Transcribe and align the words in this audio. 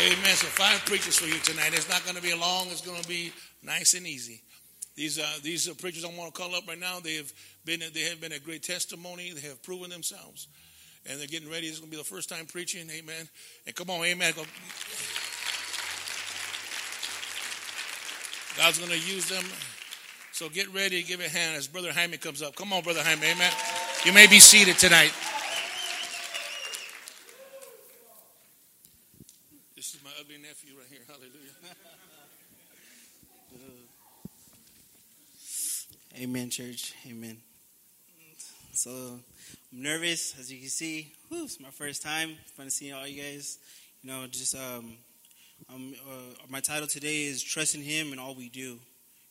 Amen. 0.00 0.34
So 0.34 0.46
five 0.46 0.82
preachers 0.86 1.18
for 1.18 1.26
you 1.26 1.38
tonight. 1.40 1.72
It's 1.74 1.88
not 1.88 2.02
going 2.04 2.16
to 2.16 2.22
be 2.22 2.34
long. 2.34 2.68
It's 2.68 2.80
going 2.80 3.02
to 3.02 3.08
be 3.08 3.32
nice 3.62 3.92
and 3.92 4.06
easy. 4.06 4.40
These 4.96 5.18
uh, 5.18 5.26
these 5.42 5.68
uh, 5.68 5.74
preachers 5.74 6.06
I 6.06 6.08
want 6.08 6.34
to 6.34 6.40
call 6.40 6.54
up 6.54 6.66
right 6.66 6.78
now. 6.78 7.00
They 7.00 7.16
have 7.16 7.30
been 7.66 7.80
they 7.92 8.04
have 8.04 8.18
been 8.18 8.32
a 8.32 8.38
great 8.38 8.62
testimony. 8.62 9.32
They 9.32 9.46
have 9.46 9.62
proven 9.62 9.90
themselves, 9.90 10.48
and 11.04 11.20
they're 11.20 11.26
getting 11.26 11.50
ready. 11.50 11.66
It's 11.66 11.80
going 11.80 11.90
to 11.90 11.96
be 11.96 12.02
the 12.02 12.08
first 12.08 12.30
time 12.30 12.46
preaching. 12.46 12.88
Amen. 12.90 13.28
And 13.66 13.76
come 13.76 13.90
on, 13.90 14.02
Amen. 14.06 14.32
God's 18.56 18.78
going 18.78 18.90
to 18.90 19.06
use 19.06 19.28
them. 19.28 19.44
So 20.32 20.48
get 20.48 20.72
ready. 20.72 21.02
Give 21.02 21.20
a 21.20 21.28
hand 21.28 21.56
as 21.56 21.68
Brother 21.68 21.92
Jaime 21.92 22.16
comes 22.16 22.40
up. 22.40 22.56
Come 22.56 22.72
on, 22.72 22.82
Brother 22.82 23.02
Jaime. 23.02 23.26
Amen. 23.26 23.52
You 24.06 24.14
may 24.14 24.26
be 24.26 24.40
seated 24.40 24.78
tonight. 24.78 25.12
This 29.80 29.94
is 29.94 30.04
my 30.04 30.10
ugly 30.20 30.36
nephew 30.60 30.78
right 30.78 30.88
here. 30.90 31.00
Hallelujah. 31.06 31.52
Amen, 36.16 36.50
church. 36.50 36.94
Amen. 37.08 37.38
So 38.72 38.90
I'm 38.90 39.82
nervous, 39.82 40.34
as 40.38 40.52
you 40.52 40.58
can 40.58 40.68
see. 40.68 41.12
Whew, 41.28 41.44
it's 41.44 41.60
my 41.60 41.70
first 41.70 42.02
time. 42.02 42.36
Fun 42.56 42.66
to 42.66 42.70
see 42.70 42.92
all 42.92 43.06
you 43.06 43.22
guys. 43.22 43.58
You 44.02 44.10
know, 44.10 44.26
just 44.26 44.54
um, 44.56 44.96
um 45.72 45.94
uh, 46.08 46.34
my 46.48 46.60
title 46.60 46.88
today 46.88 47.24
is 47.24 47.42
"Trusting 47.42 47.82
Him 47.82 48.12
in 48.12 48.18
All 48.18 48.34
We 48.34 48.48
Do." 48.48 48.78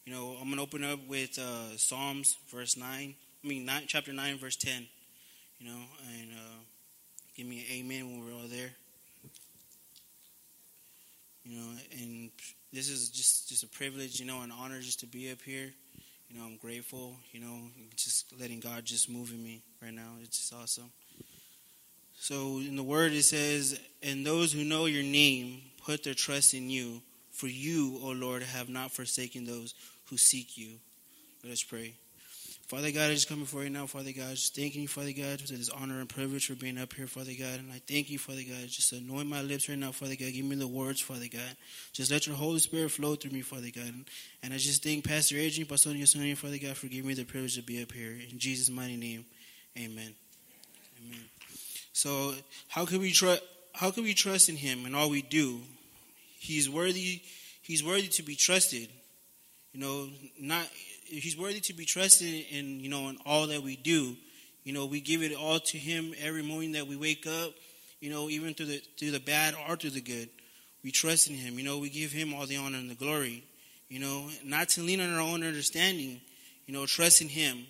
You 0.06 0.14
know, 0.14 0.36
I'm 0.42 0.50
gonna 0.50 0.64
open 0.64 0.84
up 0.84 1.00
with 1.08 1.38
uh, 1.38 1.78
Psalms, 1.78 2.38
verse 2.52 2.78
nine. 2.78 3.16
I 3.44 3.48
mean, 3.48 3.66
nine, 3.66 3.84
chapter 3.88 4.14
nine, 4.14 4.38
verse 4.38 4.56
ten. 4.56 4.88
You 5.60 5.68
know, 5.68 5.82
and 6.12 6.32
uh, 6.32 6.60
give 7.36 7.46
me 7.46 7.60
an 7.60 7.66
amen 7.72 8.08
when 8.10 8.26
we're 8.26 8.34
all 8.34 8.48
there. 8.48 8.72
You 11.50 11.58
know, 11.58 11.70
and 12.00 12.30
this 12.72 12.90
is 12.90 13.10
just 13.10 13.50
just 13.50 13.64
a 13.64 13.68
privilege, 13.68 14.20
you 14.20 14.26
know, 14.28 14.42
an 14.42 14.52
honor 14.52 14.80
just 14.82 15.00
to 15.00 15.08
be 15.08 15.32
up 15.32 15.42
here. 15.42 15.74
You 16.30 16.38
know, 16.38 16.46
I'm 16.46 16.58
grateful. 16.58 17.18
You 17.32 17.40
know, 17.40 17.58
just 17.96 18.32
letting 18.40 18.60
God 18.60 18.86
just 18.86 19.10
move 19.10 19.32
in 19.32 19.44
me 19.44 19.64
right 19.82 19.94
now. 19.94 20.12
It's 20.22 20.38
just 20.38 20.54
awesome. 20.54 20.92
So 22.20 22.60
in 22.60 22.76
the 22.76 22.84
word 22.84 23.14
it 23.14 23.24
says, 23.24 23.80
"And 24.04 24.24
those 24.24 24.54
who 24.54 24.64
know 24.64 24.86
your 24.86 25.02
name 25.02 25.64
put 25.84 26.04
their 26.04 26.14
trust 26.14 26.54
in 26.54 26.70
you, 26.70 27.02
for 27.32 27.48
you, 27.48 27.98
O 28.04 28.12
Lord, 28.12 28.44
have 28.44 28.70
not 28.70 28.94
forsaken 28.94 29.46
those 29.46 29.74
who 30.06 30.18
seek 30.18 30.56
you." 30.56 30.80
Let 31.44 31.54
us 31.54 31.64
pray. 31.64 31.96
Father 32.70 32.92
God, 32.92 33.10
I 33.10 33.16
just 33.16 33.28
come 33.28 33.40
before 33.40 33.64
you 33.64 33.72
now, 33.72 33.88
Father 33.88 34.12
God. 34.12 34.30
Just 34.30 34.56
thanking 34.56 34.84
you, 34.84 34.88
Father 34.88 35.12
God, 35.12 35.42
for 35.42 35.54
this 35.54 35.70
honor 35.70 36.02
and 36.02 36.08
privilege 36.08 36.46
for 36.46 36.54
being 36.54 36.78
up 36.78 36.94
here, 36.94 37.08
Father 37.08 37.32
God. 37.32 37.58
And 37.58 37.72
I 37.72 37.82
thank 37.88 38.12
you, 38.12 38.20
Father 38.20 38.44
God. 38.48 38.68
Just 38.68 38.94
anoint 38.94 39.28
my 39.28 39.42
lips 39.42 39.68
right 39.68 39.76
now, 39.76 39.92
Father 39.92 40.16
God. 40.16 40.32
Give 40.32 40.46
me 40.46 40.56
the 40.56 40.68
words, 40.68 41.02
Father 41.02 41.26
God. 41.34 41.58
Just 41.94 42.12
let 42.12 42.28
your 42.28 42.36
Holy 42.36 42.60
Spirit 42.60 42.92
flow 42.92 43.16
through 43.16 43.32
me, 43.32 43.42
Father 43.42 43.70
God. 43.76 43.92
And 44.44 44.54
I 44.54 44.58
just 44.58 44.84
thank 44.84 45.04
Pastor 45.04 45.38
Adrian, 45.38 45.68
Pastor 45.68 46.06
Sonia, 46.06 46.36
Father 46.36 46.60
God, 46.60 46.78
for 46.78 46.86
giving 46.86 47.08
me 47.08 47.16
the 47.16 47.24
privilege 47.24 47.56
to 47.56 47.64
be 47.64 47.82
up 47.82 47.92
here. 47.92 48.16
In 48.32 48.38
Jesus' 48.38 48.70
mighty 48.70 48.98
name, 48.98 49.26
amen. 49.76 50.14
Amen. 51.04 51.26
So, 51.92 52.36
how 52.68 52.86
can 52.86 53.00
we 53.00 53.10
trust? 53.10 53.42
How 53.74 53.90
can 53.90 54.04
we 54.04 54.14
trust 54.14 54.48
in 54.48 54.56
Him 54.56 54.86
in 54.86 54.94
all 54.94 55.10
we 55.10 55.24
do? 55.24 55.60
He's 56.38 56.70
worthy. 56.70 57.24
He's 57.64 57.84
worthy 57.84 58.10
to 58.10 58.22
be 58.22 58.36
trusted. 58.36 58.90
You 59.74 59.80
know, 59.80 60.10
not 60.40 60.68
he's 61.10 61.38
worthy 61.38 61.60
to 61.62 61.74
be 61.74 61.86
trusted 61.86 62.46
in 62.52 62.80
you 62.80 62.90
know 62.90 63.10
in 63.10 63.18
all 63.26 63.48
that 63.48 63.62
we 63.62 63.76
do. 63.76 64.16
You 64.64 64.74
know, 64.74 64.86
we 64.86 65.02
give 65.02 65.24
it 65.24 65.34
all 65.34 65.60
to 65.60 65.78
him 65.78 66.14
every 66.20 66.44
morning 66.44 66.74
that 66.74 66.86
we 66.88 66.96
wake 66.96 67.26
up. 67.26 67.54
You 68.02 68.10
know, 68.10 68.30
even 68.30 68.54
through 68.54 68.68
the 68.68 68.82
through 68.98 69.12
the 69.12 69.20
bad 69.20 69.56
or 69.68 69.76
through 69.76 69.92
the 69.92 70.02
good, 70.02 70.30
we 70.84 70.92
trust 70.92 71.30
in 71.30 71.36
him. 71.36 71.58
You 71.58 71.66
know, 71.66 71.80
we 71.80 71.90
give 71.90 72.12
him 72.12 72.34
all 72.34 72.46
the 72.46 72.58
honor 72.58 72.78
and 72.78 72.90
the 72.90 72.96
glory. 72.96 73.44
You 73.90 74.00
know, 74.00 74.30
not 74.44 74.70
to 74.70 74.82
lean 74.82 75.02
on 75.02 75.14
our 75.14 75.22
own 75.22 75.44
understanding. 75.44 76.22
You 76.68 76.74
know, 76.74 76.86
trust 76.86 77.22
in 77.22 77.30
him, 77.30 77.66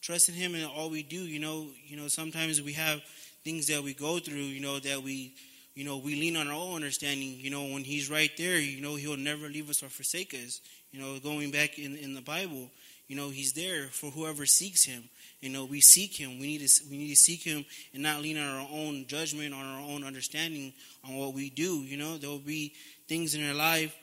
trust 0.00 0.30
in 0.30 0.34
him 0.34 0.54
in 0.54 0.64
all 0.64 0.88
we 0.88 1.02
do. 1.02 1.16
You 1.18 1.38
know, 1.38 1.66
you 1.86 1.96
know 1.96 2.08
sometimes 2.08 2.62
we 2.62 2.72
have 2.72 3.02
things 3.44 3.66
that 3.66 3.82
we 3.82 3.94
go 3.94 4.18
through. 4.18 4.36
You 4.36 4.60
know 4.60 4.78
that 4.78 5.02
we 5.02 5.34
you 5.78 5.84
know, 5.84 5.96
we 5.96 6.16
lean 6.16 6.36
on 6.36 6.48
our 6.48 6.54
own 6.54 6.74
understanding. 6.74 7.38
You 7.38 7.50
know, 7.50 7.62
when 7.62 7.84
He's 7.84 8.10
right 8.10 8.32
there, 8.36 8.58
you 8.58 8.82
know, 8.82 8.96
He'll 8.96 9.16
never 9.16 9.46
leave 9.46 9.70
us 9.70 9.80
or 9.80 9.88
forsake 9.88 10.34
us. 10.34 10.60
You 10.90 11.00
know, 11.00 11.20
going 11.20 11.52
back 11.52 11.78
in, 11.78 11.96
in 11.96 12.14
the 12.14 12.20
Bible, 12.20 12.68
you 13.06 13.14
know, 13.14 13.28
He's 13.28 13.52
there 13.52 13.84
for 13.92 14.10
whoever 14.10 14.44
seeks 14.44 14.82
Him. 14.82 15.04
You 15.40 15.50
know, 15.50 15.64
we 15.64 15.80
seek 15.80 16.16
Him. 16.16 16.40
We 16.40 16.48
need 16.48 16.66
to 16.66 16.82
we 16.90 16.98
need 16.98 17.10
to 17.10 17.16
seek 17.16 17.44
Him 17.44 17.64
and 17.94 18.02
not 18.02 18.20
lean 18.22 18.38
on 18.38 18.56
our 18.56 18.68
own 18.72 19.06
judgment, 19.06 19.54
on 19.54 19.64
our 19.64 19.80
own 19.80 20.02
understanding 20.02 20.72
on 21.04 21.14
what 21.14 21.32
we 21.32 21.48
do. 21.48 21.76
You 21.84 21.96
know, 21.96 22.18
there 22.18 22.28
will 22.28 22.38
be 22.40 22.72
things 23.06 23.36
in 23.36 23.48
our 23.48 23.54
life 23.54 23.94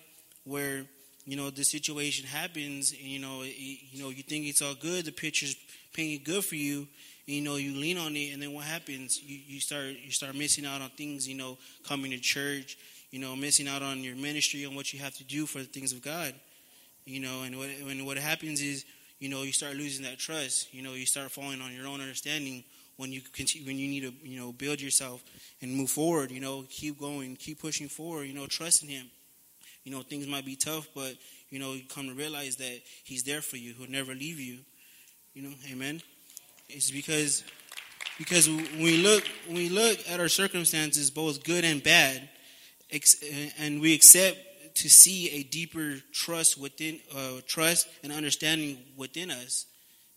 where 0.45 0.85
you 1.25 1.35
know 1.35 1.49
the 1.49 1.65
situation 1.65 2.25
happens, 2.25 2.93
and 2.93 3.01
you 3.01 3.19
know, 3.19 3.41
it, 3.41 3.53
you 3.57 4.01
know, 4.01 4.11
you 4.11 4.23
think 4.23 4.45
it's 4.45 4.61
all 4.61 4.75
good. 4.75 5.03
The 5.03 5.11
picture's 5.11 5.57
painted 5.91 6.23
good 6.23 6.45
for 6.45 6.55
you, 6.55 6.87
you 7.25 7.41
know 7.41 7.55
you 7.55 7.73
lean 7.75 7.97
on 7.97 8.15
it 8.15 8.33
and 8.33 8.41
then 8.41 8.53
what 8.53 8.65
happens 8.65 9.21
you, 9.21 9.39
you 9.47 9.59
start 9.59 9.95
you 10.03 10.11
start 10.11 10.35
missing 10.35 10.65
out 10.65 10.81
on 10.81 10.89
things 10.91 11.27
you 11.27 11.35
know 11.35 11.57
coming 11.87 12.11
to 12.11 12.19
church 12.19 12.77
you 13.11 13.19
know 13.19 13.35
missing 13.35 13.67
out 13.67 13.81
on 13.81 14.03
your 14.03 14.15
ministry 14.15 14.63
and 14.63 14.75
what 14.75 14.93
you 14.93 14.99
have 14.99 15.15
to 15.15 15.23
do 15.23 15.45
for 15.45 15.59
the 15.59 15.65
things 15.65 15.91
of 15.91 16.01
god 16.01 16.33
you 17.05 17.19
know 17.19 17.43
and 17.43 17.57
what 17.57 17.69
when 17.83 18.05
what 18.05 18.17
happens 18.17 18.61
is 18.61 18.85
you 19.19 19.29
know 19.29 19.43
you 19.43 19.51
start 19.51 19.75
losing 19.75 20.05
that 20.05 20.17
trust 20.17 20.73
you 20.73 20.81
know 20.81 20.93
you 20.93 21.05
start 21.05 21.31
falling 21.31 21.61
on 21.61 21.71
your 21.73 21.87
own 21.87 22.01
understanding 22.01 22.63
when 22.97 23.11
you 23.11 23.21
continue 23.33 23.67
when 23.67 23.77
you 23.77 23.87
need 23.87 24.01
to 24.01 24.27
you 24.27 24.39
know 24.39 24.51
build 24.51 24.79
yourself 24.79 25.23
and 25.61 25.71
move 25.73 25.89
forward 25.89 26.31
you 26.31 26.39
know 26.39 26.65
keep 26.69 26.99
going 26.99 27.35
keep 27.35 27.59
pushing 27.59 27.87
forward 27.87 28.23
you 28.23 28.33
know 28.33 28.45
trust 28.45 28.83
in 28.83 28.89
him 28.89 29.09
you 29.83 29.91
know 29.91 30.01
things 30.01 30.27
might 30.27 30.45
be 30.45 30.55
tough 30.55 30.87
but 30.95 31.13
you 31.49 31.59
know 31.59 31.73
you 31.73 31.83
come 31.87 32.07
to 32.07 32.13
realize 32.13 32.55
that 32.57 32.81
he's 33.03 33.23
there 33.23 33.41
for 33.41 33.57
you 33.57 33.73
he'll 33.73 33.89
never 33.89 34.13
leave 34.13 34.39
you 34.39 34.59
you 35.33 35.41
know 35.41 35.53
amen 35.71 36.01
is 36.69 36.91
because 36.91 37.43
because 38.17 38.47
we 38.47 38.97
look 38.97 39.23
we 39.49 39.69
look 39.69 39.99
at 40.09 40.19
our 40.19 40.29
circumstances, 40.29 41.11
both 41.11 41.43
good 41.43 41.65
and 41.65 41.83
bad, 41.83 42.27
and 43.59 43.81
we 43.81 43.93
accept 43.93 44.37
to 44.75 44.89
see 44.89 45.29
a 45.31 45.43
deeper 45.43 45.95
trust 46.11 46.59
within 46.59 46.99
uh, 47.15 47.39
trust 47.47 47.87
and 48.03 48.11
understanding 48.11 48.77
within 48.97 49.31
us, 49.31 49.65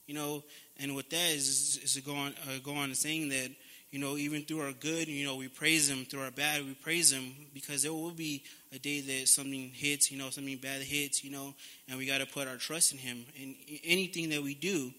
you 0.06 0.14
know, 0.14 0.42
and 0.80 0.94
what 0.94 1.10
that 1.10 1.30
is 1.30 1.78
is, 1.82 1.94
to 1.94 2.00
go 2.00 2.14
on 2.14 2.34
uh, 2.48 2.58
go 2.64 2.74
on 2.74 2.94
saying 2.94 3.28
that 3.28 3.50
you 3.90 3.98
know 3.98 4.16
even 4.16 4.42
through 4.42 4.60
our 4.60 4.72
good, 4.72 5.08
you 5.08 5.26
know, 5.26 5.36
we 5.36 5.48
praise 5.48 5.88
Him. 5.88 6.04
Through 6.04 6.22
our 6.22 6.30
bad, 6.30 6.64
we 6.64 6.74
praise 6.74 7.12
Him 7.12 7.34
because 7.54 7.82
there 7.82 7.92
will 7.92 8.10
be 8.10 8.42
a 8.72 8.78
day 8.78 9.00
that 9.00 9.28
something 9.28 9.70
hits, 9.74 10.10
you 10.10 10.18
know, 10.18 10.30
something 10.30 10.56
bad 10.58 10.82
hits, 10.82 11.24
you 11.24 11.30
know, 11.30 11.54
and 11.88 11.98
we 11.98 12.06
got 12.06 12.18
to 12.18 12.26
put 12.26 12.46
our 12.48 12.56
trust 12.56 12.92
in 12.92 12.98
Him 12.98 13.24
in 13.36 13.54
anything 13.84 14.30
that 14.30 14.42
we 14.42 14.54
do, 14.54 14.92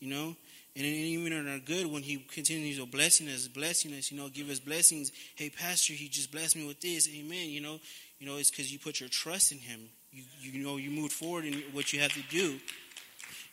you 0.00 0.08
know. 0.08 0.36
And 0.78 0.86
even 0.86 1.32
in 1.32 1.48
our 1.48 1.58
good, 1.58 1.86
when 1.86 2.04
He 2.04 2.18
continues 2.32 2.78
to 2.78 2.86
blessing 2.86 3.28
us, 3.28 3.48
blessing 3.48 3.92
us, 3.94 4.12
you 4.12 4.16
know, 4.16 4.28
give 4.28 4.48
us 4.48 4.60
blessings. 4.60 5.10
Hey, 5.34 5.50
Pastor, 5.50 5.92
He 5.92 6.08
just 6.08 6.30
blessed 6.30 6.54
me 6.54 6.68
with 6.68 6.80
this. 6.80 7.08
Amen. 7.08 7.48
You 7.48 7.60
know, 7.60 7.80
you 8.20 8.28
know, 8.28 8.36
it's 8.36 8.50
because 8.50 8.72
you 8.72 8.78
put 8.78 9.00
your 9.00 9.08
trust 9.08 9.50
in 9.50 9.58
Him. 9.58 9.80
You, 10.12 10.22
you 10.40 10.64
know, 10.64 10.76
you 10.76 10.92
moved 10.92 11.12
forward 11.12 11.46
in 11.46 11.54
what 11.72 11.92
you 11.92 11.98
have 11.98 12.12
to 12.12 12.22
do. 12.30 12.60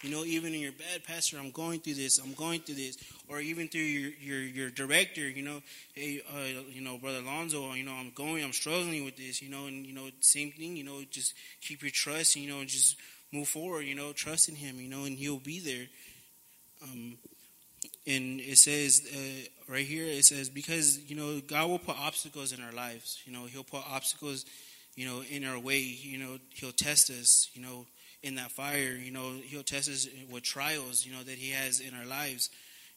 You 0.04 0.12
know, 0.12 0.24
even 0.24 0.54
in 0.54 0.60
your 0.60 0.72
bad, 0.72 1.04
Pastor, 1.04 1.38
I'm 1.40 1.50
going 1.50 1.80
through 1.80 1.96
this. 1.96 2.20
I'm 2.20 2.34
going 2.34 2.60
through 2.60 2.76
this, 2.76 2.96
or 3.28 3.40
even 3.40 3.70
through 3.70 3.82
your 3.82 4.12
your, 4.22 4.40
your 4.42 4.70
director. 4.70 5.28
You 5.28 5.42
know, 5.42 5.62
hey, 5.96 6.22
uh, 6.32 6.62
you 6.70 6.82
know, 6.82 7.00
Brother 7.00 7.20
Alonzo. 7.20 7.74
You 7.74 7.86
know, 7.86 7.94
I'm 7.94 8.12
going. 8.12 8.44
I'm 8.44 8.54
struggling 8.54 9.04
with 9.04 9.18
this. 9.18 9.42
You 9.42 9.50
know, 9.50 9.66
and 9.66 9.84
you 9.84 9.94
know, 9.94 10.10
same 10.20 10.52
thing. 10.52 10.78
You 10.78 10.84
know, 10.84 11.02
just 11.10 11.34
keep 11.60 11.82
your 11.82 11.90
trust. 11.90 12.36
You 12.36 12.52
know, 12.52 12.60
and 12.60 12.70
just 12.70 12.98
move 13.34 13.48
forward. 13.48 13.82
You 13.82 13.96
know, 13.96 14.12
trust 14.12 14.48
in 14.48 14.54
Him. 14.54 14.80
You 14.80 14.90
know, 14.90 15.06
and 15.06 15.18
He'll 15.18 15.40
be 15.40 15.60
there. 15.60 15.88
Um, 16.84 17.18
and 18.08 18.40
it 18.40 18.58
says 18.58 19.02
uh, 19.14 19.72
right 19.72 19.86
here, 19.86 20.06
it 20.06 20.26
says 20.26 20.50
because 20.50 21.00
you 21.10 21.16
know 21.16 21.42
God 21.42 21.70
will 21.70 21.80
put 21.80 21.98
obstacles 21.98 22.52
in 22.52 22.64
our 22.64 22.72
lives. 22.72 23.22
You 23.26 23.34
know, 23.34 23.46
He'll 23.46 23.64
put 23.64 23.82
obstacles, 23.90 24.46
you 24.96 25.08
know, 25.08 25.24
in 25.30 25.44
our 25.44 25.60
way. 25.60 25.80
You 25.80 26.18
know, 26.18 26.38
He'll 26.50 26.72
test 26.72 27.10
us. 27.10 27.50
You 27.54 27.62
know, 27.62 27.86
in 28.26 28.36
that 28.36 28.52
fire. 28.52 28.98
You 29.02 29.12
know, 29.12 29.34
He'll 29.44 29.64
test 29.64 29.90
us 29.90 30.08
with 30.30 30.44
trials. 30.44 31.06
You 31.06 31.14
know 31.14 31.24
that 31.24 31.38
He 31.38 31.52
has 31.52 31.80
in 31.80 31.94
our 31.96 32.06
lives. 32.06 32.50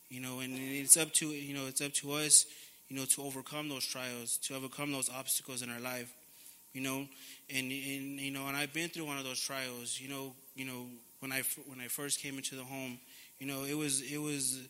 You 0.08 0.20
know, 0.20 0.40
and 0.40 0.54
it's 0.58 0.96
up 0.96 1.12
to 1.14 1.28
you 1.28 1.54
know 1.54 1.66
it's 1.66 1.80
up 1.80 1.92
to 1.94 2.12
us. 2.12 2.46
You 2.88 2.96
know, 2.96 3.04
to 3.04 3.22
overcome 3.22 3.68
those 3.68 3.84
trials, 3.84 4.38
to 4.44 4.56
overcome 4.56 4.92
those 4.92 5.10
obstacles 5.10 5.60
in 5.62 5.70
our 5.70 5.80
life. 5.80 6.12
You 6.72 6.80
know, 6.80 7.06
and 7.54 7.70
and 7.70 8.20
you 8.20 8.30
know, 8.30 8.46
and 8.48 8.56
I've 8.56 8.72
been 8.72 8.88
through 8.88 9.04
one 9.04 9.18
of 9.18 9.24
those 9.24 9.40
trials. 9.40 10.00
You 10.00 10.08
know, 10.08 10.32
you 10.54 10.64
know 10.64 10.86
when 11.20 11.32
I 11.32 11.42
when 11.66 11.80
I 11.80 11.88
first 11.88 12.20
came 12.20 12.36
into 12.36 12.56
the 12.56 12.64
home 12.64 12.98
you 13.38 13.46
know, 13.46 13.64
it 13.64 13.76
was 13.76 14.00
it 14.00 14.18
was 14.18 14.60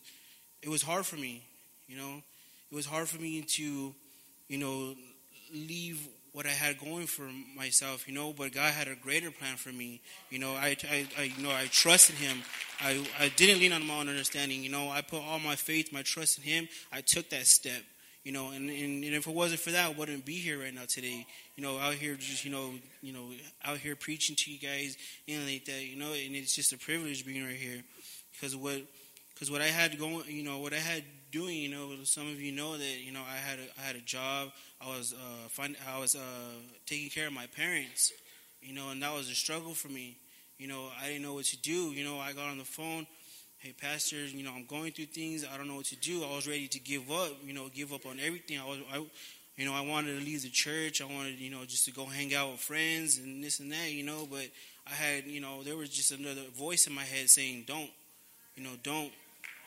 it 0.62 0.68
was 0.68 0.82
hard 0.82 1.06
for 1.06 1.16
me. 1.16 1.42
You 1.86 1.96
know, 1.96 2.22
it 2.70 2.74
was 2.74 2.86
hard 2.86 3.08
for 3.08 3.20
me 3.20 3.42
to, 3.42 3.94
you 4.48 4.58
know, 4.58 4.94
leave 5.52 6.06
what 6.32 6.46
I 6.46 6.50
had 6.50 6.78
going 6.78 7.06
for 7.06 7.28
myself, 7.56 8.06
you 8.06 8.14
know, 8.14 8.32
but 8.32 8.52
God 8.52 8.72
had 8.72 8.86
a 8.86 8.94
greater 8.94 9.30
plan 9.30 9.56
for 9.56 9.70
me. 9.70 10.00
You 10.30 10.38
know, 10.38 10.52
I, 10.52 10.76
I, 10.88 11.06
I, 11.18 11.22
you 11.36 11.42
know, 11.42 11.50
I 11.50 11.66
trusted 11.70 12.16
Him. 12.16 12.42
I, 12.80 13.04
I 13.18 13.30
didn't 13.30 13.60
lean 13.60 13.72
on 13.72 13.86
my 13.86 13.98
own 13.98 14.08
understanding. 14.08 14.62
You 14.62 14.70
know, 14.70 14.90
I 14.90 15.00
put 15.00 15.22
all 15.22 15.38
my 15.38 15.56
faith, 15.56 15.92
my 15.92 16.02
trust 16.02 16.38
in 16.38 16.44
Him. 16.44 16.68
I 16.92 17.00
took 17.00 17.30
that 17.30 17.46
step. 17.46 17.82
You 18.24 18.32
know, 18.32 18.50
and, 18.50 18.68
and, 18.68 19.04
and 19.04 19.14
if 19.14 19.26
it 19.26 19.34
wasn't 19.34 19.60
for 19.60 19.70
that, 19.70 19.86
I 19.86 19.92
wouldn't 19.94 20.26
be 20.26 20.34
here 20.34 20.60
right 20.60 20.74
now 20.74 20.84
today. 20.86 21.26
You 21.56 21.62
know, 21.62 21.78
out 21.78 21.94
here 21.94 22.14
just 22.14 22.44
you 22.44 22.50
know, 22.50 22.72
you 23.00 23.12
know, 23.12 23.30
out 23.64 23.78
here 23.78 23.96
preaching 23.96 24.36
to 24.36 24.52
you 24.52 24.58
guys, 24.58 24.98
and 25.26 25.46
like 25.46 25.64
that. 25.64 25.86
You 25.86 25.96
know, 25.96 26.12
and 26.12 26.36
it's 26.36 26.54
just 26.54 26.72
a 26.74 26.78
privilege 26.78 27.24
being 27.24 27.44
right 27.44 27.56
here, 27.56 27.82
because 28.38 28.54
what, 28.56 28.82
because 29.34 29.50
what 29.50 29.60
I 29.60 29.66
had 29.66 29.98
going, 29.98 30.22
you 30.28 30.42
know, 30.42 30.58
what 30.58 30.72
I 30.72 30.78
had 30.78 31.04
doing, 31.30 31.56
you 31.56 31.68
know, 31.68 31.90
some 32.04 32.28
of 32.28 32.40
you 32.40 32.52
know 32.52 32.76
that 32.76 33.00
you 33.00 33.12
know 33.12 33.22
I 33.22 33.36
had 33.36 33.58
a, 33.58 33.80
I 33.80 33.82
had 33.86 33.96
a 33.96 34.00
job. 34.00 34.50
I 34.80 34.88
was 34.96 35.14
uh, 35.14 35.48
find, 35.48 35.76
I 35.92 35.98
was 35.98 36.14
uh, 36.14 36.20
taking 36.86 37.10
care 37.10 37.26
of 37.26 37.32
my 37.32 37.46
parents, 37.46 38.12
you 38.62 38.74
know, 38.74 38.90
and 38.90 39.02
that 39.02 39.12
was 39.14 39.28
a 39.30 39.34
struggle 39.34 39.74
for 39.74 39.88
me. 39.88 40.16
You 40.58 40.68
know, 40.68 40.88
I 41.00 41.08
didn't 41.08 41.22
know 41.22 41.34
what 41.34 41.44
to 41.46 41.56
do. 41.56 41.92
You 41.92 42.04
know, 42.04 42.18
I 42.18 42.32
got 42.32 42.48
on 42.48 42.58
the 42.58 42.64
phone 42.64 43.06
hey 43.58 43.72
pastor 43.72 44.24
you 44.24 44.44
know 44.44 44.52
i'm 44.54 44.64
going 44.66 44.92
through 44.92 45.06
things 45.06 45.44
i 45.52 45.56
don't 45.56 45.66
know 45.66 45.74
what 45.74 45.84
to 45.84 45.96
do 45.96 46.22
i 46.22 46.34
was 46.34 46.46
ready 46.46 46.68
to 46.68 46.78
give 46.78 47.10
up 47.10 47.32
you 47.44 47.52
know 47.52 47.68
give 47.74 47.92
up 47.92 48.06
on 48.06 48.18
everything 48.24 48.56
i 48.58 48.64
was 48.64 48.78
i 48.92 49.04
you 49.56 49.64
know 49.64 49.74
i 49.74 49.80
wanted 49.80 50.16
to 50.16 50.24
leave 50.24 50.42
the 50.42 50.48
church 50.48 51.02
i 51.02 51.04
wanted 51.04 51.36
you 51.40 51.50
know 51.50 51.64
just 51.64 51.84
to 51.84 51.90
go 51.90 52.04
hang 52.04 52.32
out 52.34 52.52
with 52.52 52.60
friends 52.60 53.18
and 53.18 53.42
this 53.42 53.58
and 53.58 53.72
that 53.72 53.90
you 53.90 54.04
know 54.04 54.28
but 54.30 54.46
i 54.86 54.94
had 54.94 55.24
you 55.24 55.40
know 55.40 55.64
there 55.64 55.76
was 55.76 55.90
just 55.90 56.12
another 56.12 56.42
voice 56.56 56.86
in 56.86 56.94
my 56.94 57.02
head 57.02 57.28
saying 57.28 57.64
don't 57.66 57.90
you 58.58 58.64
know 58.64 58.76
don't 58.82 59.12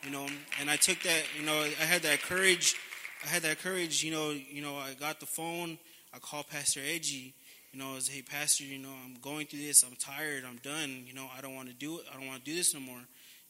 you 0.04 0.10
know 0.10 0.26
and 0.60 0.70
i 0.70 0.76
took 0.76 1.00
that 1.02 1.22
you 1.38 1.44
know 1.44 1.66
i 1.80 1.84
had 1.84 2.02
that 2.02 2.20
courage 2.22 2.76
i 3.24 3.28
had 3.28 3.42
that 3.42 3.58
courage 3.58 4.04
you 4.04 4.12
know 4.12 4.30
you 4.30 4.60
know 4.60 4.76
i 4.76 4.94
got 5.00 5.18
the 5.18 5.26
phone 5.26 5.78
i 6.14 6.18
called 6.18 6.46
pastor 6.48 6.80
edgy 6.84 7.34
you 7.72 7.78
know, 7.78 7.92
I 7.92 7.94
was, 7.94 8.08
hey, 8.08 8.20
pastor, 8.20 8.64
you 8.64 8.78
know, 8.78 8.92
I'm 9.02 9.16
going 9.22 9.46
through 9.46 9.60
this. 9.60 9.82
I'm 9.82 9.96
tired. 9.96 10.44
I'm 10.46 10.58
done. 10.58 11.04
You 11.06 11.14
know, 11.14 11.26
I 11.34 11.40
don't 11.40 11.54
want 11.54 11.68
to 11.68 11.74
do 11.74 12.00
it. 12.00 12.04
I 12.12 12.18
don't 12.18 12.26
want 12.26 12.44
to 12.44 12.50
do 12.50 12.54
this 12.54 12.74
no 12.74 12.80
more 12.80 13.00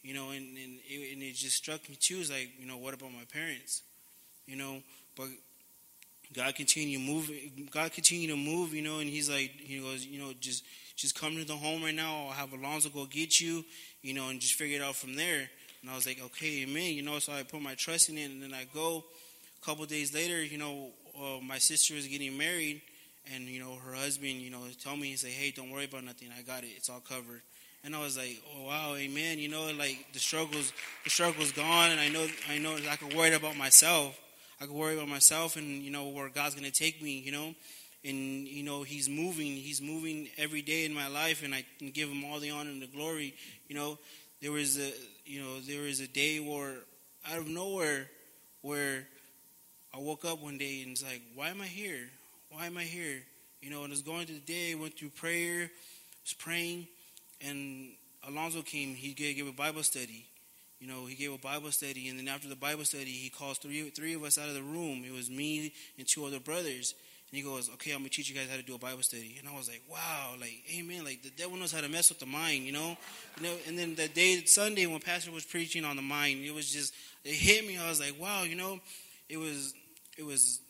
you 0.02 0.14
know, 0.14 0.30
and, 0.30 0.56
and, 0.56 0.78
it, 0.88 1.12
and 1.12 1.22
it 1.22 1.34
just 1.34 1.56
struck 1.56 1.88
me 1.88 1.96
too. 1.96 2.18
It's 2.18 2.30
like, 2.30 2.50
you 2.58 2.66
know, 2.66 2.76
what 2.76 2.94
about 2.94 3.12
my 3.12 3.24
parents? 3.32 3.82
You 4.46 4.56
know, 4.56 4.82
but 5.16 5.28
God 6.34 6.54
continue 6.54 6.98
moving. 6.98 7.68
God 7.70 7.92
continue 7.92 8.28
to 8.28 8.36
move, 8.36 8.74
you 8.74 8.82
know, 8.82 8.98
and 8.98 9.08
He's 9.08 9.30
like, 9.30 9.52
He 9.58 9.78
goes, 9.78 10.04
you 10.04 10.20
know, 10.20 10.32
just 10.40 10.64
just 10.96 11.18
come 11.18 11.36
to 11.36 11.44
the 11.44 11.56
home 11.56 11.82
right 11.82 11.94
now. 11.94 12.26
I'll 12.26 12.32
have 12.32 12.52
Alonzo 12.52 12.88
go 12.88 13.06
get 13.06 13.40
you, 13.40 13.64
you 14.02 14.14
know, 14.14 14.28
and 14.28 14.40
just 14.40 14.54
figure 14.54 14.78
it 14.78 14.82
out 14.82 14.96
from 14.96 15.14
there. 15.14 15.48
And 15.80 15.90
I 15.90 15.94
was 15.94 16.06
like, 16.06 16.22
okay, 16.22 16.62
amen, 16.62 16.94
you 16.94 17.02
know. 17.02 17.18
So 17.18 17.32
I 17.32 17.42
put 17.42 17.60
my 17.60 17.74
trust 17.74 18.08
in 18.08 18.18
it, 18.18 18.30
and 18.30 18.42
then 18.42 18.54
I 18.54 18.66
go. 18.72 19.04
A 19.60 19.64
couple 19.64 19.84
days 19.86 20.12
later, 20.12 20.42
you 20.42 20.58
know, 20.58 20.88
uh, 21.16 21.40
my 21.40 21.58
sister 21.58 21.94
was 21.94 22.06
getting 22.06 22.36
married, 22.36 22.82
and 23.32 23.44
you 23.44 23.60
know, 23.60 23.76
her 23.84 23.94
husband, 23.94 24.32
you 24.32 24.50
know, 24.50 24.60
told 24.82 24.98
me, 24.98 25.08
he 25.08 25.16
said, 25.16 25.30
hey, 25.30 25.52
don't 25.52 25.70
worry 25.70 25.84
about 25.84 26.04
nothing. 26.04 26.28
I 26.36 26.42
got 26.42 26.64
it. 26.64 26.70
It's 26.76 26.90
all 26.90 27.00
covered 27.00 27.42
and 27.84 27.96
I 27.96 28.00
was 28.00 28.16
like, 28.16 28.40
oh 28.54 28.66
wow, 28.66 28.94
amen. 28.94 29.38
You 29.38 29.48
know, 29.48 29.72
like 29.72 30.06
the 30.12 30.18
struggles, 30.18 30.72
the 31.04 31.10
struggles 31.10 31.52
gone, 31.52 31.90
and 31.90 32.00
I 32.00 32.08
know, 32.08 32.26
I 32.48 32.58
know, 32.58 32.76
I 32.88 32.96
can 32.96 33.16
worry 33.16 33.34
about 33.34 33.56
myself. 33.56 34.18
I 34.60 34.66
can 34.66 34.74
worry 34.74 34.94
about 34.94 35.08
myself, 35.08 35.56
and 35.56 35.82
you 35.82 35.90
know 35.90 36.08
where 36.08 36.28
God's 36.28 36.54
gonna 36.54 36.70
take 36.70 37.02
me. 37.02 37.18
You 37.18 37.32
know, 37.32 37.54
and 38.04 38.46
you 38.46 38.62
know 38.62 38.82
He's 38.82 39.08
moving. 39.08 39.46
He's 39.46 39.80
moving 39.80 40.28
every 40.38 40.62
day 40.62 40.84
in 40.84 40.94
my 40.94 41.08
life, 41.08 41.42
and 41.42 41.54
I 41.54 41.64
can 41.78 41.90
give 41.90 42.08
Him 42.08 42.24
all 42.24 42.40
the 42.40 42.50
honor 42.50 42.70
and 42.70 42.82
the 42.82 42.86
glory. 42.86 43.34
You 43.68 43.76
know, 43.76 43.98
there 44.40 44.52
was 44.52 44.78
a, 44.78 44.92
you 45.24 45.40
know, 45.40 45.60
there 45.60 45.82
was 45.82 46.00
a 46.00 46.08
day 46.08 46.38
where 46.38 46.74
out 47.30 47.38
of 47.38 47.48
nowhere, 47.48 48.08
where 48.62 49.06
I 49.94 49.98
woke 49.98 50.24
up 50.24 50.42
one 50.42 50.58
day 50.58 50.82
and 50.82 50.92
it's 50.92 51.04
like, 51.04 51.22
why 51.34 51.48
am 51.48 51.60
I 51.60 51.66
here? 51.66 52.08
Why 52.50 52.66
am 52.66 52.76
I 52.76 52.84
here? 52.84 53.22
You 53.60 53.70
know, 53.70 53.84
and 53.84 53.88
I 53.88 53.90
was 53.90 54.02
going 54.02 54.26
through 54.26 54.40
the 54.44 54.52
day, 54.52 54.74
went 54.74 54.98
through 54.98 55.10
prayer, 55.10 55.70
was 56.24 56.32
praying 56.32 56.88
and 57.46 57.90
Alonzo 58.26 58.62
came. 58.62 58.94
He 58.94 59.12
gave, 59.12 59.46
a 59.46 59.52
Bible 59.52 59.82
study. 59.82 60.26
You 60.80 60.88
know, 60.88 61.06
he 61.06 61.14
gave 61.14 61.32
a 61.32 61.38
Bible 61.38 61.70
study, 61.70 62.08
and 62.08 62.18
then 62.18 62.28
after 62.28 62.48
the 62.48 62.56
Bible 62.56 62.84
study, 62.84 63.04
he 63.04 63.30
calls 63.30 63.58
three 63.58 63.88
three 63.90 64.14
of 64.14 64.24
us 64.24 64.36
out 64.36 64.48
of 64.48 64.54
the 64.54 64.62
room. 64.62 65.04
It 65.06 65.12
was 65.12 65.30
me 65.30 65.72
and 65.96 66.08
two 66.08 66.24
other 66.24 66.40
brothers. 66.40 66.94
And 67.32 67.38
he 67.38 67.42
goes, 67.42 67.70
"Okay, 67.70 67.92
I'm 67.92 68.00
gonna 68.00 68.10
teach 68.10 68.28
you 68.28 68.36
guys 68.36 68.50
how 68.50 68.56
to 68.56 68.62
do 68.62 68.74
a 68.74 68.78
Bible 68.78 69.02
study." 69.02 69.36
And 69.38 69.48
I 69.48 69.56
was 69.56 69.66
like, 69.66 69.82
"Wow, 69.88 70.34
like, 70.38 70.62
amen! 70.76 71.02
Like 71.02 71.22
the 71.22 71.30
devil 71.30 71.56
knows 71.56 71.72
how 71.72 71.80
to 71.80 71.88
mess 71.88 72.10
with 72.10 72.18
the 72.18 72.26
mind, 72.26 72.66
you 72.66 72.72
know." 72.72 72.96
You 73.38 73.42
know. 73.44 73.56
And 73.66 73.78
then 73.78 73.94
the 73.94 74.08
day 74.08 74.44
Sunday 74.44 74.84
when 74.84 75.00
Pastor 75.00 75.30
was 75.30 75.44
preaching 75.46 75.84
on 75.84 75.96
the 75.96 76.02
mind, 76.02 76.44
it 76.44 76.52
was 76.52 76.70
just 76.70 76.94
it 77.24 77.32
hit 77.32 77.66
me. 77.66 77.78
I 77.78 77.88
was 77.88 78.00
like, 78.00 78.20
"Wow, 78.20 78.42
you 78.42 78.54
know." 78.54 78.80
It 79.30 79.38
was 79.38 79.72
it 80.18 80.26
was 80.26 80.60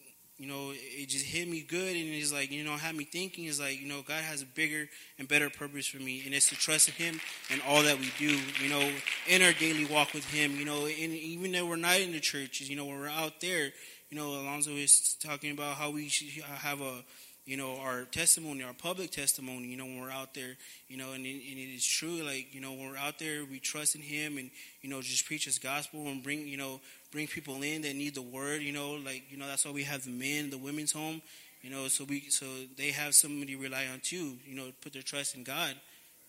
you 0.42 0.48
know, 0.48 0.72
it 0.74 1.08
just 1.08 1.24
hit 1.24 1.46
me 1.46 1.60
good, 1.60 1.94
and 1.94 2.08
it's 2.08 2.32
like, 2.32 2.50
you 2.50 2.64
know, 2.64 2.72
had 2.72 2.96
me 2.96 3.04
thinking 3.04 3.44
is 3.44 3.60
like, 3.60 3.80
you 3.80 3.86
know, 3.86 4.02
God 4.02 4.24
has 4.24 4.42
a 4.42 4.44
bigger 4.44 4.88
and 5.16 5.28
better 5.28 5.48
purpose 5.48 5.86
for 5.86 5.98
me, 5.98 6.22
and 6.24 6.34
it's 6.34 6.48
to 6.48 6.56
trust 6.56 6.88
in 6.88 6.94
Him 6.94 7.20
and 7.52 7.62
all 7.68 7.84
that 7.84 7.96
we 7.96 8.10
do, 8.18 8.36
you 8.60 8.68
know, 8.68 8.90
in 9.28 9.40
our 9.42 9.52
daily 9.52 9.84
walk 9.84 10.12
with 10.12 10.24
Him, 10.24 10.56
you 10.56 10.64
know, 10.64 10.86
and 10.86 11.12
even 11.14 11.52
though 11.52 11.64
we're 11.64 11.76
not 11.76 12.00
in 12.00 12.10
the 12.10 12.18
churches, 12.18 12.68
you 12.68 12.74
know, 12.74 12.86
when 12.86 12.98
we're 12.98 13.08
out 13.08 13.40
there, 13.40 13.70
you 14.12 14.18
know, 14.18 14.28
Alonzo 14.28 14.72
is 14.72 15.16
talking 15.22 15.52
about 15.52 15.76
how 15.76 15.90
we 15.90 16.06
should 16.10 16.44
have 16.44 16.82
a 16.82 17.02
you 17.46 17.56
know, 17.56 17.78
our 17.78 18.02
testimony, 18.04 18.62
our 18.62 18.74
public 18.74 19.10
testimony, 19.10 19.66
you 19.66 19.76
know, 19.76 19.84
when 19.84 20.00
we're 20.00 20.12
out 20.12 20.32
there, 20.32 20.56
you 20.86 20.96
know, 20.96 21.10
and 21.12 21.26
it, 21.26 21.42
and 21.50 21.58
it 21.58 21.74
is 21.74 21.84
true, 21.84 22.22
like, 22.22 22.54
you 22.54 22.60
know, 22.60 22.72
when 22.72 22.90
we're 22.90 22.96
out 22.96 23.18
there, 23.18 23.44
we 23.50 23.58
trust 23.58 23.96
in 23.96 24.00
Him 24.00 24.38
and, 24.38 24.48
you 24.80 24.88
know, 24.88 25.00
just 25.00 25.26
preach 25.26 25.46
His 25.46 25.58
gospel 25.58 26.06
and 26.06 26.22
bring, 26.22 26.46
you 26.46 26.56
know, 26.56 26.78
bring 27.10 27.26
people 27.26 27.62
in 27.62 27.82
that 27.82 27.96
need 27.96 28.14
the 28.14 28.22
word, 28.22 28.62
you 28.62 28.70
know, 28.70 28.92
like, 28.92 29.24
you 29.28 29.38
know, 29.38 29.46
that's 29.48 29.64
why 29.64 29.72
we 29.72 29.82
have 29.82 30.04
the 30.04 30.10
men, 30.10 30.50
the 30.50 30.58
women's 30.58 30.92
home, 30.92 31.20
you 31.62 31.70
know, 31.70 31.88
so 31.88 32.04
we, 32.04 32.20
so 32.28 32.46
they 32.76 32.90
have 32.90 33.14
somebody 33.14 33.56
to 33.56 33.60
rely 33.60 33.86
on 33.92 33.98
too, 34.00 34.36
you 34.46 34.54
know, 34.54 34.66
put 34.82 34.92
their 34.92 35.02
trust 35.02 35.34
in 35.34 35.42
God, 35.42 35.74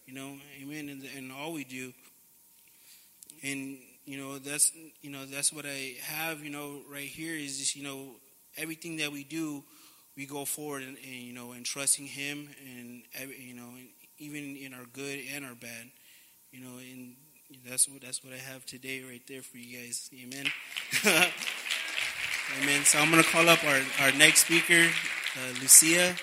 you 0.07 0.15
know, 0.15 0.37
amen, 0.63 0.89
and, 0.89 1.03
and 1.15 1.31
all 1.31 1.53
we 1.53 1.63
do. 1.63 1.93
And, 3.43 3.77
you 4.05 4.17
know, 4.17 4.37
that's, 4.37 4.71
you 5.01 5.09
know, 5.09 5.25
that's 5.25 5.53
what 5.53 5.65
I 5.65 5.95
have, 6.01 6.43
you 6.43 6.49
know, 6.49 6.81
right 6.91 7.07
here 7.07 7.35
is 7.35 7.57
just, 7.59 7.75
you 7.75 7.83
know, 7.83 8.15
everything 8.57 8.97
that 8.97 9.11
we 9.11 9.23
do, 9.23 9.63
we 10.15 10.25
go 10.25 10.45
forward 10.45 10.83
and, 10.83 10.97
and, 10.97 11.15
you 11.15 11.33
know 11.33 11.53
and 11.53 11.65
trusting 11.65 12.05
Him 12.05 12.47
and 12.63 13.01
you 13.39 13.55
know 13.55 13.69
even 14.19 14.55
in 14.55 14.73
our 14.73 14.85
good 14.93 15.19
and 15.33 15.43
our 15.43 15.55
bad, 15.55 15.89
you 16.51 16.61
know, 16.61 16.77
and 16.77 17.15
that's 17.67 17.89
what 17.89 18.01
that's 18.01 18.23
what 18.23 18.33
I 18.33 18.37
have 18.37 18.65
today 18.65 19.03
right 19.03 19.21
there 19.27 19.41
for 19.41 19.57
you 19.57 19.77
guys. 19.77 20.09
Amen. 20.13 20.45
Amen. 22.61 22.83
So 22.83 22.99
I'm 22.99 23.09
gonna 23.09 23.23
call 23.23 23.49
up 23.49 23.63
our 23.65 23.81
our 24.01 24.11
next 24.13 24.45
speaker, 24.45 24.87
uh, 25.35 25.59
Lucia. 25.61 26.15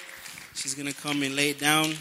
She's 0.54 0.74
gonna 0.74 0.92
come 0.92 1.22
and 1.22 1.34
lay 1.36 1.50
it 1.50 1.58
down. 1.58 1.94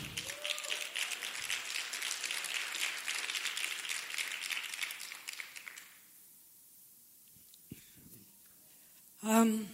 Um, 9.30 9.68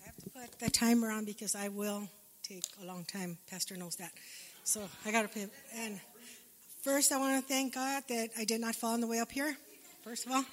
I 0.00 0.06
have 0.06 0.16
to 0.16 0.30
put 0.30 0.58
the 0.58 0.70
timer 0.70 1.10
on 1.10 1.26
because 1.26 1.54
I 1.54 1.68
will 1.68 2.08
take 2.42 2.64
a 2.82 2.86
long 2.86 3.04
time. 3.04 3.36
Pastor 3.50 3.76
knows 3.76 3.96
that. 3.96 4.12
So 4.64 4.80
I 5.04 5.12
got 5.12 5.22
to 5.22 5.28
pay. 5.28 5.46
And 5.76 6.00
first, 6.80 7.12
I 7.12 7.18
want 7.18 7.38
to 7.38 7.46
thank 7.46 7.74
God 7.74 8.02
that 8.08 8.30
I 8.38 8.46
did 8.46 8.62
not 8.62 8.76
fall 8.76 8.94
on 8.94 9.02
the 9.02 9.06
way 9.06 9.18
up 9.18 9.30
here, 9.30 9.54
first 10.02 10.24
of 10.24 10.32
all. 10.32 10.44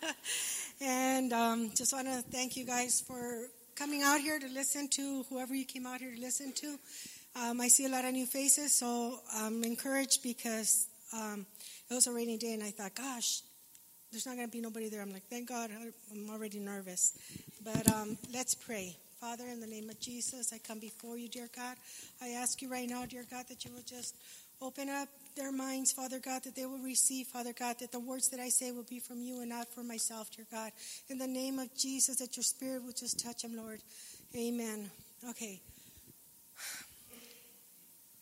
and 0.80 1.34
um, 1.34 1.70
just 1.74 1.92
want 1.92 2.06
to 2.06 2.22
thank 2.30 2.56
you 2.56 2.64
guys 2.64 3.04
for 3.06 3.48
coming 3.74 4.02
out 4.02 4.20
here 4.20 4.38
to 4.38 4.48
listen 4.48 4.88
to 4.92 5.24
whoever 5.28 5.54
you 5.54 5.66
came 5.66 5.84
out 5.84 6.00
here 6.00 6.14
to 6.14 6.20
listen 6.22 6.54
to. 6.54 6.78
Um, 7.38 7.60
I 7.60 7.68
see 7.68 7.84
a 7.84 7.90
lot 7.90 8.06
of 8.06 8.12
new 8.12 8.24
faces, 8.24 8.72
so 8.72 9.18
I'm 9.34 9.62
encouraged 9.64 10.22
because 10.22 10.86
um, 11.12 11.44
it 11.90 11.94
was 11.94 12.06
a 12.06 12.12
rainy 12.12 12.38
day, 12.38 12.54
and 12.54 12.62
I 12.62 12.70
thought, 12.70 12.94
gosh, 12.94 13.42
there's 14.10 14.26
not 14.26 14.36
going 14.36 14.48
to 14.48 14.52
be 14.52 14.60
nobody 14.60 14.88
there. 14.88 15.02
I'm 15.02 15.12
like, 15.12 15.28
thank 15.28 15.48
God, 15.48 15.70
I'm 16.12 16.30
already 16.30 16.58
nervous. 16.58 17.18
But 17.64 17.92
um, 17.92 18.16
let's 18.32 18.54
pray. 18.54 18.96
Father, 19.20 19.44
in 19.46 19.60
the 19.60 19.66
name 19.66 19.88
of 19.90 19.98
Jesus, 19.98 20.52
I 20.52 20.58
come 20.58 20.78
before 20.78 21.18
you, 21.18 21.28
dear 21.28 21.48
God. 21.54 21.76
I 22.22 22.28
ask 22.28 22.60
you 22.62 22.70
right 22.70 22.88
now, 22.88 23.06
dear 23.06 23.24
God, 23.30 23.46
that 23.48 23.64
you 23.64 23.72
will 23.72 23.84
just 23.86 24.14
open 24.60 24.88
up 24.88 25.08
their 25.36 25.52
minds, 25.52 25.92
Father 25.92 26.18
God, 26.18 26.44
that 26.44 26.54
they 26.54 26.64
will 26.66 26.78
receive, 26.78 27.26
Father 27.26 27.52
God, 27.52 27.76
that 27.80 27.92
the 27.92 28.00
words 28.00 28.28
that 28.30 28.40
I 28.40 28.48
say 28.48 28.72
will 28.72 28.86
be 28.88 29.00
from 29.00 29.22
you 29.22 29.40
and 29.40 29.50
not 29.50 29.68
from 29.74 29.88
myself, 29.88 30.30
dear 30.34 30.46
God. 30.50 30.72
In 31.08 31.18
the 31.18 31.26
name 31.26 31.58
of 31.58 31.74
Jesus, 31.76 32.16
that 32.16 32.36
your 32.36 32.44
spirit 32.44 32.84
will 32.84 32.92
just 32.92 33.22
touch 33.22 33.42
them, 33.42 33.56
Lord. 33.56 33.80
Amen. 34.36 34.90
Okay. 35.30 35.60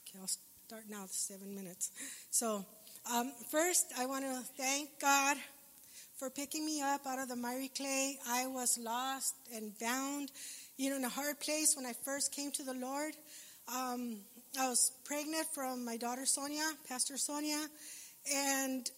Okay, 0.06 0.20
I'll 0.20 0.28
start 0.28 0.84
now, 0.88 1.06
seven 1.08 1.56
minutes. 1.56 1.90
So, 2.30 2.64
um, 3.12 3.32
first, 3.50 3.92
I 3.98 4.06
want 4.06 4.24
to 4.24 4.42
thank 4.56 4.90
God 5.00 5.36
for 6.16 6.30
picking 6.30 6.64
me 6.64 6.80
up 6.80 7.06
out 7.06 7.18
of 7.18 7.28
the 7.28 7.36
miry 7.36 7.68
clay. 7.68 8.18
I 8.28 8.46
was 8.46 8.78
lost 8.78 9.34
and 9.52 9.76
bound 9.78 10.30
you 10.76 10.90
know, 10.90 10.96
in 10.96 11.04
a 11.04 11.08
hard 11.08 11.40
place 11.40 11.74
when 11.76 11.86
I 11.86 11.92
first 12.04 12.32
came 12.32 12.50
to 12.52 12.62
the 12.62 12.74
Lord. 12.74 13.14
Um, 13.68 14.18
I 14.58 14.68
was 14.68 14.92
pregnant 15.04 15.46
from 15.54 15.84
my 15.84 15.96
daughter 15.96 16.26
Sonia, 16.26 16.64
Pastor 16.88 17.16
Sonia, 17.16 17.66
and 18.32 18.88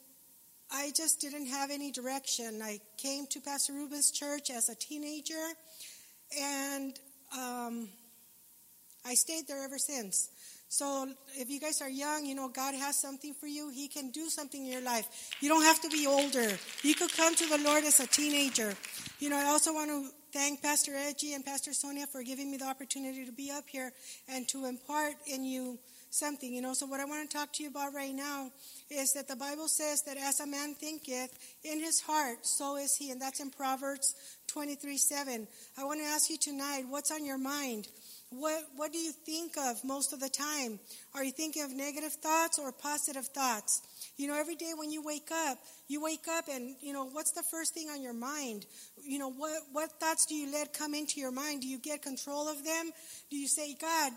I 0.71 0.91
just 0.97 1.21
didn't 1.21 1.47
have 1.47 1.71
any 1.71 1.93
direction. 1.93 2.61
I 2.63 2.81
came 2.99 3.27
to 3.31 3.41
Pastor 3.41 3.73
Ruben's 3.73 4.11
church 4.11 4.51
as 4.51 4.69
a 4.69 4.75
teenager, 4.75 5.35
and 6.39 6.99
um, 7.37 7.89
I 9.05 9.15
stayed 9.15 9.47
there 9.49 9.65
ever 9.65 9.79
since. 9.79 10.29
So 10.69 11.09
if 11.35 11.49
you 11.49 11.61
guys 11.61 11.81
are 11.81 11.89
young, 11.89 12.27
you 12.27 12.35
know, 12.35 12.49
God 12.49 12.75
has 12.75 12.97
something 12.97 13.35
for 13.35 13.47
you. 13.47 13.71
He 13.71 13.89
can 13.89 14.11
do 14.11 14.29
something 14.29 14.65
in 14.65 14.73
your 14.73 14.83
life. 14.83 15.07
You 15.41 15.49
don't 15.49 15.63
have 15.63 15.81
to 15.83 15.89
be 15.89 16.07
older. 16.07 16.49
You 16.83 16.95
could 16.95 17.13
come 17.13 17.35
to 17.37 17.47
the 17.47 17.59
Lord 17.59 17.85
as 17.85 18.01
a 18.01 18.07
teenager. 18.07 18.75
You 19.21 19.31
know, 19.31 19.37
I 19.37 19.45
also 19.45 19.73
want 19.73 19.91
to 19.91 20.09
thank 20.33 20.63
Pastor 20.63 20.93
Edgy 20.95 21.35
and 21.35 21.45
Pastor 21.45 21.73
Sonia 21.73 22.07
for 22.07 22.23
giving 22.23 22.51
me 22.51 22.57
the 22.57 22.67
opportunity 22.67 23.25
to 23.25 23.33
be 23.33 23.51
up 23.51 23.65
here 23.69 23.93
and 24.29 24.47
to 24.49 24.67
impart 24.67 25.15
in 25.27 25.45
you 25.45 25.79
something, 26.11 26.53
you 26.53 26.63
know. 26.63 26.75
So 26.75 26.87
what 26.87 27.01
I 27.01 27.05
want 27.05 27.29
to 27.31 27.37
talk 27.37 27.53
to 27.55 27.63
you 27.63 27.69
about 27.69 27.95
right 27.95 28.15
now 28.15 28.51
is 28.91 29.13
that 29.13 29.29
the 29.29 29.37
Bible 29.37 29.69
says 29.69 30.03
that 30.03 30.17
as 30.17 30.41
a 30.41 30.47
man 30.47 30.75
thinketh 30.75 31.39
in 31.63 31.81
his 31.81 32.01
heart, 32.01 32.47
so 32.47 32.77
is 32.77 32.97
he. 32.97 33.11
And 33.11 33.21
that's 33.21 33.41
in 33.41 33.51
Proverbs 33.51 34.15
23 34.49 34.97
7. 34.99 35.47
I 35.79 35.85
want 35.85 36.01
to 36.01 36.07
ask 36.07 36.31
you 36.31 36.39
tonight, 36.39 36.85
what's 36.89 37.11
on 37.11 37.25
your 37.25 37.39
mind? 37.39 37.89
What, 38.31 38.65
what 38.75 38.93
do 38.93 38.99
you 38.99 39.13
think 39.13 39.57
of 39.57 39.85
most 39.85 40.13
of 40.13 40.19
the 40.19 40.29
time? 40.29 40.81
Are 41.15 41.23
you 41.23 41.31
thinking 41.31 41.63
of 41.63 41.73
negative 41.73 42.13
thoughts 42.13 42.59
or 42.59 42.73
positive 42.73 43.27
thoughts? 43.27 43.83
You 44.17 44.27
know, 44.27 44.39
every 44.39 44.57
day 44.57 44.73
when 44.77 44.91
you 44.91 45.03
wake 45.03 45.31
up, 45.31 45.59
you 45.87 46.03
wake 46.03 46.27
up 46.29 46.49
and, 46.49 46.75
you 46.81 46.93
know, 46.93 47.07
what's 47.07 47.33
the 47.33 47.45
first 47.51 47.73
thing 47.73 47.89
on 47.89 48.03
your 48.03 48.13
mind? 48.13 48.67
You 49.01 49.21
know, 49.21 49.31
what, 49.31 49.63
what 49.73 49.91
thoughts 50.01 50.27
do 50.27 50.35
you 50.35 50.51
let 50.53 50.75
come 50.75 50.93
into 50.93 51.21
your 51.21 51.31
mind? 51.31 51.61
Do 51.63 51.69
you 51.69 51.79
get 51.79 52.03
control 52.03 52.49
of 52.49 52.65
them? 52.65 52.91
Do 53.31 53.37
you 53.37 53.47
say, 53.47 53.77
God, 53.81 54.13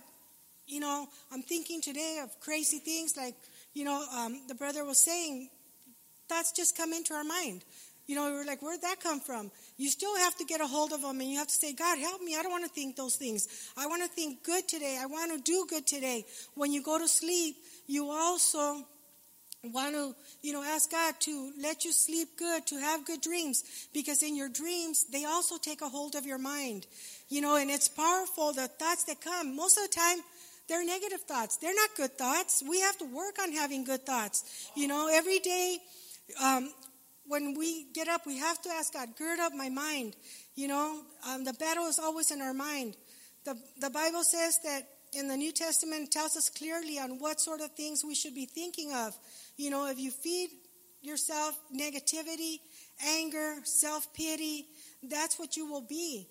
you 0.65 0.79
know, 0.79 1.07
I'm 1.31 1.43
thinking 1.43 1.81
today 1.81 2.19
of 2.23 2.39
crazy 2.39 2.79
things 2.79 3.13
like, 3.15 3.35
you 3.73 3.85
know, 3.85 4.03
um, 4.15 4.41
the 4.47 4.55
brother 4.55 4.85
was 4.85 5.03
saying, 5.05 5.49
thoughts 6.27 6.51
just 6.51 6.75
come 6.75 6.93
into 6.93 7.13
our 7.13 7.23
mind. 7.23 7.63
You 8.09 8.15
know, 8.15 8.23
we're 8.31 8.43
like, 8.43 8.63
where'd 8.63 8.81
that 8.81 8.99
come 8.99 9.19
from? 9.19 9.51
You 9.77 9.87
still 9.87 10.17
have 10.17 10.35
to 10.37 10.43
get 10.43 10.61
a 10.61 10.65
hold 10.65 10.93
of 10.93 11.03
them 11.03 11.21
and 11.21 11.29
you 11.29 11.37
have 11.37 11.45
to 11.45 11.53
say, 11.53 11.73
God, 11.73 11.99
help 11.99 12.23
me. 12.23 12.35
I 12.35 12.41
don't 12.41 12.49
want 12.49 12.63
to 12.63 12.69
think 12.71 12.95
those 12.95 13.15
things. 13.15 13.47
I 13.77 13.85
want 13.85 14.01
to 14.01 14.09
think 14.09 14.43
good 14.43 14.67
today. 14.67 14.97
I 14.99 15.05
want 15.05 15.31
to 15.31 15.39
do 15.39 15.67
good 15.69 15.85
today. 15.85 16.25
When 16.55 16.73
you 16.73 16.81
go 16.81 16.97
to 16.97 17.07
sleep, 17.07 17.57
you 17.85 18.09
also 18.09 18.83
want 19.63 19.93
to, 19.93 20.15
you 20.41 20.53
know, 20.53 20.63
ask 20.63 20.89
God 20.89 21.19
to 21.19 21.51
let 21.61 21.85
you 21.85 21.91
sleep 21.91 22.29
good, 22.35 22.65
to 22.65 22.79
have 22.79 23.05
good 23.05 23.21
dreams, 23.21 23.63
because 23.93 24.23
in 24.23 24.35
your 24.35 24.49
dreams, 24.49 25.05
they 25.11 25.25
also 25.25 25.59
take 25.59 25.83
a 25.83 25.87
hold 25.87 26.15
of 26.15 26.25
your 26.25 26.39
mind. 26.39 26.87
You 27.29 27.41
know, 27.41 27.57
and 27.57 27.69
it's 27.69 27.89
powerful, 27.89 28.53
the 28.53 28.69
thoughts 28.69 29.03
that 29.03 29.21
come. 29.21 29.55
Most 29.55 29.77
of 29.77 29.83
the 29.83 29.95
time, 29.95 30.17
they're 30.67 30.83
negative 30.83 31.21
thoughts. 31.27 31.57
They're 31.57 31.75
not 31.75 31.91
good 31.95 32.17
thoughts. 32.17 32.63
We 32.67 32.81
have 32.81 32.97
to 32.97 33.05
work 33.05 33.37
on 33.39 33.51
having 33.51 33.83
good 33.83 34.03
thoughts. 34.03 34.71
You 34.75 34.87
know, 34.87 35.07
every 35.13 35.37
day, 35.37 35.77
um, 36.43 36.71
when 37.29 37.53
we 37.55 37.85
get 37.93 38.07
up, 38.07 38.25
we 38.25 38.39
have 38.39 38.59
to 38.63 38.69
ask 38.69 38.93
God, 38.93 39.09
gird 39.15 39.39
up 39.39 39.53
my 39.53 39.69
mind. 39.69 40.15
You 40.55 40.67
know, 40.67 41.01
um, 41.29 41.45
the 41.45 41.53
battle 41.53 41.85
is 41.85 41.99
always 41.99 42.31
in 42.31 42.41
our 42.41 42.55
mind. 42.55 42.97
The, 43.45 43.55
the 43.79 43.91
Bible 43.91 44.23
says 44.23 44.59
that 44.63 44.81
in 45.13 45.27
the 45.27 45.37
New 45.37 45.51
Testament 45.51 46.11
tells 46.11 46.35
us 46.35 46.49
clearly 46.49 46.97
on 46.97 47.19
what 47.19 47.39
sort 47.39 47.61
of 47.61 47.71
things 47.73 48.03
we 48.03 48.15
should 48.15 48.33
be 48.33 48.47
thinking 48.47 48.91
of. 48.93 49.15
You 49.57 49.69
know, 49.69 49.87
if 49.87 49.99
you 49.99 50.09
feed 50.09 50.49
yourself 51.03 51.55
negativity, 51.73 52.57
anger, 53.05 53.57
self 53.63 54.11
pity, 54.13 54.65
that's 55.03 55.37
what 55.37 55.55
you 55.55 55.69
will 55.71 55.85
be. 55.87 56.27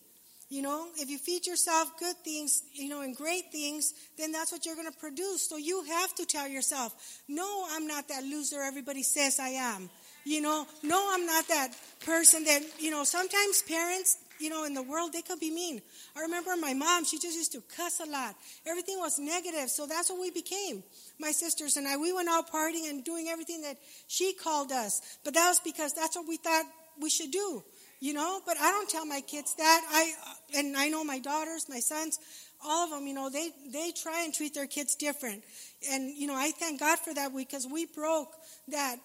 You 0.50 0.62
know, 0.62 0.88
if 0.96 1.10
you 1.10 1.18
feed 1.18 1.46
yourself 1.46 1.92
good 2.00 2.16
things, 2.24 2.62
you 2.72 2.88
know, 2.88 3.02
and 3.02 3.14
great 3.14 3.52
things, 3.52 3.92
then 4.16 4.32
that's 4.32 4.50
what 4.50 4.64
you're 4.64 4.76
going 4.76 4.90
to 4.90 4.98
produce. 4.98 5.46
So 5.46 5.58
you 5.58 5.84
have 5.84 6.14
to 6.14 6.24
tell 6.24 6.48
yourself, 6.48 7.20
no, 7.28 7.66
I'm 7.70 7.86
not 7.86 8.08
that 8.08 8.24
loser 8.24 8.62
everybody 8.62 9.02
says 9.02 9.38
I 9.38 9.50
am. 9.50 9.90
You 10.25 10.40
know, 10.42 10.66
no, 10.82 11.10
I'm 11.12 11.26
not 11.26 11.48
that 11.48 11.72
person 12.04 12.44
that, 12.44 12.62
you 12.78 12.90
know, 12.90 13.04
sometimes 13.04 13.62
parents, 13.62 14.18
you 14.38 14.50
know, 14.50 14.64
in 14.64 14.75
the 14.75 14.82
world, 14.82 15.12
they 15.12 15.22
could 15.22 15.40
be 15.40 15.50
mean. 15.50 15.80
I 16.16 16.20
remember 16.20 16.54
my 16.56 16.75
mom, 16.75 17.04
she 17.04 17.18
just 17.18 17.37
used 17.37 17.52
to 17.52 17.62
cuss 17.76 18.00
a 18.00 18.08
lot. 18.08 18.34
Everything 18.66 18.98
was 18.98 19.18
negative, 19.18 19.70
so 19.70 19.87
that's 19.87 20.10
what 20.10 20.20
we 20.20 20.30
became. 20.30 20.82
My 21.18 21.32
sisters 21.32 21.76
and 21.76 21.88
I, 21.88 21.96
we 21.96 22.12
went 22.12 22.28
out 22.28 22.50
partying 22.50 22.88
and 22.88 23.04
doing 23.04 23.28
everything 23.28 23.62
that 23.62 23.78
she 24.06 24.34
called 24.34 24.70
us. 24.70 25.18
But 25.25 25.34
that 25.34 25.48
was 25.48 25.60
because 25.60 25.92
that's 25.94 26.16
what 26.16 26.28
we 26.28 26.37
thought 26.37 26.64
we 27.00 27.10
should 27.10 27.30
do, 27.30 27.62
you 28.00 28.12
know? 28.12 28.40
But 28.46 28.58
I 28.58 28.70
don't 28.70 28.88
tell 28.88 29.06
my 29.06 29.20
kids 29.22 29.54
that. 29.54 29.82
I, 29.90 30.12
and 30.54 30.76
I 30.76 30.88
know 30.88 31.04
my 31.04 31.18
daughters, 31.18 31.66
my 31.68 31.80
sons, 31.80 32.18
all 32.64 32.84
of 32.84 32.90
them, 32.90 33.06
you 33.06 33.14
know, 33.14 33.30
they, 33.30 33.50
they 33.72 33.92
try 33.92 34.25
and 34.25 34.34
treat 34.34 34.54
their 34.54 34.66
kids 34.66 34.94
different. 34.94 35.42
And, 35.90 36.10
you 36.16 36.26
know, 36.26 36.34
I 36.34 36.50
thank 36.50 36.80
God 36.80 36.98
for 36.98 37.14
that 37.14 37.34
because 37.34 37.66
we 37.66 37.87
broke 37.87 38.34
that 38.68 38.96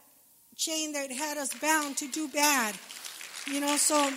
chain 0.64 0.94
that 0.94 1.12
had 1.12 1.38
us 1.38 1.54
bound 1.60 1.98
to 1.98 2.08
do 2.08 2.28
bad. 2.30 2.76
You 3.48 3.60
know, 3.60 3.76
so 3.76 4.12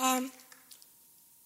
um, 0.00 0.30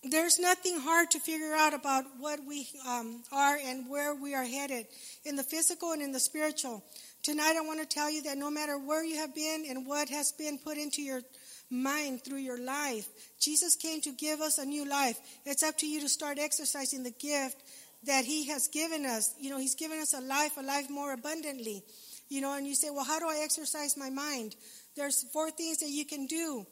there's 0.04 0.38
nothing 0.38 0.78
hard 0.78 1.10
to 1.10 1.18
figure 1.18 1.54
out 1.54 1.74
about 1.74 2.04
what 2.18 2.40
we 2.46 2.68
um, 2.86 3.22
are 3.32 3.56
and 3.56 3.88
where 3.90 4.14
we 4.14 4.34
are 4.34 4.44
headed 4.44 4.86
in 5.24 5.36
the 5.36 5.42
physical 5.42 5.92
and 5.92 6.02
in 6.02 6.12
the 6.12 6.20
spiritual. 6.20 6.84
Tonight, 7.22 7.56
I 7.56 7.66
want 7.66 7.80
to 7.80 7.86
tell 7.86 8.10
you 8.10 8.22
that 8.22 8.38
no 8.38 8.50
matter 8.50 8.78
where 8.78 9.04
you 9.04 9.16
have 9.16 9.34
been 9.34 9.64
and 9.68 9.86
what 9.86 10.08
has 10.08 10.32
been 10.32 10.58
put 10.58 10.76
into 10.76 11.02
your 11.02 11.22
mind 11.70 12.24
through 12.24 12.38
your 12.38 12.60
life, 12.60 13.08
Jesus 13.40 13.74
came 13.74 14.00
to 14.02 14.12
give 14.12 14.40
us 14.40 14.58
a 14.58 14.64
new 14.64 14.88
life. 14.88 15.18
It's 15.44 15.62
up 15.62 15.78
to 15.78 15.86
you 15.86 16.00
to 16.00 16.08
start 16.08 16.38
exercising 16.38 17.02
the 17.02 17.10
gift 17.10 17.56
that 18.04 18.24
He 18.24 18.48
has 18.48 18.68
given 18.68 19.06
us. 19.06 19.34
You 19.40 19.50
know, 19.50 19.58
He's 19.58 19.74
given 19.74 19.98
us 19.98 20.14
a 20.14 20.20
life, 20.20 20.56
a 20.56 20.62
life 20.62 20.90
more 20.90 21.12
abundantly. 21.12 21.82
You 22.32 22.40
know, 22.40 22.54
and 22.54 22.66
you 22.66 22.74
say, 22.74 22.88
well, 22.88 23.04
how 23.04 23.18
do 23.18 23.28
I 23.28 23.42
exercise 23.44 23.94
my 23.94 24.08
mind? 24.08 24.56
There's 24.96 25.22
four 25.34 25.50
things 25.50 25.80
that 25.80 25.90
you 25.90 26.06
can 26.06 26.26
do. 26.26 26.66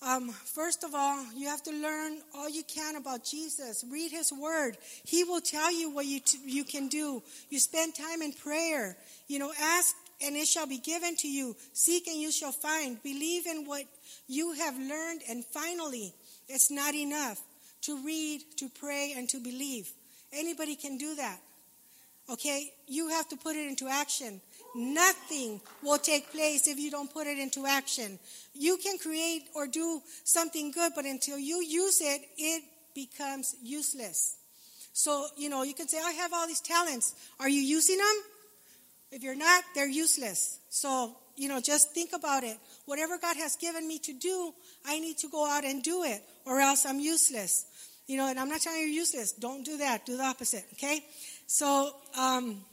Um, 0.00 0.30
first 0.30 0.82
of 0.82 0.94
all, 0.94 1.22
you 1.34 1.48
have 1.48 1.62
to 1.64 1.72
learn 1.72 2.16
all 2.34 2.48
you 2.48 2.62
can 2.62 2.96
about 2.96 3.22
Jesus. 3.22 3.84
Read 3.92 4.10
His 4.12 4.32
Word. 4.32 4.78
He 5.04 5.24
will 5.24 5.42
tell 5.42 5.70
you 5.70 5.90
what 5.90 6.06
you 6.06 6.20
t- 6.20 6.38
you 6.46 6.64
can 6.64 6.88
do. 6.88 7.22
You 7.50 7.60
spend 7.60 7.96
time 7.96 8.22
in 8.22 8.32
prayer. 8.32 8.96
You 9.28 9.40
know, 9.40 9.52
ask 9.60 9.94
and 10.24 10.34
it 10.36 10.48
shall 10.48 10.66
be 10.66 10.78
given 10.78 11.16
to 11.16 11.28
you. 11.28 11.54
Seek 11.74 12.06
and 12.06 12.18
you 12.18 12.32
shall 12.32 12.52
find. 12.52 13.02
Believe 13.02 13.46
in 13.46 13.66
what 13.66 13.84
you 14.26 14.52
have 14.52 14.78
learned. 14.78 15.20
And 15.28 15.44
finally, 15.44 16.14
it's 16.48 16.70
not 16.70 16.94
enough 16.94 17.42
to 17.82 18.02
read, 18.02 18.40
to 18.56 18.70
pray, 18.70 19.12
and 19.14 19.28
to 19.28 19.38
believe. 19.38 19.92
Anybody 20.32 20.76
can 20.76 20.96
do 20.96 21.14
that. 21.16 21.40
Okay? 22.30 22.72
You 22.88 23.08
have 23.08 23.28
to 23.28 23.36
put 23.36 23.56
it 23.56 23.66
into 23.66 23.88
action. 23.88 24.40
Nothing 24.74 25.60
will 25.82 25.98
take 25.98 26.32
place 26.32 26.66
if 26.68 26.78
you 26.78 26.90
don't 26.90 27.12
put 27.12 27.26
it 27.26 27.38
into 27.38 27.66
action. 27.66 28.18
You 28.54 28.76
can 28.76 28.98
create 28.98 29.44
or 29.54 29.66
do 29.66 30.02
something 30.24 30.70
good, 30.70 30.92
but 30.94 31.04
until 31.04 31.38
you 31.38 31.62
use 31.62 32.00
it, 32.00 32.22
it 32.36 32.62
becomes 32.94 33.54
useless. 33.62 34.36
So, 34.92 35.26
you 35.36 35.48
know, 35.48 35.62
you 35.62 35.74
can 35.74 35.88
say, 35.88 35.98
I 36.04 36.12
have 36.12 36.32
all 36.32 36.46
these 36.46 36.60
talents. 36.60 37.14
Are 37.38 37.48
you 37.48 37.60
using 37.60 37.98
them? 37.98 38.22
If 39.12 39.22
you're 39.22 39.36
not, 39.36 39.62
they're 39.74 39.88
useless. 39.88 40.58
So, 40.68 41.16
you 41.36 41.48
know, 41.48 41.60
just 41.60 41.92
think 41.92 42.10
about 42.14 42.44
it. 42.44 42.56
Whatever 42.86 43.18
God 43.18 43.36
has 43.36 43.56
given 43.56 43.86
me 43.86 43.98
to 44.00 44.12
do, 44.12 44.52
I 44.86 44.98
need 44.98 45.18
to 45.18 45.28
go 45.28 45.46
out 45.46 45.64
and 45.64 45.82
do 45.82 46.02
it, 46.02 46.22
or 46.44 46.60
else 46.60 46.86
I'm 46.86 46.98
useless. 46.98 47.66
You 48.06 48.16
know, 48.16 48.28
and 48.28 48.38
I'm 48.38 48.48
not 48.48 48.60
telling 48.60 48.80
you 48.80 48.86
you're 48.86 49.00
useless. 49.00 49.32
Don't 49.32 49.64
do 49.64 49.78
that. 49.78 50.06
Do 50.06 50.16
the 50.16 50.24
opposite, 50.24 50.64
okay? 50.74 51.04
So 51.46 51.92
um, 52.18 52.64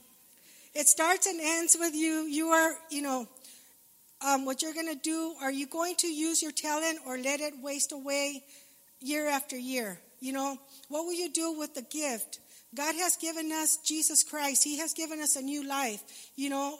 it 0.73 0.87
starts 0.87 1.27
and 1.27 1.39
ends 1.39 1.77
with 1.79 1.93
you. 1.93 2.23
You 2.23 2.47
are, 2.47 2.73
you 2.89 3.01
know, 3.01 3.27
um, 4.25 4.45
what 4.45 4.61
you're 4.61 4.73
going 4.73 4.91
to 4.93 4.99
do. 4.99 5.35
Are 5.41 5.51
you 5.51 5.67
going 5.67 5.95
to 5.97 6.07
use 6.07 6.41
your 6.41 6.51
talent 6.51 6.99
or 7.05 7.17
let 7.17 7.39
it 7.39 7.53
waste 7.61 7.91
away 7.91 8.43
year 8.99 9.27
after 9.27 9.57
year? 9.57 9.99
You 10.19 10.33
know, 10.33 10.57
what 10.87 11.05
will 11.05 11.13
you 11.13 11.29
do 11.31 11.57
with 11.57 11.75
the 11.75 11.81
gift? 11.81 12.39
God 12.75 12.95
has 12.95 13.17
given 13.17 13.51
us 13.51 13.77
Jesus 13.85 14.23
Christ. 14.23 14.63
He 14.63 14.79
has 14.79 14.93
given 14.93 15.19
us 15.19 15.35
a 15.35 15.41
new 15.41 15.67
life. 15.67 16.01
You 16.35 16.49
know, 16.49 16.79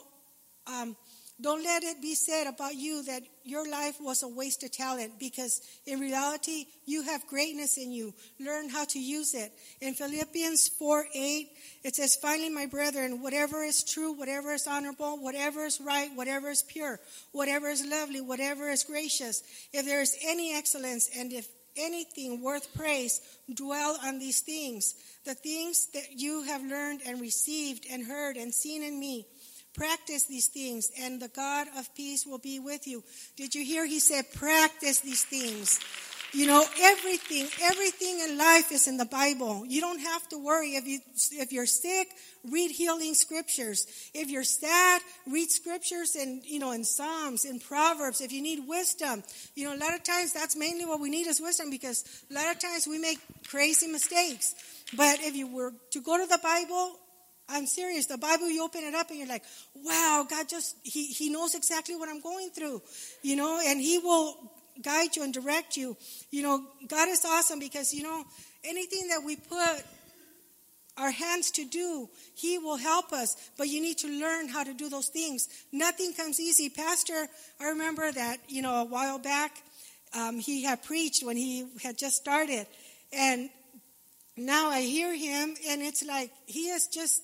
um, 0.66 0.96
don't 1.40 1.64
let 1.64 1.82
it 1.82 2.00
be 2.00 2.14
said 2.14 2.46
about 2.46 2.76
you 2.76 3.02
that 3.04 3.22
your 3.42 3.68
life 3.68 3.96
was 4.00 4.22
a 4.22 4.28
waste 4.28 4.62
of 4.62 4.70
talent 4.70 5.18
because 5.18 5.60
in 5.84 5.98
reality, 5.98 6.66
you 6.86 7.02
have 7.02 7.26
greatness 7.26 7.76
in 7.76 7.90
you. 7.90 8.14
Learn 8.38 8.68
how 8.68 8.84
to 8.86 9.00
use 9.00 9.34
it. 9.34 9.52
In 9.80 9.94
Philippians 9.94 10.68
4 10.68 11.06
8, 11.12 11.48
it 11.82 11.96
says, 11.96 12.14
Finally, 12.14 12.50
my 12.50 12.66
brethren, 12.66 13.20
whatever 13.20 13.64
is 13.64 13.82
true, 13.82 14.12
whatever 14.12 14.52
is 14.52 14.68
honorable, 14.68 15.16
whatever 15.16 15.64
is 15.64 15.80
right, 15.80 16.08
whatever 16.14 16.50
is 16.50 16.62
pure, 16.62 17.00
whatever 17.32 17.68
is 17.68 17.84
lovely, 17.84 18.20
whatever 18.20 18.68
is 18.68 18.84
gracious, 18.84 19.42
if 19.72 19.84
there 19.84 20.02
is 20.02 20.16
any 20.24 20.54
excellence 20.54 21.10
and 21.18 21.32
if 21.32 21.48
anything 21.76 22.42
worth 22.42 22.72
praise, 22.74 23.20
dwell 23.52 23.98
on 24.04 24.20
these 24.20 24.40
things. 24.40 24.94
The 25.24 25.34
things 25.34 25.88
that 25.94 26.12
you 26.12 26.42
have 26.42 26.62
learned 26.62 27.00
and 27.04 27.20
received 27.20 27.86
and 27.90 28.06
heard 28.06 28.36
and 28.36 28.54
seen 28.54 28.84
in 28.84 29.00
me 29.00 29.26
Practice 29.74 30.24
these 30.24 30.46
things, 30.46 30.90
and 31.00 31.20
the 31.20 31.28
God 31.28 31.66
of 31.76 31.92
peace 31.94 32.24
will 32.24 32.38
be 32.38 32.60
with 32.60 32.86
you. 32.86 33.02
Did 33.36 33.54
you 33.54 33.64
hear? 33.64 33.84
He 33.84 33.98
said, 33.98 34.32
Practice 34.32 35.00
these 35.00 35.24
things. 35.24 35.80
You 36.34 36.48
know, 36.48 36.64
everything, 36.80 37.46
everything 37.62 38.18
in 38.18 38.36
life 38.36 38.72
is 38.72 38.88
in 38.88 38.96
the 38.96 39.04
Bible. 39.04 39.64
You 39.68 39.80
don't 39.80 40.00
have 40.00 40.28
to 40.30 40.38
worry. 40.38 40.74
If 40.74 40.84
you, 40.84 40.98
if 41.30 41.52
you're 41.52 41.64
sick, 41.64 42.08
read 42.50 42.72
healing 42.72 43.14
scriptures. 43.14 43.86
If 44.12 44.30
you're 44.30 44.42
sad, 44.42 45.00
read 45.28 45.50
scriptures 45.52 46.16
and, 46.16 46.44
you 46.44 46.58
know, 46.58 46.72
in 46.72 46.82
Psalms, 46.82 47.44
in 47.44 47.60
Proverbs. 47.60 48.20
If 48.20 48.32
you 48.32 48.42
need 48.42 48.66
wisdom, 48.66 49.22
you 49.54 49.64
know, 49.64 49.76
a 49.76 49.78
lot 49.78 49.94
of 49.94 50.02
times 50.02 50.32
that's 50.32 50.56
mainly 50.56 50.84
what 50.84 50.98
we 50.98 51.08
need 51.08 51.28
is 51.28 51.40
wisdom 51.40 51.70
because 51.70 52.04
a 52.28 52.34
lot 52.34 52.50
of 52.50 52.58
times 52.58 52.88
we 52.88 52.98
make 52.98 53.18
crazy 53.46 53.86
mistakes. 53.86 54.56
But 54.96 55.20
if 55.20 55.36
you 55.36 55.46
were 55.46 55.72
to 55.92 56.00
go 56.00 56.18
to 56.18 56.26
the 56.26 56.40
Bible, 56.42 56.98
I'm 57.48 57.66
serious. 57.66 58.06
The 58.06 58.18
Bible, 58.18 58.48
you 58.48 58.64
open 58.64 58.82
it 58.84 58.94
up 58.94 59.10
and 59.10 59.18
you're 59.18 59.28
like, 59.28 59.44
wow, 59.74 60.26
God 60.28 60.48
just, 60.48 60.76
He, 60.82 61.06
he 61.06 61.30
knows 61.30 61.54
exactly 61.54 61.94
what 61.96 62.08
I'm 62.08 62.20
going 62.20 62.50
through, 62.50 62.82
you 63.22 63.36
know, 63.36 63.60
and 63.64 63.80
He 63.80 63.98
will 63.98 64.36
guide 64.82 65.14
you 65.14 65.22
and 65.22 65.32
direct 65.32 65.76
you. 65.76 65.96
You 66.30 66.42
know, 66.42 66.64
God 66.88 67.08
is 67.08 67.24
awesome 67.24 67.58
because, 67.58 67.92
you 67.92 68.02
know, 68.02 68.24
anything 68.64 69.08
that 69.08 69.22
we 69.24 69.36
put 69.36 69.84
our 70.96 71.10
hands 71.10 71.50
to 71.52 71.64
do, 71.64 72.08
He 72.34 72.58
will 72.58 72.76
help 72.76 73.12
us. 73.12 73.36
But 73.58 73.68
you 73.68 73.82
need 73.82 73.98
to 73.98 74.08
learn 74.08 74.48
how 74.48 74.64
to 74.64 74.72
do 74.72 74.88
those 74.88 75.08
things. 75.08 75.48
Nothing 75.72 76.14
comes 76.14 76.40
easy. 76.40 76.70
Pastor, 76.70 77.28
I 77.60 77.68
remember 77.68 78.10
that, 78.10 78.38
you 78.48 78.62
know, 78.62 78.74
a 78.76 78.84
while 78.84 79.18
back, 79.18 79.62
um, 80.14 80.38
he 80.38 80.62
had 80.62 80.82
preached 80.82 81.24
when 81.24 81.36
he 81.36 81.66
had 81.82 81.98
just 81.98 82.16
started. 82.16 82.66
And 83.12 83.50
now 84.36 84.70
I 84.70 84.82
hear 84.82 85.14
him, 85.14 85.54
and 85.68 85.82
it's 85.82 86.04
like 86.04 86.30
he 86.46 86.68
is 86.70 86.86
just 86.86 87.22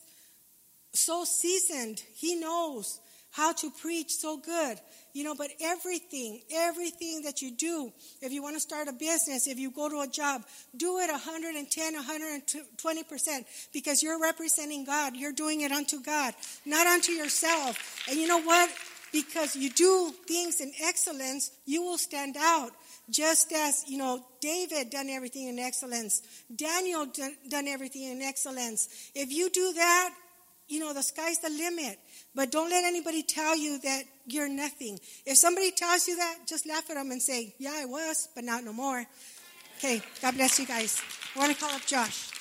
so 0.92 1.24
seasoned. 1.24 2.02
He 2.14 2.36
knows 2.36 3.00
how 3.32 3.52
to 3.52 3.70
preach 3.70 4.10
so 4.12 4.36
good. 4.36 4.78
You 5.12 5.24
know, 5.24 5.34
but 5.34 5.50
everything, 5.60 6.40
everything 6.52 7.22
that 7.22 7.42
you 7.42 7.50
do, 7.50 7.92
if 8.22 8.32
you 8.32 8.42
want 8.42 8.54
to 8.54 8.60
start 8.60 8.86
a 8.86 8.92
business, 8.92 9.48
if 9.48 9.58
you 9.58 9.72
go 9.72 9.88
to 9.88 10.00
a 10.00 10.06
job, 10.06 10.42
do 10.76 10.98
it 10.98 11.10
110, 11.10 11.94
120% 11.94 13.44
because 13.72 14.02
you're 14.04 14.20
representing 14.20 14.84
God. 14.84 15.16
You're 15.16 15.32
doing 15.32 15.62
it 15.62 15.72
unto 15.72 16.00
God, 16.00 16.34
not 16.64 16.86
unto 16.86 17.10
yourself. 17.10 18.04
And 18.08 18.18
you 18.18 18.28
know 18.28 18.40
what? 18.40 18.70
Because 19.12 19.56
you 19.56 19.70
do 19.70 20.12
things 20.28 20.60
in 20.60 20.70
excellence, 20.80 21.50
you 21.66 21.82
will 21.82 21.98
stand 21.98 22.36
out. 22.38 22.70
Just 23.10 23.52
as, 23.52 23.82
you 23.88 23.98
know, 23.98 24.24
David 24.40 24.90
done 24.90 25.08
everything 25.08 25.48
in 25.48 25.58
excellence. 25.58 26.22
Daniel 26.54 27.06
done, 27.06 27.34
done 27.48 27.66
everything 27.66 28.04
in 28.04 28.22
excellence. 28.22 29.10
If 29.16 29.32
you 29.32 29.50
do 29.50 29.72
that, 29.72 30.14
you 30.70 30.80
know, 30.80 30.94
the 30.94 31.02
sky's 31.02 31.38
the 31.38 31.50
limit. 31.50 31.98
But 32.34 32.52
don't 32.52 32.70
let 32.70 32.84
anybody 32.84 33.22
tell 33.22 33.56
you 33.56 33.78
that 33.80 34.04
you're 34.26 34.48
nothing. 34.48 34.98
If 35.26 35.36
somebody 35.36 35.72
tells 35.72 36.06
you 36.06 36.16
that, 36.16 36.38
just 36.46 36.66
laugh 36.66 36.88
at 36.88 36.94
them 36.94 37.10
and 37.10 37.20
say, 37.20 37.54
Yeah, 37.58 37.74
I 37.74 37.84
was, 37.84 38.28
but 38.34 38.44
not 38.44 38.64
no 38.64 38.72
more. 38.72 39.04
Okay, 39.78 40.00
God 40.22 40.34
bless 40.36 40.58
you 40.58 40.66
guys. 40.66 41.02
I 41.34 41.38
want 41.38 41.52
to 41.52 41.58
call 41.58 41.74
up 41.74 41.84
Josh. 41.86 42.39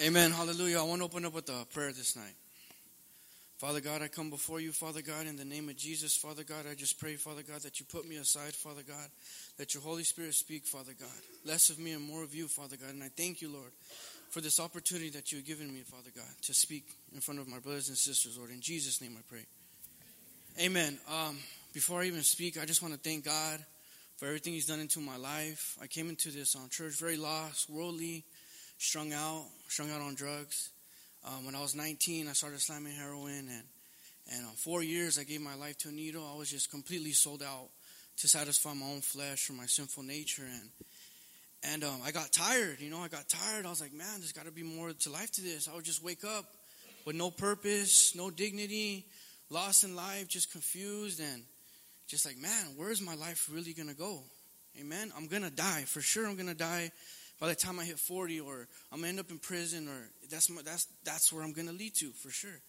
Amen. 0.00 0.30
Hallelujah. 0.30 0.78
I 0.78 0.82
want 0.84 1.00
to 1.00 1.06
open 1.06 1.24
up 1.24 1.34
with 1.34 1.48
a 1.48 1.66
prayer 1.74 1.90
this 1.90 2.14
night. 2.14 2.34
Father 3.56 3.80
God, 3.80 4.00
I 4.00 4.06
come 4.06 4.30
before 4.30 4.60
you, 4.60 4.70
Father 4.70 5.02
God, 5.02 5.26
in 5.26 5.34
the 5.34 5.44
name 5.44 5.68
of 5.68 5.76
Jesus, 5.76 6.16
Father 6.16 6.44
God. 6.44 6.66
I 6.70 6.74
just 6.76 7.00
pray, 7.00 7.16
Father 7.16 7.42
God, 7.42 7.62
that 7.62 7.80
you 7.80 7.86
put 7.86 8.08
me 8.08 8.14
aside, 8.14 8.54
Father 8.54 8.82
God. 8.86 9.08
That 9.56 9.74
your 9.74 9.82
Holy 9.82 10.04
Spirit 10.04 10.34
speak, 10.34 10.66
Father 10.66 10.92
God. 10.96 11.08
Less 11.44 11.68
of 11.70 11.80
me 11.80 11.90
and 11.94 12.06
more 12.06 12.22
of 12.22 12.32
you, 12.32 12.46
Father 12.46 12.76
God. 12.76 12.90
And 12.90 13.02
I 13.02 13.08
thank 13.16 13.42
you, 13.42 13.48
Lord, 13.48 13.72
for 14.30 14.40
this 14.40 14.60
opportunity 14.60 15.10
that 15.10 15.32
you 15.32 15.38
have 15.38 15.46
given 15.48 15.66
me, 15.74 15.80
Father 15.80 16.10
God, 16.14 16.32
to 16.42 16.54
speak 16.54 16.84
in 17.12 17.20
front 17.20 17.40
of 17.40 17.48
my 17.48 17.58
brothers 17.58 17.88
and 17.88 17.98
sisters, 17.98 18.38
Lord. 18.38 18.50
In 18.50 18.60
Jesus' 18.60 19.00
name 19.00 19.16
I 19.18 19.22
pray. 19.28 19.46
Amen. 20.64 20.96
Um, 21.12 21.38
before 21.74 22.02
I 22.02 22.04
even 22.04 22.22
speak, 22.22 22.56
I 22.56 22.66
just 22.66 22.82
want 22.82 22.94
to 22.94 23.00
thank 23.00 23.24
God 23.24 23.58
for 24.16 24.26
everything 24.26 24.52
He's 24.52 24.66
done 24.66 24.78
into 24.78 25.00
my 25.00 25.16
life. 25.16 25.76
I 25.82 25.88
came 25.88 26.08
into 26.08 26.30
this 26.30 26.54
um, 26.54 26.68
church 26.70 26.94
very 27.00 27.16
lost, 27.16 27.68
worldly, 27.68 28.24
strung 28.78 29.12
out, 29.12 29.44
strung 29.68 29.90
out 29.90 30.00
on 30.00 30.14
drugs. 30.14 30.70
Um, 31.26 31.44
when 31.44 31.54
I 31.54 31.60
was 31.60 31.74
19, 31.74 32.28
I 32.28 32.32
started 32.32 32.60
slamming 32.60 32.94
heroin, 32.94 33.48
and 33.50 33.64
and 34.30 34.46
uh, 34.46 34.50
four 34.56 34.82
years 34.82 35.18
I 35.18 35.24
gave 35.24 35.40
my 35.40 35.54
life 35.54 35.76
to 35.78 35.88
a 35.88 35.92
needle. 35.92 36.24
I 36.32 36.38
was 36.38 36.50
just 36.50 36.70
completely 36.70 37.12
sold 37.12 37.42
out 37.42 37.68
to 38.18 38.28
satisfy 38.28 38.74
my 38.74 38.86
own 38.86 39.00
flesh 39.00 39.50
or 39.50 39.54
my 39.54 39.66
sinful 39.66 40.04
nature, 40.04 40.44
and 40.44 40.70
and 41.72 41.84
um, 41.84 42.00
I 42.04 42.12
got 42.12 42.32
tired. 42.32 42.80
You 42.80 42.90
know, 42.90 43.00
I 43.00 43.08
got 43.08 43.28
tired. 43.28 43.66
I 43.66 43.70
was 43.70 43.80
like, 43.80 43.92
man, 43.92 44.18
there's 44.18 44.32
got 44.32 44.46
to 44.46 44.52
be 44.52 44.62
more 44.62 44.92
to 44.92 45.10
life 45.10 45.32
to 45.32 45.42
this. 45.42 45.68
I 45.68 45.74
would 45.74 45.84
just 45.84 46.04
wake 46.04 46.24
up 46.24 46.44
with 47.04 47.16
no 47.16 47.30
purpose, 47.30 48.14
no 48.14 48.30
dignity, 48.30 49.06
lost 49.50 49.82
in 49.82 49.96
life, 49.96 50.28
just 50.28 50.52
confused, 50.52 51.20
and 51.20 51.42
just 52.06 52.24
like, 52.24 52.38
man, 52.38 52.66
where's 52.76 53.02
my 53.02 53.14
life 53.16 53.48
really 53.52 53.72
gonna 53.72 53.94
go? 53.94 54.22
Amen. 54.80 55.12
I'm 55.16 55.26
gonna 55.26 55.50
die 55.50 55.82
for 55.82 56.00
sure. 56.00 56.28
I'm 56.28 56.36
gonna 56.36 56.54
die 56.54 56.92
by 57.40 57.48
the 57.48 57.54
time 57.54 57.78
I 57.78 57.84
hit 57.84 57.98
40 57.98 58.40
or 58.40 58.66
I'm 58.92 58.98
gonna 58.98 59.08
end 59.08 59.20
up 59.20 59.30
in 59.30 59.38
prison 59.38 59.88
or 59.88 60.10
that's 60.30 60.50
my, 60.50 60.62
that's 60.62 60.86
that's 61.04 61.32
where 61.32 61.42
I'm 61.42 61.52
gonna 61.52 61.72
lead 61.72 61.94
to 61.96 62.10
for 62.10 62.30
sure. 62.30 62.60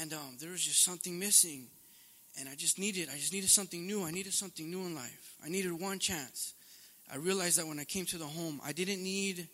And 0.00 0.12
um, 0.12 0.36
there 0.40 0.50
was 0.50 0.62
just 0.62 0.84
something 0.84 1.18
missing, 1.18 1.66
and 2.38 2.48
I 2.48 2.54
just 2.54 2.78
needed 2.78 3.08
I 3.12 3.16
just 3.16 3.32
needed 3.32 3.50
something 3.50 3.86
new. 3.86 4.04
I 4.04 4.10
needed 4.10 4.34
something 4.34 4.70
new 4.70 4.80
in 4.80 4.94
life. 4.94 5.34
I 5.44 5.48
needed 5.48 5.72
one 5.72 5.98
chance. 5.98 6.54
I 7.12 7.16
realized 7.16 7.58
that 7.58 7.66
when 7.66 7.78
I 7.78 7.84
came 7.84 8.04
to 8.06 8.18
the 8.18 8.26
home, 8.26 8.60
I 8.64 8.72
didn't 8.72 9.02
need 9.02 9.48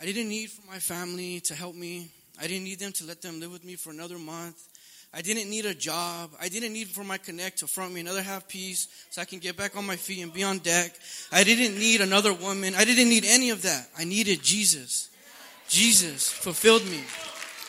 I 0.00 0.04
didn't 0.04 0.28
need 0.28 0.50
for 0.50 0.66
my 0.66 0.78
family 0.78 1.40
to 1.40 1.54
help 1.54 1.74
me. 1.74 2.10
I 2.40 2.46
didn't 2.46 2.64
need 2.64 2.78
them 2.78 2.92
to 2.92 3.04
let 3.04 3.20
them 3.20 3.40
live 3.40 3.50
with 3.50 3.64
me 3.64 3.74
for 3.74 3.90
another 3.90 4.18
month. 4.18 4.56
I 5.12 5.22
didn't 5.22 5.48
need 5.48 5.64
a 5.64 5.74
job. 5.74 6.30
I 6.40 6.48
didn't 6.48 6.72
need 6.72 6.88
for 6.88 7.02
my 7.02 7.16
connect 7.16 7.58
to 7.58 7.66
front 7.66 7.94
me 7.94 8.00
another 8.00 8.22
half 8.22 8.46
piece 8.46 8.88
so 9.10 9.22
I 9.22 9.24
can 9.24 9.38
get 9.38 9.56
back 9.56 9.76
on 9.76 9.86
my 9.86 9.96
feet 9.96 10.22
and 10.22 10.32
be 10.32 10.44
on 10.44 10.58
deck. 10.58 10.92
I 11.32 11.44
didn't 11.44 11.78
need 11.78 12.00
another 12.02 12.34
woman. 12.34 12.74
I 12.74 12.84
didn't 12.84 13.08
need 13.08 13.24
any 13.26 13.50
of 13.50 13.62
that. 13.62 13.88
I 13.98 14.04
needed 14.04 14.42
Jesus. 14.42 15.08
Jesus 15.68 16.28
fulfilled 16.28 16.84
me. 16.86 17.02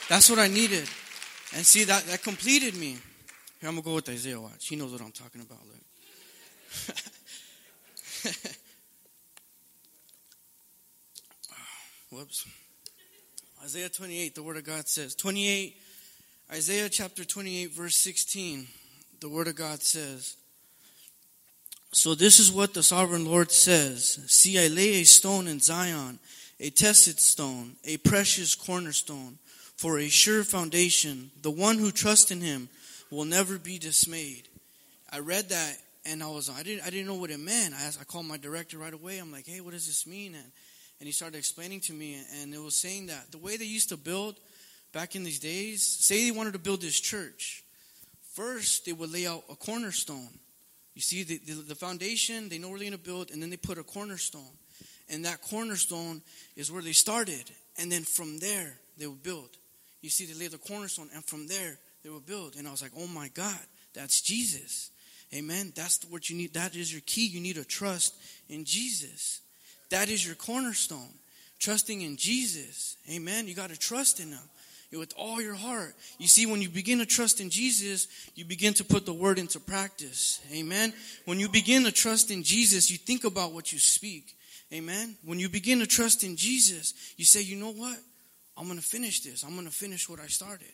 That's 0.10 0.30
what 0.30 0.40
I 0.40 0.48
needed. 0.48 0.90
And 1.56 1.66
see, 1.66 1.86
that, 1.86 2.04
that 2.06 2.24
completed 2.24 2.76
me. 2.76 2.98
Here, 3.60 3.70
I'm 3.70 3.76
going 3.76 3.84
to 3.84 3.90
go 3.90 3.96
with 3.96 4.10
Isaiah 4.10 4.40
Watch. 4.40 4.68
He 4.68 4.76
knows 4.76 4.92
what 4.92 5.02
I'm 5.02 5.12
talking 5.12 5.42
about. 5.42 5.60
Look. 5.66 5.76
Whoops. 12.12 12.48
Isaiah 13.64 13.90
28, 13.90 14.36
the 14.36 14.44
Word 14.44 14.58
of 14.58 14.64
God 14.64 14.88
says, 14.88 15.16
28, 15.16 15.76
Isaiah 16.52 16.90
chapter 16.90 17.24
28, 17.24 17.74
verse 17.74 17.96
16, 17.98 18.66
the 19.20 19.30
Word 19.30 19.48
of 19.48 19.56
God 19.56 19.84
says, 19.84 20.36
So 21.92 22.16
this 22.16 22.40
is 22.40 22.52
what 22.52 22.74
the 22.74 22.82
sovereign 22.82 23.26
Lord 23.26 23.52
says 23.52 24.20
See, 24.26 24.58
I 24.58 24.66
lay 24.66 25.02
a 25.02 25.04
stone 25.04 25.48
in 25.48 25.60
Zion, 25.60 26.18
a 26.60 26.72
tested 26.72 27.20
stone, 27.20 27.76
a 27.86 27.98
precious 27.98 28.56
cornerstone, 28.56 29.38
for 29.78 30.00
a 30.00 30.10
sure 30.10 30.44
foundation. 30.44 31.30
The 31.44 31.52
one 31.52 31.78
who 31.78 31.92
trusts 31.92 32.32
in 32.32 32.42
him 32.42 32.70
will 33.12 33.26
never 33.26 33.60
be 33.60 33.78
dismayed. 33.78 34.48
I 35.12 35.20
read 35.20 35.50
that 35.50 35.78
and 36.04 36.24
I 36.24 36.28
was 36.28 36.50
I 36.50 36.64
didn't 36.64 36.84
I 36.84 36.90
didn't 36.90 37.06
know 37.06 37.14
what 37.14 37.30
it 37.30 37.40
meant. 37.40 37.76
I 37.76 37.84
asked, 37.84 38.02
I 38.02 38.06
called 38.06 38.26
my 38.26 38.38
director 38.38 38.80
right 38.80 38.94
away. 38.94 39.20
I'm 39.20 39.32
like, 39.32 39.46
hey, 39.46 39.62
what 39.62 39.74
does 39.74 39.86
this 39.86 40.08
mean? 40.08 40.34
And 40.34 40.52
and 41.00 41.06
he 41.06 41.12
started 41.12 41.38
explaining 41.38 41.80
to 41.82 41.94
me, 41.94 42.20
and 42.42 42.54
it 42.54 42.62
was 42.62 42.82
saying 42.82 43.08
that 43.08 43.32
the 43.32 43.38
way 43.38 43.56
they 43.56 43.66
used 43.66 43.90
to 43.90 43.98
build 43.98 44.36
back 44.92 45.16
in 45.16 45.24
these 45.24 45.40
days, 45.40 45.84
say 45.84 46.26
they 46.26 46.32
wanted 46.36 46.54
to 46.54 46.60
build 46.60 46.82
this 46.82 47.00
church, 47.00 47.64
first 48.34 48.86
they 48.86 48.94
would 48.94 49.12
lay 49.12 49.28
out 49.28 49.44
a 49.50 49.56
cornerstone. 49.56 50.30
You 50.96 51.02
see, 51.02 51.24
the, 51.24 51.38
the, 51.38 51.54
the 51.54 51.76
foundation, 51.76 52.50
they 52.50 52.58
know 52.58 52.70
where 52.70 52.80
they're 52.80 52.90
going 52.90 53.00
to 53.00 53.04
build, 53.04 53.32
and 53.32 53.42
then 53.42 53.50
they 53.50 53.58
put 53.58 53.78
a 53.78 53.84
cornerstone. 53.84 54.58
And 55.10 55.26
that 55.26 55.42
cornerstone 55.42 56.22
is 56.56 56.72
where 56.72 56.82
they 56.82 56.92
started. 56.92 57.50
And 57.78 57.92
then 57.92 58.04
from 58.04 58.40
there, 58.40 58.78
they 58.98 59.08
would 59.08 59.24
build. 59.24 59.50
You 60.02 60.10
see, 60.10 60.26
they 60.26 60.38
laid 60.40 60.52
the 60.52 60.58
cornerstone, 60.58 61.10
and 61.14 61.24
from 61.24 61.48
there, 61.48 61.78
they 62.04 62.10
would 62.10 62.26
build. 62.26 62.56
And 62.58 62.68
I 62.68 62.72
was 62.72 62.82
like, 62.82 62.92
oh 62.98 63.08
my 63.08 63.30
God, 63.30 63.60
that's 63.94 64.22
Jesus. 64.22 64.92
Amen. 65.34 65.74
That's 65.76 66.04
what 66.10 66.30
you 66.30 66.36
need. 66.36 66.54
That 66.54 66.76
is 66.76 66.92
your 66.92 67.02
key. 67.06 67.28
You 67.28 67.40
need 67.40 67.56
to 67.56 67.66
trust 67.66 68.16
in 68.48 68.66
Jesus. 68.66 69.42
That 69.90 70.10
is 70.10 70.26
your 70.26 70.36
cornerstone. 70.36 71.14
Trusting 71.60 72.02
in 72.02 72.18
Jesus. 72.18 72.98
Amen. 73.12 73.48
You 73.48 73.54
got 73.54 73.70
to 73.70 73.78
trust 73.78 74.20
in 74.20 74.30
Him 74.30 74.40
with 74.98 75.14
all 75.18 75.42
your 75.42 75.56
heart. 75.56 75.94
You 76.18 76.28
see, 76.28 76.46
when 76.46 76.62
you 76.62 76.70
begin 76.70 77.00
to 77.00 77.06
trust 77.06 77.42
in 77.42 77.50
Jesus, 77.50 78.08
you 78.36 78.46
begin 78.46 78.74
to 78.76 78.84
put 78.84 79.06
the 79.06 79.14
word 79.14 79.38
into 79.38 79.60
practice. 79.60 80.42
Amen. 80.52 80.94
When 81.26 81.40
you 81.40 81.48
begin 81.48 81.84
to 81.84 81.92
trust 81.92 82.32
in 82.32 82.44
Jesus, 82.44 82.90
you 82.90 82.98
think 82.98 83.24
about 83.24 83.54
what 83.54 83.72
you 83.72 83.80
speak. 83.80 84.36
Amen. 84.74 85.16
When 85.24 85.40
you 85.40 85.50
begin 85.50 85.80
to 85.80 85.88
trust 85.88 86.24
in 86.24 86.36
Jesus, 86.36 86.94
you 87.18 87.26
say, 87.26 87.42
you 87.42 87.56
know 87.56 87.72
what? 87.72 87.98
I'm 88.58 88.66
going 88.66 88.80
to 88.80 88.86
finish 88.86 89.22
this. 89.22 89.44
I'm 89.44 89.54
going 89.54 89.68
to 89.68 89.74
finish 89.74 90.10
what 90.10 90.20
I 90.20 90.28
started. 90.28 90.72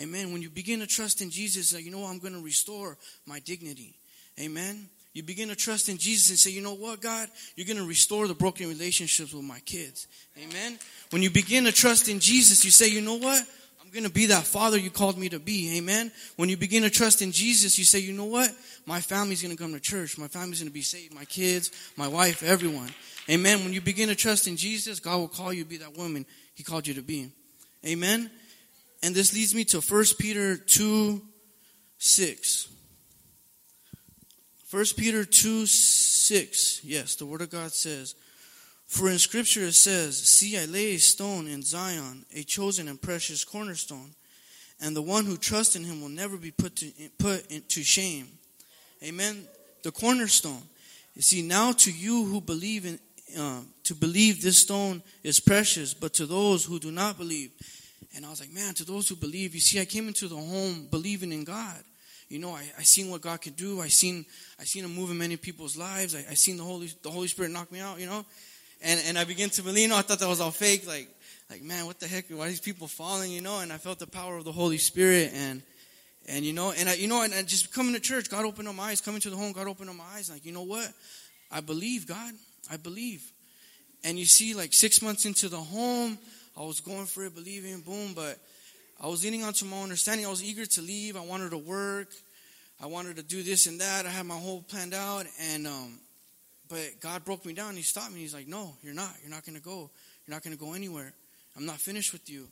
Amen. 0.00 0.32
When 0.32 0.42
you 0.42 0.50
begin 0.50 0.80
to 0.80 0.86
trust 0.86 1.20
in 1.20 1.30
Jesus, 1.30 1.72
you 1.72 1.90
know? 1.90 2.04
I'm 2.04 2.18
going 2.18 2.34
to 2.34 2.42
restore 2.42 2.98
my 3.26 3.40
dignity. 3.40 3.94
Amen. 4.40 4.88
You 5.14 5.22
begin 5.22 5.48
to 5.48 5.56
trust 5.56 5.88
in 5.88 5.96
Jesus 5.96 6.28
and 6.30 6.38
say, 6.38 6.50
you 6.50 6.60
know 6.60 6.74
what, 6.74 7.00
God, 7.00 7.28
you're 7.54 7.66
going 7.66 7.78
to 7.78 7.86
restore 7.86 8.26
the 8.26 8.34
broken 8.34 8.68
relationships 8.68 9.32
with 9.32 9.44
my 9.44 9.60
kids. 9.60 10.08
Amen. 10.36 10.76
When 11.10 11.22
you 11.22 11.30
begin 11.30 11.64
to 11.64 11.72
trust 11.72 12.08
in 12.08 12.18
Jesus, 12.18 12.64
you 12.64 12.72
say, 12.72 12.88
you 12.88 13.00
know 13.00 13.14
what? 13.14 13.40
I'm 13.80 13.90
going 13.90 14.02
to 14.02 14.10
be 14.10 14.26
that 14.26 14.42
father 14.42 14.76
you 14.76 14.90
called 14.90 15.16
me 15.16 15.28
to 15.28 15.38
be. 15.38 15.76
Amen. 15.78 16.10
When 16.34 16.48
you 16.48 16.56
begin 16.56 16.82
to 16.82 16.90
trust 16.90 17.22
in 17.22 17.30
Jesus, 17.30 17.78
you 17.78 17.84
say, 17.84 18.00
you 18.00 18.12
know 18.12 18.24
what? 18.24 18.50
My 18.86 19.00
family's 19.00 19.40
going 19.40 19.56
to 19.56 19.62
come 19.62 19.72
to 19.72 19.78
church. 19.78 20.18
My 20.18 20.26
family's 20.26 20.58
going 20.58 20.70
to 20.70 20.74
be 20.74 20.82
saved. 20.82 21.14
My 21.14 21.24
kids, 21.24 21.70
my 21.96 22.08
wife, 22.08 22.42
everyone. 22.42 22.90
Amen. 23.30 23.62
When 23.62 23.72
you 23.72 23.80
begin 23.80 24.08
to 24.08 24.16
trust 24.16 24.48
in 24.48 24.56
Jesus, 24.56 24.98
God 24.98 25.18
will 25.18 25.28
call 25.28 25.52
you 25.52 25.62
to 25.62 25.68
be 25.68 25.76
that 25.76 25.96
woman 25.96 26.26
he 26.54 26.64
called 26.64 26.88
you 26.88 26.94
to 26.94 27.02
be. 27.02 27.30
Amen. 27.86 28.30
And 29.04 29.14
this 29.14 29.32
leads 29.32 29.54
me 29.54 29.64
to 29.66 29.80
1 29.80 30.04
Peter 30.18 30.56
2 30.56 31.22
6. 31.98 32.73
1 34.74 34.84
Peter 34.96 35.24
2 35.24 35.66
6. 35.66 36.80
Yes, 36.82 37.14
the 37.14 37.26
Word 37.26 37.42
of 37.42 37.50
God 37.50 37.72
says, 37.72 38.16
For 38.88 39.08
in 39.08 39.20
Scripture 39.20 39.60
it 39.60 39.74
says, 39.74 40.20
See, 40.20 40.58
I 40.58 40.64
lay 40.64 40.94
a 40.94 40.98
stone 40.98 41.46
in 41.46 41.62
Zion, 41.62 42.24
a 42.34 42.42
chosen 42.42 42.88
and 42.88 43.00
precious 43.00 43.44
cornerstone, 43.44 44.16
and 44.80 44.96
the 44.96 45.00
one 45.00 45.26
who 45.26 45.36
trusts 45.36 45.76
in 45.76 45.84
him 45.84 46.00
will 46.00 46.08
never 46.08 46.36
be 46.36 46.50
put 46.50 46.74
to, 46.76 46.90
put 47.18 47.68
to 47.68 47.84
shame. 47.84 48.26
Amen. 49.00 49.46
The 49.84 49.92
cornerstone. 49.92 50.62
You 51.14 51.22
see, 51.22 51.42
now 51.42 51.70
to 51.70 51.92
you 51.92 52.24
who 52.24 52.40
believe 52.40 52.84
in, 52.84 52.98
uh, 53.38 53.60
to 53.84 53.94
believe 53.94 54.42
this 54.42 54.58
stone 54.58 55.04
is 55.22 55.38
precious, 55.38 55.94
but 55.94 56.14
to 56.14 56.26
those 56.26 56.64
who 56.64 56.80
do 56.80 56.90
not 56.90 57.16
believe. 57.16 57.52
And 58.16 58.26
I 58.26 58.30
was 58.30 58.40
like, 58.40 58.52
man, 58.52 58.74
to 58.74 58.84
those 58.84 59.08
who 59.08 59.14
believe, 59.14 59.54
you 59.54 59.60
see, 59.60 59.80
I 59.80 59.84
came 59.84 60.08
into 60.08 60.26
the 60.26 60.34
home 60.34 60.88
believing 60.90 61.30
in 61.30 61.44
God 61.44 61.84
you 62.34 62.40
know, 62.40 62.50
I, 62.50 62.64
I 62.76 62.82
seen 62.82 63.10
what 63.10 63.20
God 63.20 63.40
could 63.40 63.54
do. 63.54 63.80
I 63.80 63.86
seen 63.86 64.26
I 64.58 64.64
seen 64.64 64.84
Him 64.84 64.92
move 64.92 65.08
in 65.12 65.16
many 65.16 65.36
people's 65.36 65.76
lives. 65.76 66.16
I, 66.16 66.24
I 66.28 66.34
seen 66.34 66.56
the 66.56 66.64
Holy 66.64 66.90
the 67.04 67.10
Holy 67.10 67.28
Spirit 67.28 67.52
knock 67.52 67.70
me 67.70 67.78
out. 67.78 68.00
You 68.00 68.06
know, 68.06 68.26
and 68.82 69.00
and 69.06 69.16
I 69.16 69.22
began 69.22 69.50
to 69.50 69.62
believe. 69.62 69.84
You 69.84 69.88
know, 69.88 69.96
I 69.96 70.02
thought 70.02 70.18
that 70.18 70.28
was 70.28 70.40
all 70.40 70.50
fake. 70.50 70.84
Like 70.84 71.08
like 71.48 71.62
man, 71.62 71.86
what 71.86 72.00
the 72.00 72.08
heck? 72.08 72.28
Why 72.30 72.46
are 72.46 72.48
these 72.48 72.58
people 72.58 72.88
falling? 72.88 73.30
You 73.30 73.40
know, 73.40 73.60
and 73.60 73.72
I 73.72 73.76
felt 73.76 74.00
the 74.00 74.08
power 74.08 74.36
of 74.36 74.44
the 74.44 74.52
Holy 74.52 74.78
Spirit 74.78 75.30
and. 75.32 75.62
And 76.26 76.42
you 76.42 76.54
know, 76.54 76.72
and 76.72 76.88
I, 76.88 76.94
you 76.94 77.06
know, 77.06 77.20
and, 77.20 77.34
and 77.34 77.46
just 77.46 77.70
coming 77.70 77.92
to 77.92 78.00
church, 78.00 78.30
God 78.30 78.46
opened 78.46 78.66
up 78.66 78.74
my 78.74 78.84
eyes. 78.84 79.02
Coming 79.02 79.20
to 79.20 79.28
the 79.28 79.36
home, 79.36 79.52
God 79.52 79.66
opened 79.66 79.90
up 79.90 79.96
my 79.96 80.06
eyes. 80.14 80.30
Like, 80.30 80.46
you 80.46 80.52
know 80.52 80.62
what? 80.62 80.90
I 81.52 81.60
believe, 81.60 82.06
God. 82.06 82.32
I 82.70 82.78
believe. 82.78 83.30
And 84.04 84.18
you 84.18 84.24
see, 84.24 84.54
like 84.54 84.72
six 84.72 85.02
months 85.02 85.26
into 85.26 85.50
the 85.50 85.58
home, 85.58 86.16
I 86.56 86.62
was 86.62 86.80
going 86.80 87.04
for 87.04 87.26
it, 87.26 87.34
believing, 87.34 87.82
boom. 87.82 88.14
But 88.14 88.38
I 89.00 89.08
was 89.08 89.22
leaning 89.22 89.44
onto 89.44 89.66
my 89.66 89.82
understanding. 89.82 90.24
I 90.24 90.30
was 90.30 90.42
eager 90.42 90.64
to 90.64 90.80
leave. 90.80 91.16
I 91.16 91.20
wanted 91.20 91.50
to 91.50 91.58
work. 91.58 92.08
I 92.84 92.86
wanted 92.86 93.16
to 93.16 93.22
do 93.22 93.42
this 93.42 93.66
and 93.66 93.80
that. 93.80 94.04
I 94.04 94.10
had 94.10 94.26
my 94.26 94.36
whole 94.36 94.60
planned 94.60 94.92
out, 94.92 95.24
and 95.40 95.66
um, 95.66 95.98
but 96.68 97.00
God 97.00 97.24
broke 97.24 97.46
me 97.46 97.54
down. 97.54 97.76
He 97.76 97.82
stopped 97.82 98.12
me. 98.12 98.20
He's 98.20 98.34
like, 98.34 98.46
"No, 98.46 98.74
you're 98.82 98.92
not. 98.92 99.10
You're 99.22 99.30
not 99.30 99.46
going 99.46 99.56
to 99.56 99.62
go. 99.62 99.90
You're 100.26 100.34
not 100.34 100.42
going 100.42 100.54
to 100.54 100.62
go 100.62 100.74
anywhere. 100.74 101.14
I'm 101.56 101.64
not 101.64 101.78
finished 101.80 102.12
with 102.12 102.28
you." 102.28 102.46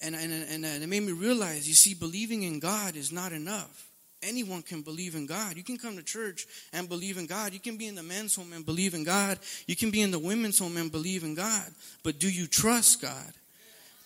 And 0.00 0.14
and 0.14 0.32
and 0.32 0.64
it 0.64 0.88
made 0.88 1.02
me 1.02 1.10
realize. 1.10 1.66
You 1.66 1.74
see, 1.74 1.94
believing 1.94 2.44
in 2.44 2.60
God 2.60 2.94
is 2.94 3.10
not 3.10 3.32
enough. 3.32 3.88
Anyone 4.22 4.62
can 4.62 4.82
believe 4.82 5.16
in 5.16 5.26
God. 5.26 5.56
You 5.56 5.64
can 5.64 5.78
come 5.78 5.96
to 5.96 6.02
church 6.04 6.46
and 6.72 6.88
believe 6.88 7.18
in 7.18 7.26
God. 7.26 7.52
You 7.52 7.58
can 7.58 7.76
be 7.76 7.88
in 7.88 7.96
the 7.96 8.04
men's 8.04 8.36
home 8.36 8.52
and 8.52 8.64
believe 8.64 8.94
in 8.94 9.02
God. 9.02 9.40
You 9.66 9.74
can 9.74 9.90
be 9.90 10.00
in 10.00 10.12
the 10.12 10.18
women's 10.20 10.60
home 10.60 10.76
and 10.76 10.92
believe 10.92 11.24
in 11.24 11.34
God. 11.34 11.66
But 12.04 12.20
do 12.20 12.30
you 12.30 12.46
trust 12.46 13.02
God? 13.02 13.32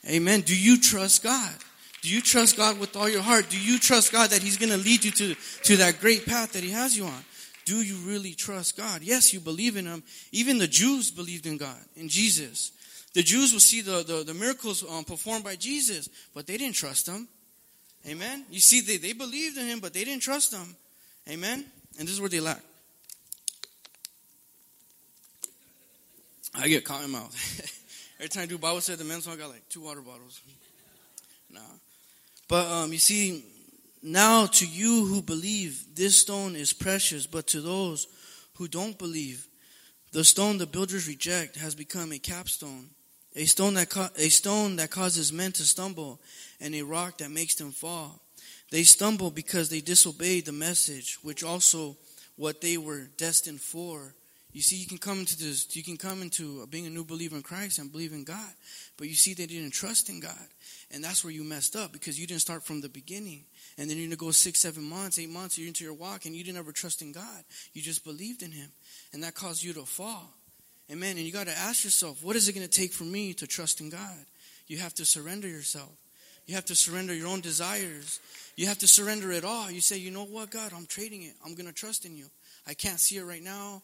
Amen. 0.08 0.40
Do 0.40 0.58
you 0.58 0.80
trust 0.80 1.22
God? 1.22 1.54
Do 2.02 2.08
you 2.08 2.22
trust 2.22 2.56
God 2.56 2.78
with 2.78 2.96
all 2.96 3.08
your 3.08 3.22
heart? 3.22 3.50
Do 3.50 3.60
you 3.60 3.78
trust 3.78 4.12
God 4.12 4.30
that 4.30 4.42
He's 4.42 4.56
going 4.56 4.72
to 4.72 4.78
lead 4.78 5.04
you 5.04 5.10
to, 5.10 5.34
to 5.64 5.76
that 5.78 6.00
great 6.00 6.26
path 6.26 6.52
that 6.52 6.62
He 6.62 6.70
has 6.70 6.96
you 6.96 7.04
on? 7.04 7.24
Do 7.66 7.82
you 7.82 7.96
really 7.96 8.32
trust 8.32 8.76
God? 8.76 9.02
Yes, 9.02 9.32
you 9.32 9.40
believe 9.40 9.76
in 9.76 9.86
Him. 9.86 10.02
Even 10.32 10.58
the 10.58 10.66
Jews 10.66 11.10
believed 11.10 11.46
in 11.46 11.58
God, 11.58 11.78
in 11.96 12.08
Jesus. 12.08 12.72
The 13.12 13.22
Jews 13.22 13.52
will 13.52 13.60
see 13.60 13.80
the, 13.80 14.02
the, 14.02 14.24
the 14.24 14.34
miracles 14.34 14.84
um, 14.88 15.04
performed 15.04 15.44
by 15.44 15.56
Jesus, 15.56 16.08
but 16.34 16.46
they 16.46 16.56
didn't 16.56 16.76
trust 16.76 17.06
Him. 17.06 17.28
Amen? 18.08 18.46
You 18.50 18.60
see, 18.60 18.80
they, 18.80 18.96
they 18.96 19.12
believed 19.12 19.58
in 19.58 19.66
Him, 19.66 19.80
but 19.80 19.92
they 19.92 20.04
didn't 20.04 20.22
trust 20.22 20.54
Him. 20.54 20.74
Amen? 21.28 21.66
And 21.98 22.08
this 22.08 22.14
is 22.14 22.20
where 22.20 22.30
they 22.30 22.40
lack. 22.40 22.62
I 26.54 26.66
get 26.68 26.84
caught 26.84 27.04
in 27.04 27.10
my 27.10 27.20
mouth. 27.20 27.76
Every 28.18 28.28
time 28.28 28.42
I 28.44 28.46
do 28.46 28.58
Bible 28.58 28.80
study, 28.80 28.98
the 28.98 29.04
men's 29.04 29.28
I 29.28 29.36
got 29.36 29.50
like 29.50 29.68
two 29.68 29.82
water 29.82 30.00
bottles. 30.00 30.40
Nah. 31.50 31.60
But 32.50 32.66
um, 32.66 32.92
you 32.92 32.98
see, 32.98 33.44
now 34.02 34.46
to 34.46 34.66
you 34.66 35.06
who 35.06 35.22
believe, 35.22 35.94
this 35.94 36.20
stone 36.20 36.56
is 36.56 36.72
precious, 36.72 37.24
but 37.24 37.46
to 37.46 37.60
those 37.60 38.08
who 38.56 38.66
don't 38.66 38.98
believe, 38.98 39.46
the 40.10 40.24
stone 40.24 40.58
the 40.58 40.66
builders 40.66 41.06
reject 41.06 41.54
has 41.54 41.76
become 41.76 42.10
a 42.10 42.18
capstone, 42.18 42.90
a 43.36 43.44
stone 43.44 43.74
that 43.74 43.96
a 44.18 44.28
stone 44.30 44.74
that 44.76 44.90
causes 44.90 45.32
men 45.32 45.52
to 45.52 45.62
stumble, 45.62 46.20
and 46.60 46.74
a 46.74 46.82
rock 46.82 47.18
that 47.18 47.30
makes 47.30 47.54
them 47.54 47.70
fall. 47.70 48.20
They 48.72 48.82
stumble 48.82 49.30
because 49.30 49.68
they 49.68 49.80
disobeyed 49.80 50.46
the 50.46 50.52
message, 50.52 51.18
which 51.22 51.44
also 51.44 51.96
what 52.34 52.60
they 52.60 52.78
were 52.78 53.08
destined 53.16 53.60
for. 53.60 54.12
You 54.52 54.62
see, 54.62 54.74
you 54.74 54.88
can 54.88 54.98
come 54.98 55.20
into 55.20 55.38
this, 55.38 55.76
you 55.76 55.84
can 55.84 55.96
come 55.96 56.20
into 56.20 56.66
being 56.66 56.86
a 56.86 56.90
new 56.90 57.04
believer 57.04 57.36
in 57.36 57.42
Christ 57.42 57.78
and 57.78 57.92
believe 57.92 58.12
in 58.12 58.24
God, 58.24 58.52
but 58.96 59.06
you 59.06 59.14
see, 59.14 59.34
they 59.34 59.46
didn't 59.46 59.70
trust 59.70 60.08
in 60.08 60.18
God. 60.18 60.48
And 60.92 61.04
that's 61.04 61.22
where 61.22 61.32
you 61.32 61.44
messed 61.44 61.76
up 61.76 61.92
because 61.92 62.18
you 62.18 62.26
didn't 62.26 62.40
start 62.40 62.64
from 62.64 62.80
the 62.80 62.88
beginning. 62.88 63.44
And 63.78 63.88
then 63.88 63.96
you're 63.96 64.06
going 64.06 64.18
to 64.18 64.24
go 64.24 64.30
six, 64.32 64.60
seven 64.60 64.82
months, 64.82 65.18
eight 65.18 65.30
months, 65.30 65.56
you're 65.56 65.68
into 65.68 65.84
your 65.84 65.94
walk, 65.94 66.26
and 66.26 66.34
you 66.34 66.42
didn't 66.42 66.58
ever 66.58 66.72
trust 66.72 67.00
in 67.00 67.12
God. 67.12 67.44
You 67.72 67.80
just 67.80 68.04
believed 68.04 68.42
in 68.42 68.50
Him. 68.50 68.68
And 69.12 69.22
that 69.22 69.34
caused 69.34 69.62
you 69.62 69.72
to 69.74 69.82
fall. 69.82 70.34
Amen. 70.90 71.16
And 71.16 71.24
you 71.24 71.32
got 71.32 71.46
to 71.46 71.56
ask 71.56 71.84
yourself, 71.84 72.24
what 72.24 72.34
is 72.34 72.48
it 72.48 72.54
going 72.54 72.66
to 72.66 72.80
take 72.80 72.92
for 72.92 73.04
me 73.04 73.32
to 73.34 73.46
trust 73.46 73.80
in 73.80 73.90
God? 73.90 74.16
You 74.66 74.78
have 74.78 74.94
to 74.94 75.04
surrender 75.04 75.46
yourself. 75.46 75.90
You 76.46 76.56
have 76.56 76.64
to 76.66 76.74
surrender 76.74 77.14
your 77.14 77.28
own 77.28 77.40
desires. 77.40 78.18
You 78.56 78.66
have 78.66 78.78
to 78.78 78.88
surrender 78.88 79.30
it 79.30 79.44
all. 79.44 79.70
You 79.70 79.80
say, 79.80 79.98
you 79.98 80.10
know 80.10 80.24
what, 80.24 80.50
God, 80.50 80.72
I'm 80.76 80.86
trading 80.86 81.22
it. 81.22 81.34
I'm 81.46 81.54
going 81.54 81.68
to 81.68 81.72
trust 81.72 82.04
in 82.04 82.16
you. 82.16 82.26
I 82.66 82.74
can't 82.74 82.98
see 82.98 83.18
it 83.18 83.22
right 83.22 83.42
now. 83.42 83.82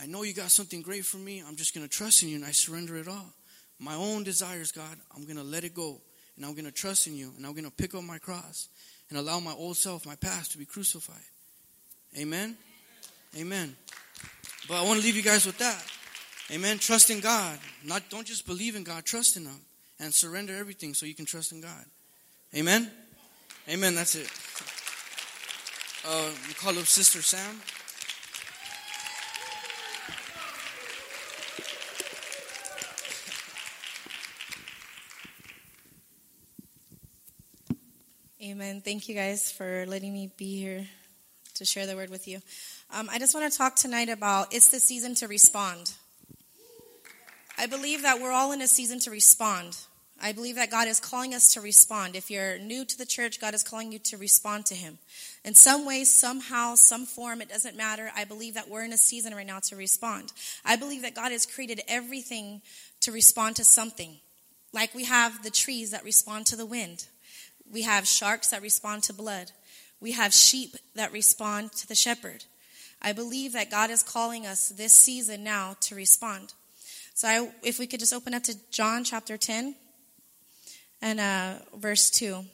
I 0.00 0.06
know 0.06 0.22
you 0.22 0.32
got 0.32 0.50
something 0.50 0.82
great 0.82 1.04
for 1.04 1.16
me. 1.16 1.42
I'm 1.46 1.56
just 1.56 1.74
going 1.74 1.86
to 1.86 1.90
trust 1.90 2.22
in 2.22 2.28
you 2.28 2.36
and 2.36 2.44
I 2.44 2.52
surrender 2.52 2.96
it 2.96 3.08
all. 3.08 3.32
My 3.80 3.94
own 3.94 4.22
desires, 4.22 4.70
God, 4.70 4.96
I'm 5.16 5.24
going 5.24 5.36
to 5.36 5.42
let 5.42 5.64
it 5.64 5.74
go 5.74 6.00
and 6.36 6.44
I'm 6.44 6.52
going 6.52 6.64
to 6.64 6.72
trust 6.72 7.06
in 7.06 7.14
you, 7.14 7.32
and 7.36 7.46
I'm 7.46 7.52
going 7.52 7.64
to 7.64 7.70
pick 7.70 7.94
up 7.94 8.02
my 8.02 8.18
cross 8.18 8.68
and 9.08 9.18
allow 9.18 9.40
my 9.40 9.52
old 9.52 9.76
self, 9.76 10.06
my 10.06 10.16
past, 10.16 10.52
to 10.52 10.58
be 10.58 10.64
crucified. 10.64 11.16
Amen? 12.18 12.56
Amen. 13.36 13.76
But 14.68 14.74
I 14.74 14.82
want 14.84 15.00
to 15.00 15.04
leave 15.04 15.16
you 15.16 15.22
guys 15.22 15.46
with 15.46 15.58
that. 15.58 15.82
Amen. 16.50 16.78
Trust 16.78 17.10
in 17.10 17.20
God. 17.20 17.58
Not 17.84 18.08
don't 18.10 18.26
just 18.26 18.46
believe 18.46 18.76
in 18.76 18.84
God, 18.84 19.04
trust 19.04 19.36
in 19.36 19.44
Him. 19.44 19.60
And 20.00 20.12
surrender 20.12 20.54
everything 20.54 20.92
so 20.92 21.06
you 21.06 21.14
can 21.14 21.24
trust 21.24 21.52
in 21.52 21.60
God. 21.60 21.84
Amen? 22.54 22.90
Amen. 23.68 23.94
That's 23.94 24.16
it. 24.16 24.28
Uh, 26.06 26.30
we 26.48 26.54
call 26.54 26.78
up 26.78 26.86
Sister 26.86 27.22
Sam. 27.22 27.60
Amen. 38.54 38.80
Thank 38.82 39.08
you 39.08 39.16
guys 39.16 39.50
for 39.50 39.84
letting 39.88 40.12
me 40.12 40.30
be 40.36 40.60
here 40.60 40.86
to 41.54 41.64
share 41.64 41.88
the 41.88 41.96
word 41.96 42.08
with 42.08 42.28
you. 42.28 42.40
Um, 42.92 43.08
I 43.10 43.18
just 43.18 43.34
want 43.34 43.50
to 43.50 43.58
talk 43.58 43.74
tonight 43.74 44.08
about 44.08 44.54
it's 44.54 44.68
the 44.68 44.78
season 44.78 45.16
to 45.16 45.26
respond. 45.26 45.92
I 47.58 47.66
believe 47.66 48.02
that 48.02 48.20
we're 48.20 48.30
all 48.30 48.52
in 48.52 48.62
a 48.62 48.68
season 48.68 49.00
to 49.00 49.10
respond. 49.10 49.76
I 50.22 50.30
believe 50.30 50.54
that 50.54 50.70
God 50.70 50.86
is 50.86 51.00
calling 51.00 51.34
us 51.34 51.52
to 51.54 51.60
respond. 51.60 52.14
If 52.14 52.30
you're 52.30 52.60
new 52.60 52.84
to 52.84 52.96
the 52.96 53.04
church, 53.04 53.40
God 53.40 53.54
is 53.54 53.64
calling 53.64 53.90
you 53.90 53.98
to 53.98 54.16
respond 54.16 54.66
to 54.66 54.76
Him. 54.76 54.98
In 55.44 55.56
some 55.56 55.84
way, 55.84 56.04
somehow, 56.04 56.76
some 56.76 57.06
form, 57.06 57.42
it 57.42 57.48
doesn't 57.48 57.76
matter. 57.76 58.12
I 58.16 58.22
believe 58.22 58.54
that 58.54 58.70
we're 58.70 58.84
in 58.84 58.92
a 58.92 58.96
season 58.96 59.34
right 59.34 59.44
now 59.44 59.58
to 59.64 59.74
respond. 59.74 60.32
I 60.64 60.76
believe 60.76 61.02
that 61.02 61.16
God 61.16 61.32
has 61.32 61.44
created 61.44 61.82
everything 61.88 62.62
to 63.00 63.10
respond 63.10 63.56
to 63.56 63.64
something. 63.64 64.18
Like 64.72 64.94
we 64.94 65.06
have 65.06 65.42
the 65.42 65.50
trees 65.50 65.90
that 65.90 66.04
respond 66.04 66.46
to 66.46 66.56
the 66.56 66.66
wind. 66.66 67.08
We 67.70 67.82
have 67.82 68.06
sharks 68.06 68.48
that 68.48 68.62
respond 68.62 69.02
to 69.04 69.12
blood. 69.12 69.52
We 70.00 70.12
have 70.12 70.32
sheep 70.34 70.76
that 70.94 71.12
respond 71.12 71.72
to 71.72 71.88
the 71.88 71.94
shepherd. 71.94 72.44
I 73.00 73.12
believe 73.12 73.52
that 73.52 73.70
God 73.70 73.90
is 73.90 74.02
calling 74.02 74.46
us 74.46 74.68
this 74.68 74.92
season 74.92 75.44
now 75.44 75.76
to 75.80 75.94
respond. 75.94 76.52
So, 77.14 77.28
I, 77.28 77.50
if 77.62 77.78
we 77.78 77.86
could 77.86 78.00
just 78.00 78.12
open 78.12 78.34
up 78.34 78.42
to 78.44 78.56
John 78.70 79.04
chapter 79.04 79.36
10 79.36 79.74
and 81.04 81.20
uh, 81.20 81.54
verse 81.76 82.10
2. 82.10 82.44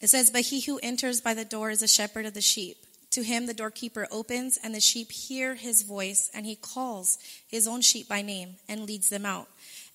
It 0.00 0.08
says, 0.08 0.30
But 0.30 0.42
he 0.42 0.60
who 0.60 0.80
enters 0.82 1.20
by 1.20 1.34
the 1.34 1.44
door 1.44 1.70
is 1.70 1.82
a 1.82 1.88
shepherd 1.88 2.26
of 2.26 2.34
the 2.34 2.40
sheep. 2.40 2.76
To 3.10 3.22
him 3.22 3.46
the 3.46 3.54
doorkeeper 3.54 4.06
opens, 4.10 4.58
and 4.62 4.74
the 4.74 4.80
sheep 4.80 5.10
hear 5.10 5.54
his 5.54 5.82
voice, 5.82 6.30
and 6.34 6.46
he 6.46 6.56
calls 6.56 7.18
his 7.46 7.66
own 7.66 7.82
sheep 7.82 8.08
by 8.08 8.22
name 8.22 8.56
and 8.68 8.86
leads 8.86 9.08
them 9.08 9.26
out. 9.26 9.48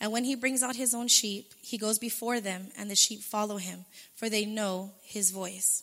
And 0.06 0.12
when 0.13 0.24
he 0.24 0.36
brings 0.36 0.62
out 0.62 0.76
his 0.76 0.94
own 0.94 1.08
sheep, 1.08 1.56
he 1.63 1.80
goes 1.80 1.98
before 1.98 2.39
them, 2.39 2.68
and 2.78 2.91
the 2.91 2.96
sheep 2.96 3.22
follow 3.22 3.58
him, 3.58 3.86
for 4.13 4.30
they 4.30 4.46
know 4.46 4.91
his 5.02 5.32
voice. 5.32 5.82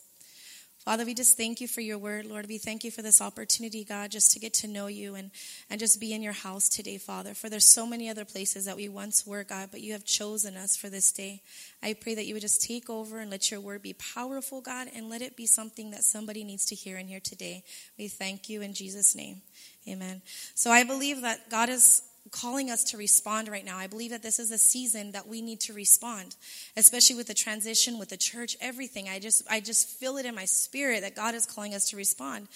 Father, 0.79 1.03
we 1.03 1.13
just 1.13 1.35
thank 1.35 1.59
you 1.59 1.67
for 1.67 1.81
your 1.81 1.97
word, 1.97 2.25
Lord. 2.25 2.47
We 2.47 2.57
thank 2.57 2.85
you 2.85 2.91
for 2.91 3.01
this 3.01 3.19
opportunity, 3.19 3.83
God, 3.83 4.11
just 4.11 4.31
to 4.31 4.39
get 4.39 4.53
to 4.53 4.67
know 4.69 4.87
you 4.87 5.15
and, 5.15 5.29
and 5.69 5.77
just 5.77 5.99
be 5.99 6.13
in 6.13 6.23
your 6.23 6.31
house 6.31 6.69
today, 6.69 6.97
Father. 6.97 7.33
For 7.33 7.49
there's 7.49 7.69
so 7.69 7.85
many 7.85 8.09
other 8.09 8.23
places 8.23 8.63
that 8.63 8.77
we 8.77 8.87
once 8.87 9.27
were, 9.27 9.43
God, 9.43 9.71
but 9.71 9.81
you 9.81 9.91
have 9.91 10.05
chosen 10.05 10.55
us 10.55 10.77
for 10.77 10.87
this 10.87 11.11
day. 11.11 11.41
I 11.81 11.91
pray 11.91 12.15
that 12.15 12.25
you 12.25 12.33
would 12.33 12.41
just 12.41 12.65
take 12.65 12.89
over 12.89 13.19
and 13.19 13.29
let 13.29 13.51
your 13.51 13.59
word 13.59 13.81
be 13.81 13.91
powerful, 13.91 14.61
God, 14.61 14.87
and 14.95 15.09
let 15.09 15.21
it 15.21 15.35
be 15.35 15.47
something 15.47 15.91
that 15.91 16.05
somebody 16.05 16.45
needs 16.45 16.63
to 16.67 16.75
hear 16.75 16.97
in 16.97 17.09
here 17.09 17.19
today. 17.19 17.65
We 17.97 18.07
thank 18.07 18.47
you 18.47 18.61
in 18.61 18.73
Jesus' 18.73 19.15
name. 19.15 19.41
Amen. 19.85 20.21
So 20.55 20.71
I 20.71 20.85
believe 20.85 21.23
that 21.23 21.49
God 21.49 21.67
is 21.67 22.03
calling 22.31 22.69
us 22.69 22.83
to 22.85 22.97
respond 22.97 23.47
right 23.47 23.65
now. 23.65 23.77
I 23.77 23.87
believe 23.87 24.11
that 24.11 24.23
this 24.23 24.39
is 24.39 24.51
a 24.51 24.57
season 24.57 25.11
that 25.11 25.27
we 25.27 25.41
need 25.41 25.59
to 25.61 25.73
respond, 25.73 26.35
especially 26.77 27.15
with 27.15 27.27
the 27.27 27.33
transition, 27.33 27.99
with 27.99 28.09
the 28.09 28.17
church, 28.17 28.55
everything. 28.61 29.09
I 29.09 29.19
just, 29.19 29.43
I 29.49 29.59
just 29.59 29.89
feel 29.89 30.17
it 30.17 30.25
in 30.25 30.35
my 30.35 30.45
spirit 30.45 31.01
that 31.01 31.15
God 31.15 31.35
is 31.35 31.45
calling 31.45 31.73
us 31.73 31.89
to 31.89 31.97
respond. 31.97 32.47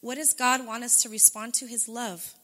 What 0.00 0.16
does 0.16 0.34
God 0.34 0.66
want 0.66 0.84
us 0.84 1.02
to 1.02 1.08
respond 1.08 1.54
to? 1.54 1.66
His 1.66 1.88
love. 1.88 2.34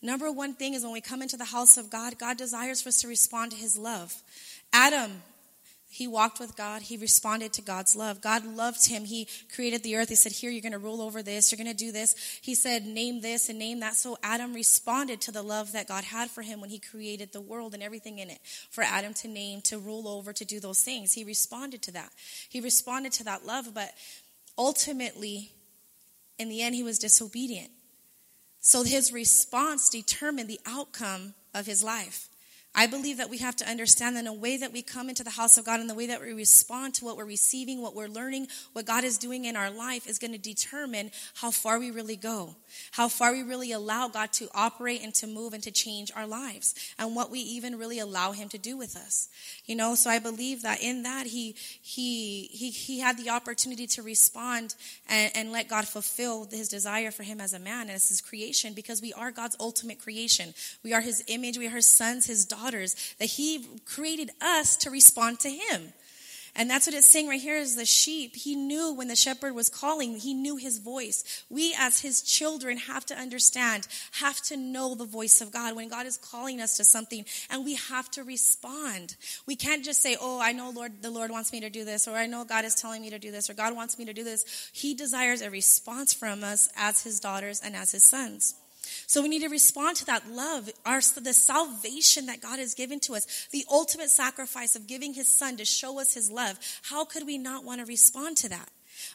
Number 0.00 0.30
one 0.30 0.54
thing 0.54 0.74
is 0.74 0.82
when 0.82 0.92
we 0.92 1.00
come 1.00 1.22
into 1.22 1.36
the 1.36 1.46
house 1.46 1.76
of 1.76 1.90
God, 1.90 2.18
God 2.18 2.36
desires 2.36 2.82
for 2.82 2.90
us 2.90 3.00
to 3.00 3.08
respond 3.08 3.52
to 3.52 3.56
His 3.56 3.78
love. 3.78 4.14
Adam 4.72 5.22
he 5.94 6.08
walked 6.08 6.40
with 6.40 6.56
God. 6.56 6.82
He 6.82 6.96
responded 6.96 7.52
to 7.52 7.62
God's 7.62 7.94
love. 7.94 8.20
God 8.20 8.44
loved 8.44 8.88
him. 8.88 9.04
He 9.04 9.28
created 9.54 9.84
the 9.84 9.94
earth. 9.94 10.08
He 10.08 10.16
said, 10.16 10.32
Here, 10.32 10.50
you're 10.50 10.60
going 10.60 10.72
to 10.72 10.78
rule 10.78 11.00
over 11.00 11.22
this. 11.22 11.52
You're 11.52 11.64
going 11.64 11.70
to 11.70 11.84
do 11.84 11.92
this. 11.92 12.16
He 12.42 12.56
said, 12.56 12.84
Name 12.84 13.20
this 13.20 13.48
and 13.48 13.60
name 13.60 13.78
that. 13.78 13.94
So 13.94 14.18
Adam 14.20 14.54
responded 14.54 15.20
to 15.20 15.30
the 15.30 15.40
love 15.40 15.70
that 15.70 15.86
God 15.86 16.02
had 16.02 16.30
for 16.30 16.42
him 16.42 16.60
when 16.60 16.70
he 16.70 16.80
created 16.80 17.32
the 17.32 17.40
world 17.40 17.74
and 17.74 17.82
everything 17.82 18.18
in 18.18 18.28
it 18.28 18.40
for 18.70 18.82
Adam 18.82 19.14
to 19.14 19.28
name, 19.28 19.60
to 19.66 19.78
rule 19.78 20.08
over, 20.08 20.32
to 20.32 20.44
do 20.44 20.58
those 20.58 20.82
things. 20.82 21.12
He 21.12 21.22
responded 21.22 21.80
to 21.82 21.92
that. 21.92 22.10
He 22.48 22.60
responded 22.60 23.12
to 23.12 23.24
that 23.24 23.46
love, 23.46 23.72
but 23.72 23.92
ultimately, 24.58 25.52
in 26.40 26.48
the 26.48 26.60
end, 26.60 26.74
he 26.74 26.82
was 26.82 26.98
disobedient. 26.98 27.70
So 28.58 28.82
his 28.82 29.12
response 29.12 29.88
determined 29.88 30.48
the 30.48 30.60
outcome 30.66 31.34
of 31.54 31.66
his 31.66 31.84
life. 31.84 32.28
I 32.76 32.88
believe 32.88 33.18
that 33.18 33.30
we 33.30 33.38
have 33.38 33.54
to 33.56 33.70
understand 33.70 34.16
that 34.16 34.20
in 34.20 34.26
a 34.26 34.32
way 34.32 34.56
that 34.56 34.72
we 34.72 34.82
come 34.82 35.08
into 35.08 35.22
the 35.22 35.30
house 35.30 35.56
of 35.56 35.64
God 35.64 35.78
and 35.78 35.88
the 35.88 35.94
way 35.94 36.08
that 36.08 36.20
we 36.20 36.32
respond 36.32 36.94
to 36.94 37.04
what 37.04 37.16
we're 37.16 37.24
receiving, 37.24 37.80
what 37.80 37.94
we're 37.94 38.08
learning, 38.08 38.48
what 38.72 38.84
God 38.84 39.04
is 39.04 39.16
doing 39.16 39.44
in 39.44 39.54
our 39.54 39.70
life 39.70 40.08
is 40.08 40.18
going 40.18 40.32
to 40.32 40.38
determine 40.38 41.12
how 41.34 41.52
far 41.52 41.78
we 41.78 41.92
really 41.92 42.16
go, 42.16 42.56
how 42.90 43.06
far 43.06 43.32
we 43.32 43.42
really 43.42 43.70
allow 43.70 44.08
God 44.08 44.32
to 44.32 44.48
operate 44.54 45.04
and 45.04 45.14
to 45.14 45.28
move 45.28 45.54
and 45.54 45.62
to 45.62 45.70
change 45.70 46.10
our 46.16 46.26
lives, 46.26 46.74
and 46.98 47.14
what 47.14 47.30
we 47.30 47.38
even 47.38 47.78
really 47.78 48.00
allow 48.00 48.32
Him 48.32 48.48
to 48.48 48.58
do 48.58 48.76
with 48.76 48.96
us. 48.96 49.28
You 49.66 49.76
know, 49.76 49.94
so 49.94 50.10
I 50.10 50.18
believe 50.18 50.62
that 50.62 50.82
in 50.82 51.04
that 51.04 51.28
He 51.28 51.54
He 51.80 52.48
He, 52.50 52.70
he 52.70 52.98
had 52.98 53.18
the 53.18 53.30
opportunity 53.30 53.86
to 53.88 54.02
respond 54.02 54.74
and, 55.08 55.30
and 55.36 55.52
let 55.52 55.68
God 55.68 55.86
fulfill 55.86 56.48
His 56.50 56.68
desire 56.68 57.12
for 57.12 57.22
Him 57.22 57.40
as 57.40 57.52
a 57.52 57.60
man 57.60 57.82
and 57.82 57.92
as 57.92 58.08
His 58.08 58.20
creation 58.20 58.72
because 58.72 59.00
we 59.00 59.12
are 59.12 59.30
God's 59.30 59.56
ultimate 59.60 60.00
creation. 60.00 60.54
We 60.82 60.92
are 60.92 61.00
His 61.00 61.22
image. 61.28 61.56
We 61.56 61.68
are 61.68 61.70
His 61.70 61.86
sons, 61.86 62.26
His 62.26 62.44
daughters 62.44 62.63
daughters, 62.64 62.96
that 63.18 63.26
he 63.26 63.66
created 63.84 64.30
us 64.40 64.76
to 64.78 64.90
respond 64.90 65.40
to 65.40 65.50
him. 65.50 65.92
And 66.56 66.70
that's 66.70 66.86
what 66.86 66.94
it's 66.94 67.10
saying 67.10 67.26
right 67.26 67.40
here 67.40 67.56
is 67.56 67.74
the 67.74 67.84
sheep. 67.84 68.36
He 68.36 68.54
knew 68.54 68.92
when 68.92 69.08
the 69.08 69.16
shepherd 69.16 69.56
was 69.56 69.68
calling, 69.68 70.18
he 70.18 70.34
knew 70.34 70.56
his 70.56 70.78
voice. 70.78 71.42
We 71.50 71.74
as 71.76 72.00
his 72.00 72.22
children 72.22 72.76
have 72.76 73.04
to 73.06 73.16
understand, 73.16 73.88
have 74.12 74.40
to 74.42 74.56
know 74.56 74.94
the 74.94 75.04
voice 75.04 75.40
of 75.40 75.50
God 75.50 75.74
when 75.74 75.88
God 75.88 76.06
is 76.06 76.16
calling 76.16 76.60
us 76.60 76.76
to 76.76 76.84
something 76.84 77.24
and 77.50 77.64
we 77.64 77.74
have 77.74 78.08
to 78.12 78.22
respond. 78.22 79.16
We 79.46 79.56
can't 79.56 79.84
just 79.84 80.00
say, 80.00 80.16
"Oh, 80.20 80.38
I 80.38 80.52
know 80.52 80.70
Lord 80.70 81.02
the 81.02 81.10
Lord 81.10 81.32
wants 81.32 81.50
me 81.50 81.58
to 81.58 81.70
do 81.70 81.84
this," 81.84 82.06
or 82.06 82.16
"I 82.16 82.26
know 82.26 82.44
God 82.44 82.64
is 82.64 82.76
telling 82.76 83.02
me 83.02 83.10
to 83.10 83.18
do 83.18 83.32
this," 83.32 83.50
or 83.50 83.54
"God 83.54 83.74
wants 83.74 83.98
me 83.98 84.04
to 84.04 84.14
do 84.14 84.22
this." 84.22 84.44
He 84.72 84.94
desires 84.94 85.40
a 85.40 85.50
response 85.50 86.14
from 86.14 86.44
us 86.44 86.68
as 86.76 87.02
his 87.02 87.18
daughters 87.18 87.60
and 87.60 87.74
as 87.74 87.90
his 87.90 88.04
sons. 88.04 88.54
So 89.06 89.22
we 89.22 89.28
need 89.28 89.42
to 89.42 89.48
respond 89.48 89.96
to 89.96 90.06
that 90.06 90.28
love, 90.30 90.70
our, 90.84 91.00
the 91.00 91.32
salvation 91.32 92.26
that 92.26 92.40
God 92.40 92.58
has 92.58 92.74
given 92.74 93.00
to 93.00 93.14
us, 93.14 93.48
the 93.52 93.64
ultimate 93.70 94.10
sacrifice 94.10 94.76
of 94.76 94.86
giving 94.86 95.14
his 95.14 95.28
son 95.28 95.56
to 95.56 95.64
show 95.64 96.00
us 96.00 96.14
his 96.14 96.30
love. 96.30 96.58
How 96.82 97.04
could 97.04 97.26
we 97.26 97.38
not 97.38 97.64
want 97.64 97.80
to 97.80 97.86
respond 97.86 98.36
to 98.38 98.48
that? 98.50 98.68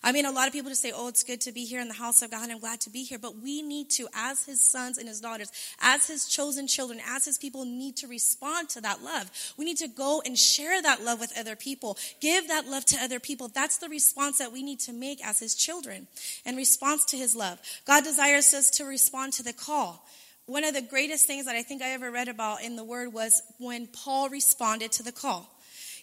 I 0.03 0.11
mean, 0.11 0.25
a 0.25 0.31
lot 0.31 0.47
of 0.47 0.53
people 0.53 0.69
just 0.69 0.81
say, 0.81 0.91
oh, 0.93 1.07
it's 1.07 1.23
good 1.23 1.41
to 1.41 1.51
be 1.51 1.65
here 1.65 1.81
in 1.81 1.87
the 1.87 1.93
house 1.93 2.21
of 2.21 2.31
God. 2.31 2.43
And 2.43 2.51
I'm 2.51 2.59
glad 2.59 2.79
to 2.81 2.89
be 2.89 3.03
here. 3.03 3.19
But 3.19 3.37
we 3.37 3.61
need 3.61 3.89
to, 3.91 4.07
as 4.13 4.45
his 4.45 4.61
sons 4.61 4.97
and 4.97 5.07
his 5.07 5.19
daughters, 5.19 5.51
as 5.81 6.07
his 6.07 6.27
chosen 6.27 6.67
children, 6.67 6.99
as 7.07 7.25
his 7.25 7.37
people, 7.37 7.65
need 7.65 7.97
to 7.97 8.07
respond 8.07 8.69
to 8.69 8.81
that 8.81 9.03
love. 9.03 9.29
We 9.57 9.65
need 9.65 9.77
to 9.77 9.87
go 9.87 10.21
and 10.25 10.37
share 10.37 10.81
that 10.81 11.03
love 11.03 11.19
with 11.19 11.37
other 11.37 11.55
people, 11.55 11.97
give 12.21 12.47
that 12.47 12.67
love 12.67 12.85
to 12.85 12.97
other 13.01 13.19
people. 13.19 13.47
That's 13.47 13.77
the 13.77 13.89
response 13.89 14.37
that 14.39 14.51
we 14.51 14.63
need 14.63 14.79
to 14.81 14.93
make 14.93 15.25
as 15.25 15.39
his 15.39 15.55
children 15.55 16.07
in 16.45 16.55
response 16.55 17.05
to 17.05 17.17
his 17.17 17.35
love. 17.35 17.59
God 17.85 18.03
desires 18.03 18.53
us 18.53 18.69
to 18.71 18.85
respond 18.85 19.33
to 19.33 19.43
the 19.43 19.53
call. 19.53 20.05
One 20.45 20.63
of 20.63 20.73
the 20.73 20.81
greatest 20.81 21.27
things 21.27 21.45
that 21.45 21.55
I 21.55 21.61
think 21.61 21.83
I 21.83 21.91
ever 21.91 22.09
read 22.09 22.27
about 22.27 22.63
in 22.63 22.75
the 22.75 22.83
word 22.83 23.13
was 23.13 23.41
when 23.59 23.85
Paul 23.85 24.29
responded 24.29 24.91
to 24.93 25.03
the 25.03 25.11
call. 25.11 25.47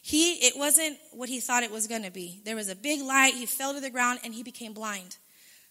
He, 0.06 0.34
it 0.34 0.56
wasn't 0.56 0.98
what 1.10 1.28
he 1.28 1.40
thought 1.40 1.64
it 1.64 1.72
was 1.72 1.88
going 1.88 2.04
to 2.04 2.12
be. 2.12 2.40
There 2.44 2.54
was 2.54 2.68
a 2.68 2.76
big 2.76 3.02
light. 3.02 3.34
He 3.34 3.44
fell 3.44 3.74
to 3.74 3.80
the 3.80 3.90
ground 3.90 4.20
and 4.22 4.32
he 4.32 4.44
became 4.44 4.72
blind. 4.72 5.16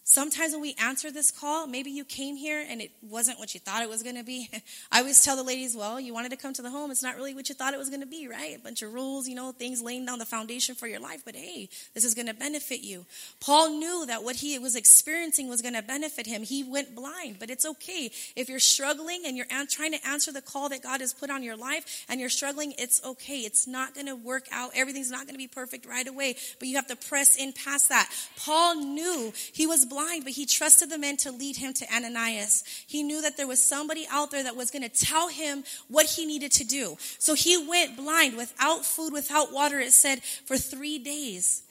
Sometimes 0.07 0.53
when 0.53 0.61
we 0.61 0.75
answer 0.79 1.09
this 1.09 1.31
call, 1.31 1.65
maybe 1.65 1.89
you 1.89 2.05
came 2.05 2.35
here 2.35 2.63
and 2.69 2.79
it 2.79 2.91
wasn't 3.01 3.39
what 3.39 3.55
you 3.55 3.59
thought 3.59 3.81
it 3.81 3.89
was 3.89 4.03
going 4.03 4.15
to 4.15 4.23
be. 4.23 4.47
I 4.91 4.99
always 4.99 5.25
tell 5.25 5.35
the 5.35 5.41
ladies, 5.41 5.75
well, 5.75 5.99
you 5.99 6.13
wanted 6.13 6.29
to 6.29 6.37
come 6.37 6.53
to 6.53 6.61
the 6.61 6.69
home. 6.69 6.91
It's 6.91 7.01
not 7.01 7.15
really 7.15 7.33
what 7.33 7.49
you 7.49 7.55
thought 7.55 7.73
it 7.73 7.79
was 7.79 7.89
going 7.89 8.01
to 8.01 8.07
be, 8.07 8.27
right? 8.27 8.55
A 8.55 8.59
bunch 8.59 8.83
of 8.83 8.93
rules, 8.93 9.27
you 9.27 9.33
know, 9.33 9.51
things 9.51 9.81
laying 9.81 10.05
down 10.05 10.19
the 10.19 10.25
foundation 10.25 10.75
for 10.75 10.85
your 10.85 10.99
life. 10.99 11.23
But 11.25 11.35
hey, 11.35 11.69
this 11.95 12.03
is 12.03 12.13
going 12.13 12.27
to 12.27 12.35
benefit 12.35 12.81
you. 12.81 13.07
Paul 13.39 13.71
knew 13.79 14.05
that 14.05 14.23
what 14.23 14.35
he 14.35 14.59
was 14.59 14.75
experiencing 14.75 15.49
was 15.49 15.63
going 15.63 15.73
to 15.73 15.81
benefit 15.81 16.27
him. 16.27 16.43
He 16.43 16.63
went 16.63 16.93
blind, 16.93 17.37
but 17.39 17.49
it's 17.49 17.65
okay. 17.65 18.11
If 18.35 18.47
you're 18.47 18.59
struggling 18.59 19.23
and 19.25 19.35
you're 19.35 19.47
trying 19.71 19.93
to 19.93 20.07
answer 20.07 20.31
the 20.31 20.41
call 20.41 20.69
that 20.69 20.83
God 20.83 21.01
has 21.01 21.13
put 21.13 21.31
on 21.31 21.41
your 21.41 21.57
life 21.57 22.05
and 22.07 22.19
you're 22.19 22.29
struggling, 22.29 22.75
it's 22.77 23.03
okay. 23.03 23.39
It's 23.39 23.65
not 23.65 23.95
going 23.95 24.05
to 24.05 24.15
work 24.15 24.45
out. 24.51 24.69
Everything's 24.75 25.09
not 25.09 25.21
going 25.21 25.33
to 25.33 25.39
be 25.39 25.47
perfect 25.47 25.87
right 25.87 26.07
away, 26.07 26.35
but 26.59 26.67
you 26.67 26.75
have 26.75 26.87
to 26.89 26.95
press 26.95 27.35
in 27.35 27.53
past 27.53 27.89
that. 27.89 28.07
Paul 28.37 28.75
knew 28.75 29.33
he 29.51 29.65
was 29.65 29.83
blind, 29.83 29.94
but 30.23 30.34
he 30.34 30.45
trusted 30.45 30.89
the 30.89 30.97
men 30.97 31.17
to 31.17 31.31
lead 31.31 31.58
him 31.58 31.73
to 31.73 31.93
Ananias. 31.93 32.63
He 32.88 33.03
knew 33.03 33.21
that 33.21 33.38
there 33.38 33.47
was 33.47 33.63
somebody 33.63 34.05
out 34.10 34.31
there 34.31 34.43
that 34.43 34.55
was 34.55 34.71
going 34.71 34.88
to 34.88 35.05
tell 35.05 35.29
him 35.29 35.63
what 35.88 36.05
he 36.05 36.25
needed 36.25 36.51
to 36.53 36.63
do. 36.63 36.97
So 37.19 37.34
he 37.34 37.58
went 37.67 37.97
blind 37.97 38.38
without 38.38 38.86
food, 38.86 39.13
without 39.13 39.51
water, 39.51 39.79
it 39.79 39.91
said, 39.93 40.23
for 40.23 40.58
three 40.58 40.99
days. 40.99 41.63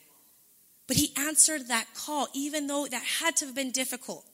But 0.86 0.96
he 0.96 1.12
answered 1.16 1.68
that 1.68 1.86
call, 1.94 2.28
even 2.34 2.66
though 2.66 2.86
that 2.86 3.02
had 3.02 3.36
to 3.36 3.46
have 3.46 3.54
been 3.54 3.70
difficult. 3.70 4.24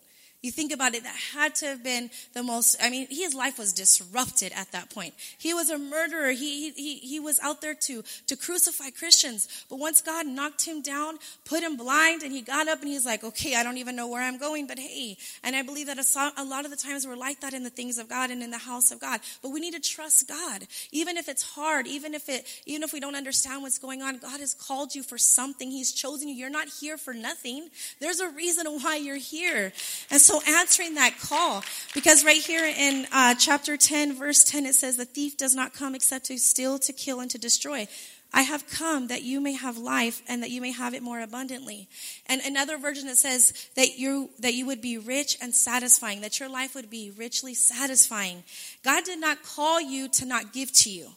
You 0.43 0.51
think 0.51 0.73
about 0.73 0.95
it, 0.95 1.03
that 1.03 1.17
had 1.35 1.55
to 1.57 1.67
have 1.67 1.85
been 1.85 2.11
the 2.33 2.43
most, 2.43 2.77
I 2.83 2.89
mean, 2.89 3.07
his 3.11 3.35
life 3.35 3.59
was 3.59 3.75
disrupted 3.75 4.53
at 4.57 4.73
that 4.73 4.89
point. 4.89 5.13
He 5.37 5.53
was 5.53 5.69
a 5.69 5.79
murderer. 5.79 6.31
He, 6.31 6.71
he, 6.71 6.97
he 6.97 7.21
was 7.21 7.39
out 7.41 7.61
there 7.61 7.75
to, 7.75 8.03
to 8.27 8.37
crucify 8.37 8.89
Christians. 8.91 9.67
But 9.69 9.79
once 9.79 10.01
God 10.01 10.27
knocked 10.27 10.65
him 10.65 10.81
down, 10.81 11.19
put 11.45 11.63
him 11.63 11.77
blind, 11.77 12.23
and 12.23 12.33
he 12.33 12.41
got 12.41 12.69
up 12.69 12.81
and 12.81 12.89
he's 12.89 13.05
like, 13.05 13.23
okay, 13.23 13.55
I 13.55 13.63
don't 13.63 13.77
even 13.77 13.97
know 13.97 14.09
where 14.09 14.23
I'm 14.23 14.39
going, 14.39 14.67
but 14.67 14.79
hey. 14.79 15.19
And 15.45 15.55
I 15.55 15.63
believe 15.63 15.89
that 15.89 15.99
a 15.99 16.45
lot 16.45 16.65
of 16.65 16.71
the 16.71 16.77
times 16.77 17.07
we're 17.07 17.17
like 17.17 17.41
that 17.41 17.53
in 17.53 17.63
the 17.63 17.69
things 17.69 17.99
of 17.99 18.09
God 18.09 18.31
and 18.31 18.43
in 18.43 18.51
the 18.51 18.59
house 18.59 18.91
of 18.91 18.99
God. 18.99 19.21
But 19.43 19.51
we 19.51 19.61
need 19.61 19.75
to 19.75 19.81
trust 19.81 20.27
God. 20.27 20.67
Even 20.91 21.19
if 21.19 21.29
it's 21.29 21.43
hard, 21.43 21.87
even 21.87 22.15
if 22.15 22.31
it, 22.31 22.47
even 22.65 22.83
if 22.83 22.95
we 22.95 23.01
don't 23.01 23.15
understand 23.15 23.61
what's 23.61 23.79
going 23.79 24.01
on, 24.01 24.17
God 24.17 24.41
has 24.41 24.55
called 24.55 24.95
you 24.95 25.03
for 25.03 25.19
something. 25.19 25.71
He's 25.71 25.93
chosen 25.93 26.29
you. 26.29 26.35
You're 26.35 26.49
not 26.49 26.69
here 26.81 26.97
for 26.97 27.13
nothing. 27.13 27.69
There's 28.01 28.21
a 28.21 28.31
reason 28.31 28.67
why 28.67 28.97
you're 28.97 29.17
here. 29.17 29.73
And 30.11 30.21
so 30.21 30.30
so 30.31 30.41
answering 30.47 30.95
that 30.95 31.19
call, 31.21 31.65
because 31.93 32.25
right 32.25 32.41
here 32.41 32.65
in 32.65 33.07
uh, 33.13 33.35
chapter 33.35 33.77
10, 33.77 34.15
verse 34.15 34.45
10, 34.45 34.65
it 34.65 34.75
says, 34.75 34.97
The 34.97 35.05
thief 35.05 35.37
does 35.37 35.57
not 35.57 35.75
come 35.75 35.95
except 35.95 36.27
to 36.27 36.39
steal, 36.39 36.79
to 36.79 36.93
kill, 36.93 37.19
and 37.19 37.31
to 37.33 37.39
destroy. 37.39 37.89
I 38.33 38.43
have 38.43 38.69
come 38.71 39.09
that 39.09 39.23
you 39.23 39.41
may 39.41 39.55
have 39.55 39.77
life 39.77 40.23
and 40.29 40.41
that 40.45 40.51
you 40.51 40.61
may 40.61 40.71
have 40.71 40.95
it 40.95 41.03
more 41.03 41.21
abundantly. 41.21 41.89
And 42.27 42.41
another 42.43 42.79
version 42.79 43.09
that 43.09 43.17
says 43.17 43.69
that 43.75 43.99
you 43.99 44.31
that 44.39 44.55
you 44.55 44.67
would 44.67 44.81
be 44.81 44.99
rich 44.99 45.37
and 45.43 45.53
satisfying, 45.53 46.21
that 46.21 46.39
your 46.39 46.49
life 46.49 46.77
would 46.77 46.91
be 46.91 47.11
richly 47.11 47.55
satisfying. 47.55 48.45
God 48.85 49.03
did 49.03 49.19
not 49.19 49.43
call 49.43 49.81
you 49.81 50.09
to 50.11 50.27
not 50.27 50.53
give 50.53 50.73
to 50.75 50.91
you. 50.91 51.09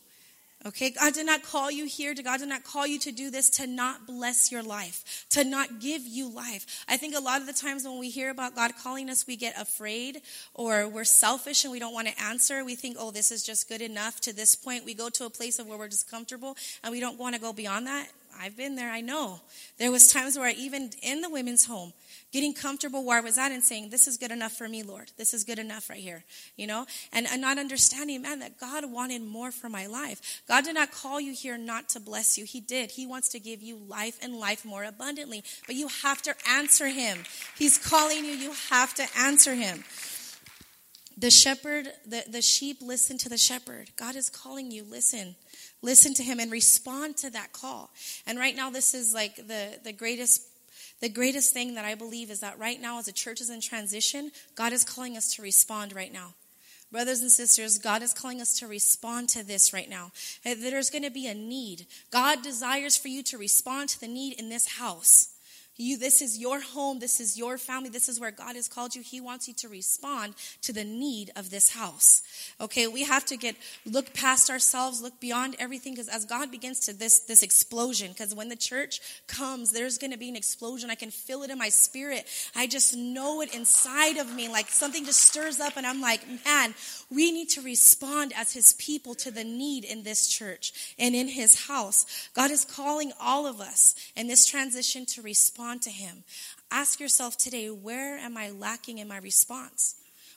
Okay, 0.66 0.92
God 0.92 1.14
did 1.14 1.26
not 1.26 1.44
call 1.44 1.70
you 1.70 1.86
here. 1.86 2.14
God 2.14 2.40
did 2.40 2.48
not 2.48 2.64
call 2.64 2.88
you 2.88 2.98
to 3.00 3.12
do 3.12 3.30
this 3.30 3.50
to 3.52 3.68
not 3.68 4.08
bless 4.08 4.50
your 4.50 4.64
life, 4.64 5.26
to 5.32 5.44
not 5.44 5.82
give 5.82 6.04
you 6.04 6.30
life. 6.30 6.86
I 6.88 6.96
think 6.96 7.16
a 7.16 7.20
lot 7.20 7.42
of 7.42 7.48
the 7.48 7.54
times 7.54 7.84
when 7.84 8.00
we 8.00 8.10
hear 8.10 8.30
about 8.30 8.56
God 8.56 8.72
calling 8.82 9.10
us, 9.10 9.28
we 9.28 9.36
get 9.36 9.60
afraid 9.60 10.22
or 10.54 10.88
we're 10.88 11.04
selfish 11.04 11.66
and 11.66 11.72
we 11.74 11.80
don't 11.80 11.94
want 11.94 12.08
to 12.08 12.24
answer. 12.24 12.64
We 12.64 12.76
think, 12.76 12.96
oh, 12.98 13.12
this 13.12 13.30
is 13.30 13.44
just 13.44 13.68
good 13.68 13.82
enough 13.82 14.22
to 14.22 14.34
this 14.34 14.56
point. 14.56 14.86
We 14.86 14.94
go 14.94 15.10
to 15.10 15.26
a 15.26 15.30
place 15.30 15.60
of 15.60 15.68
where 15.68 15.78
we're 15.78 15.90
just 15.90 16.10
comfortable 16.10 16.56
and 16.82 16.94
we 16.94 17.02
don't 17.02 17.20
want 17.20 17.36
to 17.36 17.42
go 17.42 17.52
beyond 17.52 17.88
that. 17.88 18.08
I've 18.40 18.56
been 18.56 18.76
there. 18.76 18.90
I 18.90 19.02
know. 19.02 19.42
There 19.78 19.92
was 19.92 20.12
times 20.12 20.38
where 20.38 20.48
I 20.48 20.54
even 20.54 20.92
in 21.02 21.22
the 21.22 21.30
women's 21.30 21.66
home, 21.66 21.94
getting 22.34 22.54
comfortable 22.54 23.06
where 23.06 23.20
I 23.20 23.22
was 23.22 23.38
at 23.38 23.52
and 23.52 23.64
saying, 23.64 23.92
this 23.92 24.08
is 24.08 24.18
good 24.18 24.32
enough 24.32 24.54
for 24.54 24.68
me, 24.68 24.82
Lord. 24.82 25.12
This 25.18 25.34
is 25.34 25.44
good 25.44 25.60
enough 25.60 25.90
right 25.90 26.00
here, 26.00 26.26
you 26.58 26.66
know? 26.66 26.88
And, 27.14 27.28
and 27.32 27.40
not 27.40 27.60
understanding, 27.60 28.24
man, 28.24 28.40
that 28.40 28.60
God 28.60 28.92
wanted 28.92 29.22
more 29.22 29.52
for 29.52 29.70
my 29.70 29.86
life. 29.86 30.42
God 30.48 30.66
did 30.66 30.74
not 30.74 30.92
call 30.92 31.22
you 31.22 31.34
here 31.34 31.58
not 31.60 31.90
to 31.90 32.00
bless 32.00 32.38
you. 32.38 32.46
He 32.46 32.60
did. 32.60 32.92
He 32.92 33.06
wants 33.06 33.30
to 33.30 33.40
give 33.40 33.62
you 33.62 33.78
life 33.78 34.18
and 34.22 34.36
life 34.36 34.66
more 34.66 34.84
abundantly. 34.84 35.44
But 35.68 35.76
you 35.76 35.88
have 36.02 36.24
to 36.24 36.34
answer 36.50 36.88
him. 36.88 37.20
He's 37.56 37.78
calling 37.78 38.26
you. 38.26 38.32
You 38.32 38.54
have 38.72 38.96
to 38.96 39.06
answer 39.18 39.54
him. 39.54 39.84
The 41.16 41.30
shepherd, 41.30 41.90
the, 42.08 42.24
the 42.28 42.42
sheep 42.42 42.78
listen 42.82 43.20
to 43.20 43.30
the 43.30 43.38
shepherd. 43.38 43.92
God 43.96 44.16
is 44.16 44.32
calling 44.32 44.72
you, 44.72 44.84
listen. 44.84 45.36
Listen 45.84 46.16
to 46.16 46.24
him 46.24 46.40
and 46.40 46.52
respond 46.52 47.18
to 47.18 47.30
that 47.30 47.54
call. 47.54 47.92
And 48.26 48.40
right 48.40 48.56
now, 48.56 48.72
this 48.72 48.96
is 48.96 49.14
like 49.14 49.36
the, 49.36 49.78
the 49.84 49.94
greatest 49.94 50.42
the 51.02 51.10
greatest 51.10 51.54
thing 51.54 51.76
that 51.76 51.86
I 51.86 51.96
believe 51.96 52.32
is 52.32 52.40
that 52.40 52.58
right 52.58 52.80
now, 52.80 53.00
as 53.00 53.08
a 53.08 53.14
church 53.14 53.42
is 53.42 53.50
in 53.50 53.60
transition, 53.60 54.32
God 54.56 54.72
is 54.72 54.84
calling 54.84 55.18
us 55.18 55.34
to 55.36 55.42
respond 55.42 55.94
right 55.94 56.14
now. 56.14 56.34
Brothers 56.92 57.22
and 57.22 57.32
sisters, 57.32 57.80
God 57.80 58.04
is 58.04 58.14
calling 58.14 58.40
us 58.40 58.58
to 58.60 58.68
respond 58.68 59.28
to 59.30 59.44
this 59.44 59.74
right 59.74 59.90
now. 59.90 60.12
There's 60.44 60.92
going 60.92 61.04
to 61.04 61.10
be 61.10 61.28
a 61.28 61.34
need. 61.34 61.88
God 62.12 62.44
desires 62.44 62.96
for 62.96 63.08
you 63.08 63.24
to 63.24 63.38
respond 63.38 63.90
to 63.90 64.00
the 64.00 64.08
need 64.08 64.40
in 64.40 64.50
this 64.50 64.78
house. 64.78 65.33
You, 65.76 65.98
this 65.98 66.22
is 66.22 66.38
your 66.38 66.62
home. 66.62 67.00
This 67.00 67.20
is 67.20 67.36
your 67.36 67.58
family. 67.58 67.90
This 67.90 68.08
is 68.08 68.20
where 68.20 68.30
God 68.30 68.56
has 68.56 68.68
called 68.68 68.94
you. 68.94 69.02
He 69.02 69.20
wants 69.20 69.48
you 69.48 69.56
to 69.56 69.68
respond 69.68 70.36
to 70.62 70.72
the 70.72 70.84
need 70.84 71.32
of 71.36 71.50
this 71.50 71.74
house. 71.74 72.22
Okay, 72.62 72.86
we 72.86 73.04
have 73.04 73.26
to 73.26 73.38
get 73.38 73.56
look 73.84 74.14
past 74.14 74.52
ourselves, 74.52 75.02
look 75.02 75.20
beyond 75.20 75.56
everything, 75.58 75.94
because 75.94 76.10
as 76.10 76.26
God 76.26 76.52
begins 76.52 76.80
to 76.82 76.94
this 76.94 77.20
this 77.20 77.42
explosion, 77.42 78.10
because 78.10 78.36
when 78.36 78.50
the 78.50 78.56
church 78.56 79.02
comes, 79.26 79.72
there's 79.72 79.98
going 79.98 80.12
to 80.12 80.18
be 80.18 80.30
an 80.30 80.36
explosion. 80.36 80.92
I 80.92 80.96
can 80.96 81.10
feel 81.10 81.42
it 81.42 81.50
in 81.50 81.58
my 81.58 81.70
spirit. 81.70 82.28
I 82.56 82.68
just 82.68 82.96
know 82.96 83.42
it 83.42 83.56
inside 83.56 84.18
of 84.18 84.32
me, 84.32 84.48
like 84.50 84.70
something 84.70 85.06
just 85.06 85.22
stirs 85.22 85.60
up, 85.60 85.76
and 85.76 85.88
I'm 85.88 86.02
like, 86.02 86.22
man, 86.46 86.76
we 87.10 87.32
need 87.32 87.50
to 87.50 87.62
respond 87.62 88.32
as 88.38 88.54
His 88.54 88.74
people 88.74 89.16
to 89.16 89.32
the 89.32 89.44
need 89.44 89.86
in 89.86 90.04
this 90.04 90.28
church 90.28 90.94
and 91.00 91.16
in 91.16 91.30
His 91.30 91.68
house. 91.68 92.30
God 92.36 92.52
is 92.52 92.64
calling 92.64 93.12
all 93.20 93.48
of 93.48 93.60
us 93.60 93.96
in 94.16 94.28
this 94.28 94.46
transition 94.46 95.08
to 95.08 95.24
respond 95.24 95.63
respond 95.64 95.82
to 95.84 95.90
Him. 95.90 96.24
Ask 96.72 97.00
yourself 97.00 97.38
today, 97.38 97.68
where 97.68 98.18
am 98.18 98.36
I 98.36 98.50
lacking 98.50 98.98
in 98.98 99.08
my 99.08 99.18
response? 99.18 99.96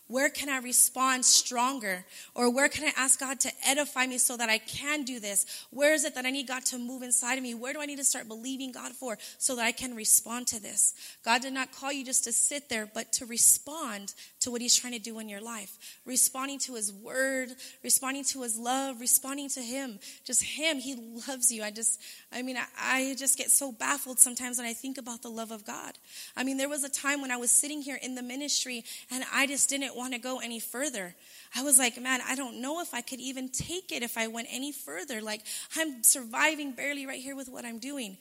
Where 0.08 0.28
can 0.28 0.48
I 0.48 0.58
respond 0.58 1.24
stronger? 1.24 2.04
Or 2.36 2.48
where 2.54 2.68
can 2.68 2.84
I 2.84 2.92
ask 2.96 3.18
God 3.18 3.40
to 3.40 3.50
edify 3.66 4.06
me 4.06 4.18
so 4.18 4.36
that 4.36 4.48
I 4.48 4.58
can 4.58 5.02
do 5.02 5.18
this? 5.18 5.66
Where 5.70 5.94
is 5.94 6.04
it 6.04 6.14
that 6.14 6.24
I 6.24 6.30
need 6.30 6.46
God 6.46 6.64
to 6.66 6.78
move 6.78 7.02
inside 7.02 7.38
of 7.38 7.42
me? 7.42 7.54
Where 7.54 7.72
do 7.72 7.80
I 7.80 7.86
need 7.86 7.98
to 7.98 8.04
start 8.04 8.28
believing 8.28 8.70
God 8.70 8.92
for 8.92 9.18
so 9.38 9.56
that 9.56 9.66
I 9.66 9.72
can 9.72 9.96
respond 9.96 10.46
to 10.48 10.62
this? 10.62 10.94
God 11.24 11.42
did 11.42 11.52
not 11.52 11.72
call 11.72 11.92
you 11.92 12.04
just 12.04 12.22
to 12.22 12.32
sit 12.32 12.68
there, 12.68 12.86
but 12.86 13.12
to 13.14 13.26
respond 13.26 14.14
to 14.40 14.52
what 14.52 14.60
He's 14.60 14.76
trying 14.76 14.92
to 14.92 15.00
do 15.00 15.18
in 15.18 15.28
your 15.28 15.40
life. 15.40 15.76
Responding 16.04 16.60
to 16.60 16.74
His 16.74 16.92
word, 16.92 17.48
responding 17.82 18.22
to 18.26 18.42
His 18.42 18.56
love, 18.56 19.00
responding 19.00 19.48
to 19.50 19.60
Him. 19.60 19.98
Just 20.24 20.44
Him. 20.44 20.78
He 20.78 20.94
loves 21.26 21.50
you. 21.50 21.64
I 21.64 21.72
just, 21.72 22.00
I 22.36 22.42
mean, 22.42 22.58
I, 22.58 22.66
I 22.78 23.14
just 23.16 23.38
get 23.38 23.50
so 23.50 23.72
baffled 23.72 24.20
sometimes 24.20 24.58
when 24.58 24.66
I 24.66 24.74
think 24.74 24.98
about 24.98 25.22
the 25.22 25.30
love 25.30 25.50
of 25.50 25.64
God. 25.64 25.94
I 26.36 26.44
mean, 26.44 26.58
there 26.58 26.68
was 26.68 26.84
a 26.84 26.90
time 26.90 27.22
when 27.22 27.30
I 27.30 27.38
was 27.38 27.50
sitting 27.50 27.80
here 27.80 27.98
in 28.00 28.14
the 28.14 28.22
ministry 28.22 28.84
and 29.10 29.24
I 29.32 29.46
just 29.46 29.70
didn't 29.70 29.96
want 29.96 30.12
to 30.12 30.18
go 30.18 30.40
any 30.40 30.60
further. 30.60 31.14
I 31.56 31.62
was 31.62 31.78
like, 31.78 31.98
man, 31.98 32.20
I 32.28 32.34
don't 32.34 32.60
know 32.60 32.82
if 32.82 32.92
I 32.92 33.00
could 33.00 33.20
even 33.20 33.48
take 33.48 33.90
it 33.90 34.02
if 34.02 34.18
I 34.18 34.26
went 34.26 34.48
any 34.50 34.70
further. 34.70 35.22
Like, 35.22 35.40
I'm 35.78 36.02
surviving 36.02 36.72
barely 36.72 37.06
right 37.06 37.20
here 37.20 37.34
with 37.34 37.48
what 37.48 37.64
I'm 37.64 37.78
doing. 37.78 38.18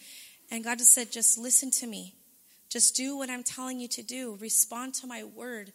And 0.49 0.63
God 0.63 0.77
just 0.77 0.93
said, 0.93 1.11
just 1.11 1.37
listen 1.37 1.69
to 1.71 1.87
me. 1.87 2.15
Just 2.69 2.95
do 2.95 3.17
what 3.17 3.29
I'm 3.29 3.43
telling 3.43 3.81
you 3.81 3.89
to 3.89 4.01
do. 4.01 4.37
Respond 4.39 4.93
to 4.95 5.07
my 5.07 5.25
word. 5.25 5.73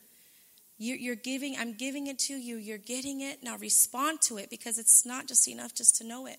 You're 0.79 1.15
giving, 1.15 1.57
I'm 1.59 1.75
giving 1.75 2.07
it 2.07 2.19
to 2.21 2.35
you. 2.35 2.57
You're 2.57 2.79
getting 2.79 3.21
it. 3.21 3.43
Now 3.43 3.59
respond 3.59 4.23
to 4.23 4.39
it 4.39 4.49
because 4.49 4.79
it's 4.79 5.05
not 5.05 5.29
just 5.29 5.47
enough 5.47 5.75
just 5.75 5.97
to 5.97 6.05
know 6.05 6.25
it 6.27 6.39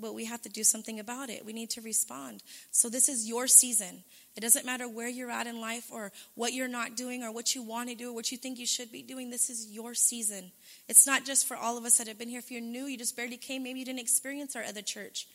but 0.00 0.14
we 0.14 0.24
have 0.24 0.42
to 0.42 0.48
do 0.48 0.64
something 0.64 0.98
about 0.98 1.30
it. 1.30 1.44
We 1.44 1.52
need 1.52 1.70
to 1.70 1.80
respond. 1.80 2.42
So, 2.70 2.88
this 2.88 3.08
is 3.08 3.28
your 3.28 3.46
season. 3.46 4.02
It 4.36 4.40
doesn't 4.40 4.64
matter 4.64 4.88
where 4.88 5.08
you're 5.08 5.30
at 5.30 5.46
in 5.46 5.60
life 5.60 5.88
or 5.92 6.12
what 6.34 6.52
you're 6.52 6.68
not 6.68 6.96
doing 6.96 7.22
or 7.22 7.32
what 7.32 7.54
you 7.54 7.62
want 7.62 7.88
to 7.88 7.94
do 7.94 8.10
or 8.10 8.14
what 8.14 8.30
you 8.30 8.38
think 8.38 8.58
you 8.58 8.66
should 8.66 8.92
be 8.92 9.02
doing. 9.02 9.30
This 9.30 9.50
is 9.50 9.68
your 9.70 9.94
season. 9.94 10.52
It's 10.88 11.06
not 11.06 11.24
just 11.24 11.46
for 11.46 11.56
all 11.56 11.76
of 11.76 11.84
us 11.84 11.98
that 11.98 12.08
have 12.08 12.18
been 12.18 12.28
here. 12.28 12.38
If 12.38 12.50
you're 12.50 12.60
new, 12.60 12.84
you 12.84 12.96
just 12.96 13.16
barely 13.16 13.36
came, 13.36 13.62
maybe 13.62 13.80
you 13.80 13.84
didn't 13.84 14.00
experience 14.00 14.54
our 14.54 14.62
other 14.62 14.82
church, 14.82 15.26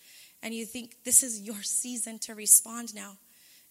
and 0.41 0.53
you 0.53 0.65
think 0.65 1.03
this 1.03 1.23
is 1.23 1.41
your 1.41 1.61
season 1.61 2.19
to 2.19 2.35
respond 2.35 2.95
now. 2.95 3.17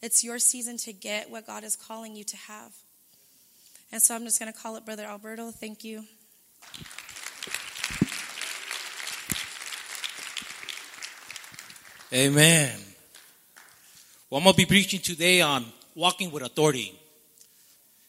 It's 0.03 0.23
your 0.23 0.39
season 0.39 0.77
to 0.79 0.93
get 0.93 1.31
what 1.31 1.47
God 1.47 1.65
is 1.65 1.77
calling 1.77 2.15
you 2.15 2.25
to 2.25 2.37
have. 2.37 2.73
And 3.91 4.03
so 4.03 4.15
I'm 4.15 4.25
just 4.25 4.39
going 4.39 4.53
to 4.53 4.59
call 4.59 4.77
it 4.77 4.85
Brother 4.85 5.05
Alberto. 5.05 5.51
Thank 5.51 5.85
you. 5.85 6.05
Amen. 12.15 12.71
Well, 14.31 14.39
I'm 14.39 14.45
going 14.45 14.53
to 14.53 14.57
be 14.57 14.67
preaching 14.67 15.01
today 15.01 15.41
on 15.41 15.65
walking 15.97 16.31
with 16.31 16.45
authority. 16.45 16.97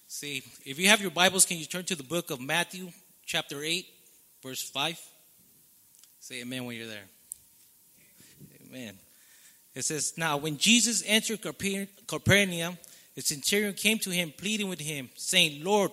See, 0.07 0.43
if 0.63 0.77
you 0.77 0.89
have 0.89 1.01
your 1.01 1.09
Bibles, 1.09 1.43
can 1.43 1.57
you 1.57 1.65
turn 1.65 1.85
to 1.85 1.95
the 1.95 2.03
book 2.03 2.29
of 2.29 2.39
Matthew, 2.39 2.89
chapter 3.25 3.63
8, 3.63 3.83
verse 4.43 4.61
5? 4.61 5.01
Say 6.19 6.41
amen 6.41 6.65
when 6.65 6.77
you're 6.77 6.85
there. 6.85 7.07
Amen. 8.69 8.93
It 9.73 9.85
says, 9.85 10.13
Now, 10.17 10.37
when 10.37 10.59
Jesus 10.59 11.03
entered 11.07 11.41
Capernaum, 11.41 12.77
the 13.15 13.21
centurion 13.21 13.73
came 13.73 13.97
to 13.99 14.11
him, 14.11 14.31
pleading 14.37 14.69
with 14.69 14.81
him, 14.81 15.09
saying, 15.15 15.63
Lord, 15.63 15.89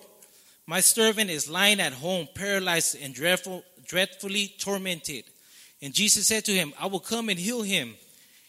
my 0.67 0.81
servant 0.81 1.31
is 1.31 1.49
lying 1.49 1.79
at 1.79 1.93
home, 1.93 2.27
paralyzed 2.35 2.95
and 3.01 3.11
dreadful, 3.11 3.63
dreadfully 3.87 4.53
tormented. 4.59 5.23
And 5.81 5.95
Jesus 5.95 6.27
said 6.27 6.45
to 6.45 6.51
him, 6.51 6.73
I 6.79 6.85
will 6.85 6.99
come 6.99 7.29
and 7.29 7.39
heal 7.39 7.63
him. 7.63 7.95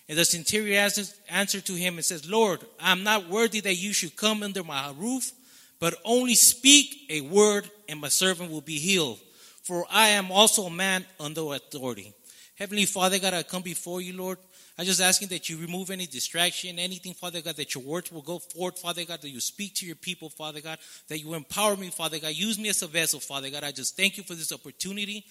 And 0.08 0.18
the 0.18 0.24
centurion 0.24 0.90
answered 1.30 1.64
to 1.66 1.74
him 1.74 1.94
and 1.94 2.04
says, 2.04 2.28
Lord, 2.28 2.60
I'm 2.78 3.04
not 3.04 3.28
worthy 3.28 3.60
that 3.60 3.76
you 3.76 3.92
should 3.92 4.16
come 4.16 4.42
under 4.42 4.62
my 4.62 4.92
roof, 4.98 5.32
but 5.80 5.94
only 6.04 6.34
speak 6.34 7.06
a 7.08 7.22
word 7.22 7.70
and 7.88 8.00
my 8.00 8.08
servant 8.08 8.50
will 8.50 8.60
be 8.60 8.78
healed. 8.78 9.18
For 9.62 9.86
I 9.90 10.08
am 10.08 10.30
also 10.30 10.64
a 10.64 10.70
man 10.70 11.06
under 11.18 11.54
authority. 11.54 12.12
Heavenly 12.56 12.84
Father 12.84 13.18
God, 13.18 13.32
I 13.32 13.42
come 13.42 13.62
before 13.62 14.00
you, 14.00 14.14
Lord. 14.14 14.38
I'm 14.76 14.84
just 14.84 15.00
asking 15.00 15.28
that 15.28 15.48
you 15.48 15.56
remove 15.56 15.90
any 15.90 16.06
distraction, 16.06 16.78
anything, 16.78 17.14
Father 17.14 17.40
God, 17.40 17.56
that 17.56 17.74
your 17.74 17.84
words 17.84 18.10
will 18.10 18.22
go 18.22 18.40
forward, 18.40 18.76
Father 18.76 19.04
God, 19.04 19.22
that 19.22 19.30
you 19.30 19.40
speak 19.40 19.74
to 19.76 19.86
your 19.86 19.96
people, 19.96 20.28
Father 20.28 20.60
God, 20.60 20.78
that 21.08 21.20
you 21.20 21.32
empower 21.34 21.76
me, 21.76 21.90
Father 21.90 22.18
God. 22.18 22.34
Use 22.34 22.58
me 22.58 22.68
as 22.68 22.82
a 22.82 22.88
vessel, 22.88 23.20
Father 23.20 23.50
God. 23.50 23.62
I 23.62 23.70
just 23.70 23.96
thank 23.96 24.16
you 24.16 24.24
for 24.24 24.34
this 24.34 24.52
opportunity. 24.52 25.24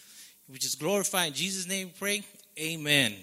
We 0.50 0.58
just 0.58 0.80
glorify 0.80 1.26
in 1.26 1.34
Jesus' 1.34 1.68
name 1.68 1.92
pray. 1.98 2.24
Amen. 2.58 3.16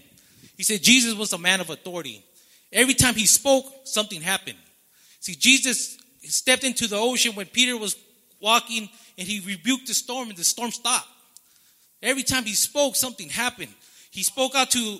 He 0.61 0.65
said 0.65 0.83
Jesus 0.83 1.15
was 1.15 1.33
a 1.33 1.39
man 1.39 1.63
of 1.63 1.71
authority. 1.71 2.23
Every 2.71 2.93
time 2.93 3.15
he 3.15 3.25
spoke, 3.25 3.65
something 3.85 4.21
happened. 4.21 4.59
See, 5.19 5.35
Jesus 5.35 5.97
stepped 6.25 6.65
into 6.65 6.87
the 6.87 6.99
ocean 6.99 7.35
when 7.35 7.47
Peter 7.47 7.79
was 7.79 7.97
walking 8.43 8.91
and 9.17 9.27
he 9.27 9.41
rebuked 9.41 9.87
the 9.87 9.95
storm 9.95 10.29
and 10.29 10.37
the 10.37 10.45
storm 10.45 10.71
stopped. 10.71 11.09
Every 12.03 12.23
time 12.23 12.45
he 12.45 12.53
spoke, 12.53 12.95
something 12.95 13.31
happened. 13.31 13.73
He 14.11 14.23
spoke 14.23 14.55
out 14.55 14.71
to 14.73 14.99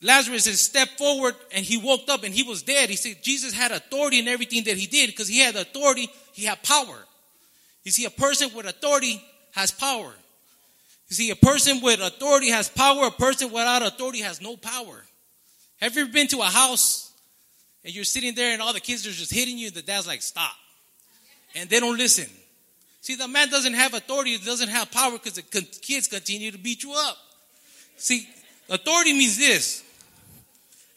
Lazarus 0.00 0.46
and 0.46 0.54
stepped 0.54 0.96
forward 0.96 1.34
and 1.52 1.64
he 1.64 1.76
woke 1.76 2.08
up 2.08 2.22
and 2.22 2.32
he 2.32 2.44
was 2.44 2.62
dead. 2.62 2.88
He 2.88 2.94
said 2.94 3.16
Jesus 3.20 3.52
had 3.52 3.72
authority 3.72 4.20
in 4.20 4.28
everything 4.28 4.62
that 4.62 4.76
he 4.76 4.86
did 4.86 5.10
because 5.10 5.26
he 5.26 5.40
had 5.40 5.56
authority, 5.56 6.08
he 6.34 6.44
had 6.44 6.62
power. 6.62 7.04
You 7.82 7.90
see, 7.90 8.04
a 8.04 8.10
person 8.10 8.50
with 8.54 8.66
authority 8.66 9.20
has 9.50 9.72
power. 9.72 10.14
You 11.08 11.16
see, 11.16 11.30
a 11.30 11.36
person 11.36 11.80
with 11.80 12.00
authority 12.00 12.50
has 12.50 12.68
power, 12.68 13.06
a 13.06 13.10
person 13.10 13.50
without 13.50 13.82
authority 13.82 14.20
has 14.20 14.40
no 14.40 14.56
power. 14.56 15.04
Have 15.80 15.96
you 15.96 16.02
ever 16.02 16.12
been 16.12 16.28
to 16.28 16.40
a 16.40 16.44
house 16.44 17.12
and 17.84 17.94
you're 17.94 18.04
sitting 18.04 18.34
there 18.34 18.52
and 18.52 18.60
all 18.60 18.72
the 18.72 18.80
kids 18.80 19.06
are 19.06 19.10
just 19.10 19.32
hitting 19.32 19.56
you? 19.56 19.70
The 19.70 19.82
dad's 19.82 20.06
like, 20.06 20.22
stop. 20.22 20.52
And 21.54 21.70
they 21.70 21.80
don't 21.80 21.96
listen. 21.96 22.26
See, 23.00 23.14
the 23.14 23.28
man 23.28 23.48
doesn't 23.48 23.72
have 23.72 23.94
authority, 23.94 24.36
doesn't 24.38 24.68
have 24.68 24.90
power 24.90 25.12
because 25.12 25.34
the 25.34 25.42
kids 25.42 26.08
continue 26.08 26.50
to 26.50 26.58
beat 26.58 26.82
you 26.82 26.92
up. 26.94 27.16
See, 27.96 28.28
authority 28.68 29.12
means 29.12 29.38
this. 29.38 29.82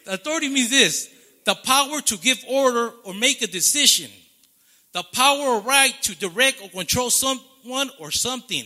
Authority 0.08 0.50
means 0.50 0.70
this 0.70 1.10
the 1.46 1.56
power 1.56 2.02
to 2.02 2.18
give 2.18 2.44
order 2.48 2.92
or 3.04 3.14
make 3.14 3.42
a 3.42 3.48
decision, 3.48 4.12
the 4.94 5.04
power 5.14 5.40
or 5.40 5.62
right 5.62 5.94
to 6.04 6.16
direct 6.18 6.62
or 6.62 6.70
control 6.70 7.10
someone 7.10 7.90
or 7.98 8.12
something. 8.12 8.66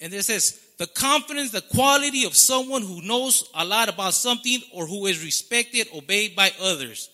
And 0.00 0.12
it 0.12 0.24
says, 0.24 0.60
the 0.78 0.86
confidence, 0.86 1.50
the 1.50 1.60
quality 1.60 2.24
of 2.24 2.36
someone 2.36 2.82
who 2.82 3.02
knows 3.02 3.50
a 3.54 3.64
lot 3.64 3.88
about 3.88 4.14
something 4.14 4.60
or 4.72 4.86
who 4.86 5.06
is 5.06 5.24
respected, 5.24 5.88
obeyed 5.94 6.36
by 6.36 6.52
others. 6.62 7.10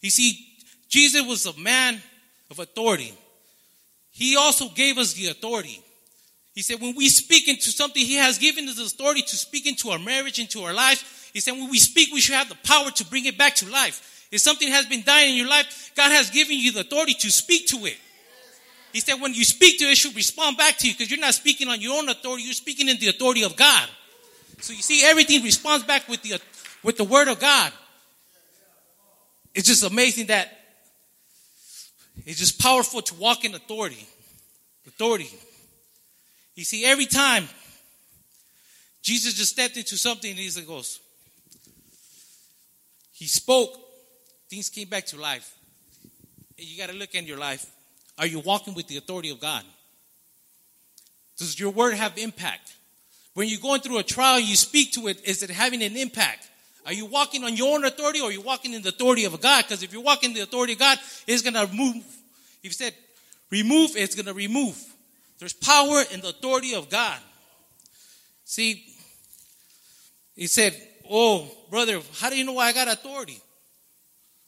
You 0.00 0.10
see, 0.10 0.46
Jesus 0.88 1.26
was 1.26 1.46
a 1.46 1.58
man 1.58 2.00
of 2.50 2.58
authority. 2.58 3.14
He 4.10 4.36
also 4.36 4.68
gave 4.68 4.98
us 4.98 5.14
the 5.14 5.28
authority. 5.28 5.80
He 6.54 6.62
said, 6.62 6.80
when 6.80 6.94
we 6.94 7.08
speak 7.08 7.48
into 7.48 7.70
something, 7.70 8.04
He 8.04 8.16
has 8.16 8.38
given 8.38 8.68
us 8.68 8.76
the 8.76 8.82
authority 8.82 9.22
to 9.22 9.36
speak 9.36 9.66
into 9.66 9.90
our 9.90 9.98
marriage, 9.98 10.38
into 10.38 10.60
our 10.62 10.74
lives. 10.74 11.02
He 11.32 11.40
said, 11.40 11.52
when 11.52 11.70
we 11.70 11.78
speak, 11.78 12.12
we 12.12 12.20
should 12.20 12.34
have 12.34 12.48
the 12.48 12.58
power 12.64 12.90
to 12.90 13.06
bring 13.06 13.24
it 13.24 13.38
back 13.38 13.54
to 13.56 13.70
life. 13.70 14.26
If 14.30 14.40
something 14.40 14.68
has 14.68 14.84
been 14.86 15.02
dying 15.04 15.30
in 15.30 15.36
your 15.36 15.48
life, 15.48 15.92
God 15.96 16.12
has 16.12 16.30
given 16.30 16.58
you 16.58 16.72
the 16.72 16.80
authority 16.80 17.14
to 17.14 17.30
speak 17.30 17.68
to 17.68 17.86
it. 17.86 17.96
He 18.92 19.00
said, 19.00 19.20
when 19.20 19.34
you 19.34 19.44
speak 19.44 19.78
to 19.78 19.84
it, 19.84 19.92
it 19.92 19.98
should 19.98 20.16
respond 20.16 20.56
back 20.56 20.76
to 20.78 20.88
you 20.88 20.94
because 20.94 21.10
you're 21.10 21.20
not 21.20 21.34
speaking 21.34 21.68
on 21.68 21.80
your 21.80 21.96
own 21.96 22.08
authority, 22.08 22.44
you're 22.44 22.52
speaking 22.54 22.88
in 22.88 22.98
the 22.98 23.08
authority 23.08 23.44
of 23.44 23.56
God. 23.56 23.88
So 24.60 24.72
you 24.72 24.82
see, 24.82 25.04
everything 25.04 25.42
responds 25.42 25.86
back 25.86 26.08
with 26.08 26.22
the, 26.22 26.40
with 26.82 26.96
the 26.96 27.04
word 27.04 27.28
of 27.28 27.38
God. 27.38 27.72
It's 29.54 29.68
just 29.68 29.84
amazing 29.84 30.26
that 30.26 30.48
it's 32.26 32.38
just 32.38 32.60
powerful 32.60 33.02
to 33.02 33.14
walk 33.14 33.44
in 33.44 33.54
authority. 33.54 34.06
Authority. 34.86 35.30
You 36.54 36.64
see, 36.64 36.84
every 36.84 37.06
time 37.06 37.48
Jesus 39.02 39.34
just 39.34 39.52
stepped 39.52 39.76
into 39.76 39.96
something 39.96 40.34
he 40.34 40.48
goes, 40.62 41.00
oh, 41.02 41.70
he 43.12 43.26
spoke, 43.26 43.78
things 44.48 44.68
came 44.68 44.88
back 44.88 45.06
to 45.06 45.20
life. 45.20 45.54
And 46.58 46.66
you 46.66 46.76
got 46.76 46.90
to 46.90 46.96
look 46.96 47.14
in 47.14 47.26
your 47.26 47.38
life. 47.38 47.66
Are 48.20 48.26
you 48.26 48.38
walking 48.38 48.74
with 48.74 48.86
the 48.86 48.98
authority 48.98 49.30
of 49.30 49.40
God? 49.40 49.64
Does 51.38 51.58
your 51.58 51.70
word 51.70 51.94
have 51.94 52.18
impact? 52.18 52.74
When 53.32 53.48
you're 53.48 53.60
going 53.60 53.80
through 53.80 53.98
a 53.98 54.02
trial, 54.02 54.38
you 54.38 54.56
speak 54.56 54.92
to 54.92 55.08
it, 55.08 55.24
is 55.24 55.42
it 55.42 55.48
having 55.48 55.82
an 55.82 55.96
impact? 55.96 56.46
Are 56.84 56.92
you 56.92 57.06
walking 57.06 57.44
on 57.44 57.56
your 57.56 57.74
own 57.74 57.84
authority 57.84 58.20
or 58.20 58.28
are 58.28 58.32
you 58.32 58.42
walking 58.42 58.74
in 58.74 58.82
the 58.82 58.90
authority 58.90 59.24
of 59.24 59.40
God? 59.40 59.64
Because 59.64 59.82
if 59.82 59.92
you're 59.92 60.02
walking 60.02 60.30
in 60.30 60.34
the 60.34 60.42
authority 60.42 60.74
of 60.74 60.78
God, 60.78 60.98
it's 61.26 61.40
going 61.40 61.54
to 61.54 61.74
move. 61.74 61.96
If 62.62 62.64
you 62.64 62.70
said 62.70 62.94
remove, 63.50 63.96
it's 63.96 64.14
going 64.14 64.26
to 64.26 64.34
remove. 64.34 64.78
There's 65.38 65.54
power 65.54 66.02
in 66.12 66.20
the 66.20 66.28
authority 66.28 66.74
of 66.74 66.90
God. 66.90 67.18
See, 68.44 68.84
he 70.36 70.46
said, 70.46 70.76
Oh, 71.10 71.50
brother, 71.70 72.00
how 72.18 72.28
do 72.28 72.36
you 72.36 72.44
know 72.44 72.58
I 72.58 72.72
got 72.72 72.86
authority? 72.86 73.40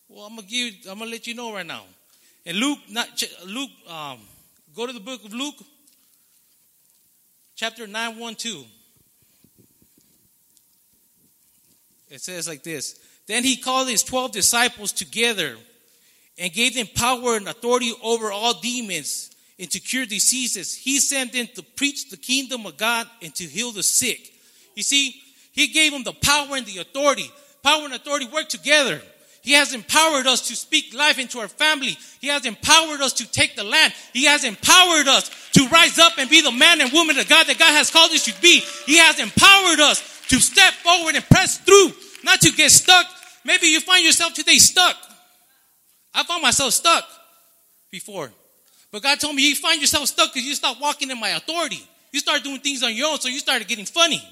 Well, 0.08 0.26
I'm 0.26 0.36
gonna 0.36 0.46
give 0.46 0.74
I'm 0.90 0.98
gonna 0.98 1.10
let 1.10 1.26
you 1.26 1.34
know 1.34 1.54
right 1.54 1.66
now. 1.66 1.84
And 2.44 2.56
Luke, 2.56 2.78
not 2.90 3.22
Luke, 3.46 3.70
um, 3.88 4.18
go 4.74 4.86
to 4.86 4.92
the 4.92 5.00
book 5.00 5.24
of 5.24 5.32
Luke, 5.32 5.54
chapter 7.54 7.86
9, 7.86 8.18
1, 8.18 8.34
2. 8.34 8.64
It 12.10 12.20
says 12.20 12.48
like 12.48 12.62
this 12.62 12.98
Then 13.26 13.44
he 13.44 13.56
called 13.56 13.88
his 13.88 14.02
12 14.02 14.32
disciples 14.32 14.92
together 14.92 15.56
and 16.38 16.52
gave 16.52 16.74
them 16.74 16.88
power 16.94 17.36
and 17.36 17.48
authority 17.48 17.92
over 18.02 18.32
all 18.32 18.60
demons 18.60 19.30
and 19.58 19.70
to 19.70 19.78
cure 19.78 20.06
diseases. 20.06 20.74
He 20.74 20.98
sent 20.98 21.32
them 21.32 21.46
to 21.54 21.62
preach 21.62 22.10
the 22.10 22.16
kingdom 22.16 22.66
of 22.66 22.76
God 22.76 23.06
and 23.22 23.34
to 23.36 23.44
heal 23.44 23.70
the 23.70 23.82
sick. 23.82 24.32
You 24.74 24.82
see, 24.82 25.20
he 25.52 25.68
gave 25.68 25.92
them 25.92 26.02
the 26.02 26.12
power 26.12 26.56
and 26.56 26.66
the 26.66 26.78
authority. 26.78 27.30
Power 27.62 27.84
and 27.84 27.94
authority 27.94 28.26
work 28.26 28.48
together. 28.48 29.00
He 29.42 29.54
has 29.54 29.74
empowered 29.74 30.26
us 30.28 30.48
to 30.48 30.56
speak 30.56 30.94
life 30.94 31.18
into 31.18 31.40
our 31.40 31.48
family. 31.48 31.98
He 32.20 32.28
has 32.28 32.46
empowered 32.46 33.00
us 33.00 33.12
to 33.14 33.30
take 33.30 33.56
the 33.56 33.64
land. 33.64 33.92
He 34.12 34.24
has 34.26 34.44
empowered 34.44 35.08
us 35.08 35.30
to 35.52 35.66
rise 35.68 35.98
up 35.98 36.12
and 36.18 36.30
be 36.30 36.42
the 36.42 36.52
man 36.52 36.80
and 36.80 36.92
woman 36.92 37.18
of 37.18 37.28
God 37.28 37.46
that 37.48 37.58
God 37.58 37.72
has 37.72 37.90
called 37.90 38.12
us 38.12 38.24
to 38.26 38.40
be. 38.40 38.60
He 38.86 38.98
has 38.98 39.18
empowered 39.18 39.80
us 39.80 40.00
to 40.28 40.38
step 40.38 40.72
forward 40.74 41.16
and 41.16 41.28
press 41.28 41.58
through, 41.58 41.90
not 42.22 42.40
to 42.42 42.52
get 42.52 42.70
stuck. 42.70 43.04
Maybe 43.44 43.66
you 43.66 43.80
find 43.80 44.04
yourself 44.04 44.32
today 44.32 44.58
stuck. 44.58 44.96
I 46.14 46.22
found 46.22 46.42
myself 46.42 46.72
stuck 46.72 47.04
before. 47.90 48.30
But 48.92 49.02
God 49.02 49.18
told 49.18 49.34
me 49.34 49.48
you 49.48 49.56
find 49.56 49.80
yourself 49.80 50.06
stuck 50.06 50.32
because 50.32 50.46
you 50.46 50.54
stop 50.54 50.80
walking 50.80 51.10
in 51.10 51.18
my 51.18 51.30
authority. 51.30 51.84
You 52.12 52.20
start 52.20 52.44
doing 52.44 52.60
things 52.60 52.82
on 52.82 52.94
your 52.94 53.10
own, 53.10 53.18
so 53.18 53.28
you 53.28 53.38
started 53.38 53.66
getting 53.66 53.86
funny. 53.86 54.22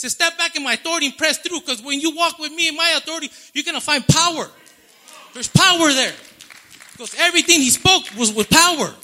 He 0.00 0.08
step 0.08 0.38
back 0.38 0.56
in 0.56 0.64
my 0.64 0.74
authority 0.74 1.06
and 1.06 1.16
press 1.18 1.38
through 1.38 1.60
because 1.60 1.82
when 1.82 2.00
you 2.00 2.16
walk 2.16 2.38
with 2.38 2.52
me 2.52 2.68
in 2.68 2.76
my 2.76 2.94
authority, 2.96 3.30
you're 3.52 3.64
going 3.64 3.74
to 3.74 3.84
find 3.84 4.06
power. 4.06 4.48
There's 5.34 5.48
power 5.48 5.92
there. 5.92 6.14
Because 6.92 7.14
everything 7.18 7.60
he 7.60 7.70
spoke 7.70 8.04
was 8.16 8.32
with 8.32 8.48
power. 8.48 8.94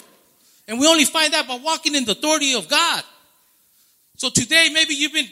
And 0.67 0.79
we 0.79 0.87
only 0.87 1.05
find 1.05 1.33
that 1.33 1.47
by 1.47 1.55
walking 1.55 1.95
in 1.95 2.05
the 2.05 2.11
authority 2.13 2.55
of 2.55 2.67
God. 2.67 3.03
So 4.17 4.29
today, 4.29 4.69
maybe 4.73 4.95
you've 4.95 5.13
been, 5.13 5.27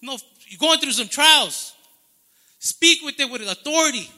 you 0.00 0.08
know, 0.08 0.16
going 0.58 0.80
through 0.80 0.92
some 0.92 1.08
trials. 1.08 1.74
Speak 2.58 3.02
with 3.02 3.20
it 3.20 3.30
with 3.30 3.42
authority. 3.42 4.10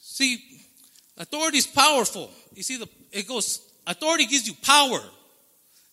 See, 0.00 0.42
authority 1.18 1.58
is 1.58 1.66
powerful. 1.66 2.30
You 2.54 2.62
see, 2.62 2.78
the, 2.78 2.88
it 3.12 3.26
goes, 3.28 3.60
authority 3.86 4.26
gives 4.26 4.46
you 4.46 4.54
power. 4.62 5.00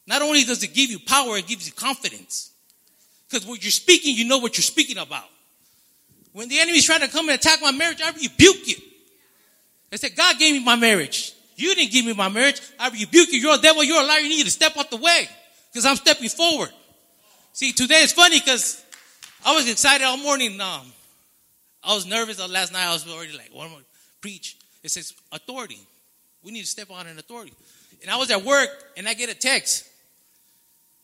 Not 0.06 0.22
only 0.22 0.44
does 0.44 0.64
it 0.64 0.74
give 0.74 0.92
you 0.92 1.00
power, 1.00 1.38
it 1.38 1.48
gives 1.48 1.66
you 1.68 1.74
confidence. 1.74 2.53
Because 3.34 3.48
when 3.48 3.58
you're 3.62 3.72
speaking, 3.72 4.16
you 4.16 4.26
know 4.26 4.38
what 4.38 4.58
you're 4.58 4.64
speaking 4.64 5.00
about. 5.00 5.26
When 6.34 6.50
the 6.50 6.60
enemy's 6.60 6.86
trying 6.86 7.00
to 7.00 7.08
come 7.08 7.30
and 7.30 7.40
attack 7.40 7.60
my 7.64 7.72
marriage, 7.72 8.00
I 8.00 8.12
rebuke 8.12 8.68
you. 8.68 8.76
I 9.92 9.96
said, 9.96 10.16
God 10.16 10.38
gave 10.38 10.54
me 10.54 10.64
my 10.64 10.76
marriage. 10.76 11.34
You 11.56 11.74
didn't 11.74 11.92
give 11.92 12.06
me 12.06 12.14
my 12.14 12.30
marriage. 12.30 12.62
I 12.80 12.90
rebuke 12.90 13.30
you. 13.32 13.40
You're 13.40 13.56
a 13.56 13.58
devil. 13.58 13.84
You're 13.84 14.02
a 14.02 14.06
liar. 14.06 14.20
You 14.20 14.30
need 14.30 14.44
to 14.46 14.52
step 14.52 14.78
out 14.78 14.92
the 14.92 14.98
way 14.98 15.28
because 15.72 15.84
I'm 15.84 15.96
stepping 15.96 16.30
forward. 16.30 16.70
See, 17.54 17.72
today 17.72 18.02
is 18.02 18.12
funny 18.12 18.40
because 18.40 18.84
I 19.44 19.56
was 19.56 19.68
excited 19.68 20.04
all 20.04 20.18
morning. 20.18 20.62
Um, 20.62 20.82
I 21.84 21.96
was 21.96 22.06
nervous 22.06 22.38
last 22.48 22.72
night. 22.72 22.86
I 22.86 22.94
was 22.94 23.08
already 23.08 23.36
like, 23.36 23.50
what 23.52 23.66
am 23.66 23.78
I 23.78 23.82
preach? 24.22 24.58
It 24.84 24.92
says 24.92 25.12
authority. 25.32 25.80
We 26.44 26.52
need 26.52 26.62
to 26.62 26.68
step 26.68 26.92
on 26.92 27.08
an 27.08 27.18
authority. 27.18 27.54
And 28.04 28.12
I 28.12 28.18
was 28.18 28.30
at 28.30 28.44
work 28.44 28.70
and 28.96 29.08
I 29.08 29.16
get 29.16 29.30
a 29.30 29.36
text. 29.36 29.90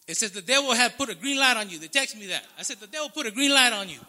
It 0.10 0.18
says 0.18 0.32
the 0.32 0.41
devil 0.41 0.74
had 0.74 0.97
put 0.97 1.10
a 1.10 1.16
green 1.16 1.38
light 1.38 1.55
on 1.55 1.70
you. 1.70 1.78
They 1.78 1.88
text 1.88 2.18
me 2.18 2.26
that. 2.28 2.43
I 2.57 2.64
said 2.64 2.78
the 2.80 2.88
devil 2.88 3.10
put 3.10 3.28
a 3.28 3.32
green 3.32 3.53
light 3.53 3.74
on 3.74 3.89
you. 3.89 3.99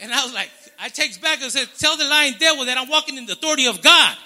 And 0.00 0.12
I 0.12 0.24
was 0.24 0.32
like, 0.32 0.48
I 0.78 0.88
text 0.90 1.20
back 1.20 1.42
and 1.42 1.50
said, 1.50 1.66
tell 1.76 1.96
the 1.96 2.04
lying 2.04 2.34
devil 2.38 2.66
that 2.66 2.78
I'm 2.78 2.88
walking 2.88 3.18
in 3.18 3.26
the 3.26 3.32
authority 3.32 3.66
of 3.66 3.82
God. 3.82 4.16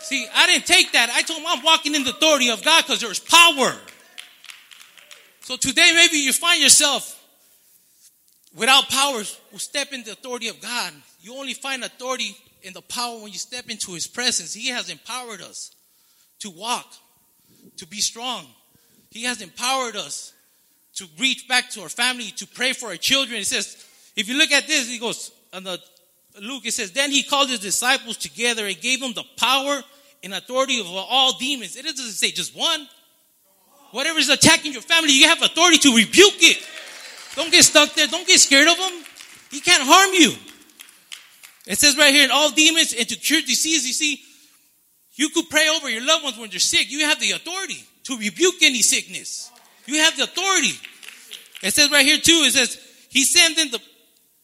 See, 0.00 0.26
I 0.34 0.46
didn't 0.46 0.66
take 0.66 0.92
that. 0.92 1.08
I 1.08 1.22
told 1.22 1.40
him 1.40 1.46
I'm 1.48 1.64
walking 1.64 1.94
in 1.94 2.04
the 2.04 2.10
authority 2.10 2.50
of 2.50 2.62
God 2.62 2.84
because 2.84 3.00
there's 3.00 3.18
power. 3.18 3.72
So 5.40 5.56
today, 5.56 5.90
maybe 5.94 6.18
you 6.18 6.34
find 6.34 6.60
yourself 6.60 7.18
without 8.54 8.90
powers. 8.90 9.40
Will 9.52 9.58
step 9.58 9.94
in 9.94 10.04
the 10.04 10.12
authority 10.12 10.48
of 10.48 10.60
God. 10.60 10.92
You 11.22 11.34
only 11.34 11.54
find 11.54 11.82
authority 11.82 12.36
in 12.62 12.74
the 12.74 12.82
power 12.82 13.22
when 13.22 13.32
you 13.32 13.38
step 13.38 13.70
into 13.70 13.94
His 13.94 14.06
presence. 14.06 14.52
He 14.52 14.68
has 14.68 14.90
empowered 14.90 15.40
us 15.40 15.74
to 16.40 16.50
walk, 16.50 16.92
to 17.78 17.86
be 17.86 18.02
strong. 18.02 18.46
He 19.16 19.24
has 19.24 19.40
empowered 19.40 19.96
us 19.96 20.34
to 20.96 21.06
reach 21.18 21.48
back 21.48 21.70
to 21.70 21.80
our 21.80 21.88
family, 21.88 22.24
to 22.32 22.46
pray 22.46 22.74
for 22.74 22.88
our 22.88 22.96
children. 22.96 23.38
He 23.38 23.44
says, 23.44 23.82
if 24.14 24.28
you 24.28 24.36
look 24.36 24.52
at 24.52 24.66
this, 24.66 24.90
he 24.90 24.98
goes, 24.98 25.32
on 25.54 25.64
the 25.64 25.80
Luke, 26.42 26.66
it 26.66 26.72
says, 26.72 26.92
then 26.92 27.10
he 27.10 27.22
called 27.22 27.48
his 27.48 27.60
disciples 27.60 28.18
together 28.18 28.66
and 28.66 28.78
gave 28.78 29.00
them 29.00 29.14
the 29.14 29.24
power 29.38 29.82
and 30.22 30.34
authority 30.34 30.80
of 30.80 30.86
all 30.86 31.32
demons. 31.38 31.76
It 31.76 31.84
doesn't 31.86 32.12
say 32.12 32.30
just 32.30 32.54
one. 32.54 32.86
Whatever 33.92 34.18
is 34.18 34.28
attacking 34.28 34.74
your 34.74 34.82
family, 34.82 35.12
you 35.12 35.28
have 35.28 35.40
authority 35.40 35.78
to 35.78 35.96
rebuke 35.96 36.42
it. 36.42 36.62
Don't 37.36 37.50
get 37.50 37.64
stuck 37.64 37.94
there. 37.94 38.08
Don't 38.08 38.26
get 38.26 38.38
scared 38.38 38.68
of 38.68 38.76
them. 38.76 39.02
He 39.50 39.60
can't 39.60 39.82
harm 39.82 40.10
you. 40.12 40.34
It 41.66 41.78
says 41.78 41.96
right 41.96 42.12
here, 42.12 42.24
in 42.24 42.30
all 42.30 42.50
demons 42.50 42.92
and 42.92 43.08
to 43.08 43.16
cure 43.16 43.40
disease, 43.40 43.86
you 43.86 43.94
see, 43.94 44.20
you 45.14 45.30
could 45.30 45.48
pray 45.48 45.70
over 45.70 45.88
your 45.88 46.04
loved 46.04 46.22
ones 46.22 46.36
when 46.36 46.50
they're 46.50 46.58
sick. 46.58 46.90
You 46.90 47.06
have 47.06 47.18
the 47.18 47.30
authority 47.30 47.82
to 48.06 48.16
rebuke 48.16 48.62
any 48.62 48.82
sickness. 48.82 49.50
You 49.86 50.00
have 50.00 50.16
the 50.16 50.24
authority. 50.24 50.72
It 51.62 51.72
says 51.72 51.90
right 51.90 52.04
here 52.04 52.18
too, 52.18 52.42
it 52.44 52.52
says, 52.52 52.78
he 53.08 53.24
sent 53.24 53.56
them 53.56 53.70
to, 53.70 53.80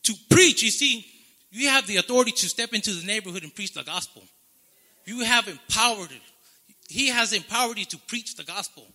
to 0.05 0.15
preach. 0.31 0.63
You 0.63 0.71
see, 0.71 1.07
you 1.53 1.69
have 1.69 1.87
the 1.87 1.99
authority 1.99 2.33
to 2.33 2.49
step 2.49 2.73
into 2.73 2.91
the 2.91 3.07
neighborhood 3.07 3.43
and 3.45 3.55
preach 3.55 3.73
the 3.73 3.85
gospel. 3.85 4.23
You 5.05 5.21
have 5.21 5.47
empowered. 5.47 6.11
He 6.89 7.09
has 7.09 7.33
empowered 7.33 7.79
you 7.79 7.85
to 7.87 7.99
preach 7.99 8.37
the 8.37 8.45
gospel. 8.45 8.87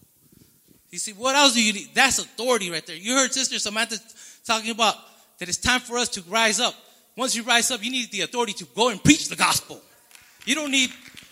You 0.90 1.00
see, 1.00 1.14
what 1.14 1.36
else 1.36 1.54
do 1.54 1.64
you 1.64 1.74
need? 1.74 1.90
That's 1.94 2.20
authority 2.20 2.70
right 2.70 2.86
there. 2.86 2.96
You 2.96 3.14
heard 3.16 3.34
Sister 3.34 3.60
Samantha 3.60 3.98
talking 4.46 4.72
about 4.72 4.96
that 5.40 5.48
it's 5.48 5.58
time 5.58 5.80
for 5.80 5.98
us 5.98 6.10
to 6.10 6.24
rise 6.30 6.60
up. 6.60 6.74
Once 7.16 7.36
you 7.36 7.44
rise 7.44 7.72
up, 7.72 7.84
you 7.84 7.92
need 7.92 8.12
the 8.12 8.22
authority 8.22 8.54
to 8.54 8.66
go 8.76 8.90
and 8.90 9.04
preach 9.04 9.28
the 9.30 9.36
gospel. 9.36 9.82
You 10.46 10.56
don't 10.56 10.72
need 10.72 10.92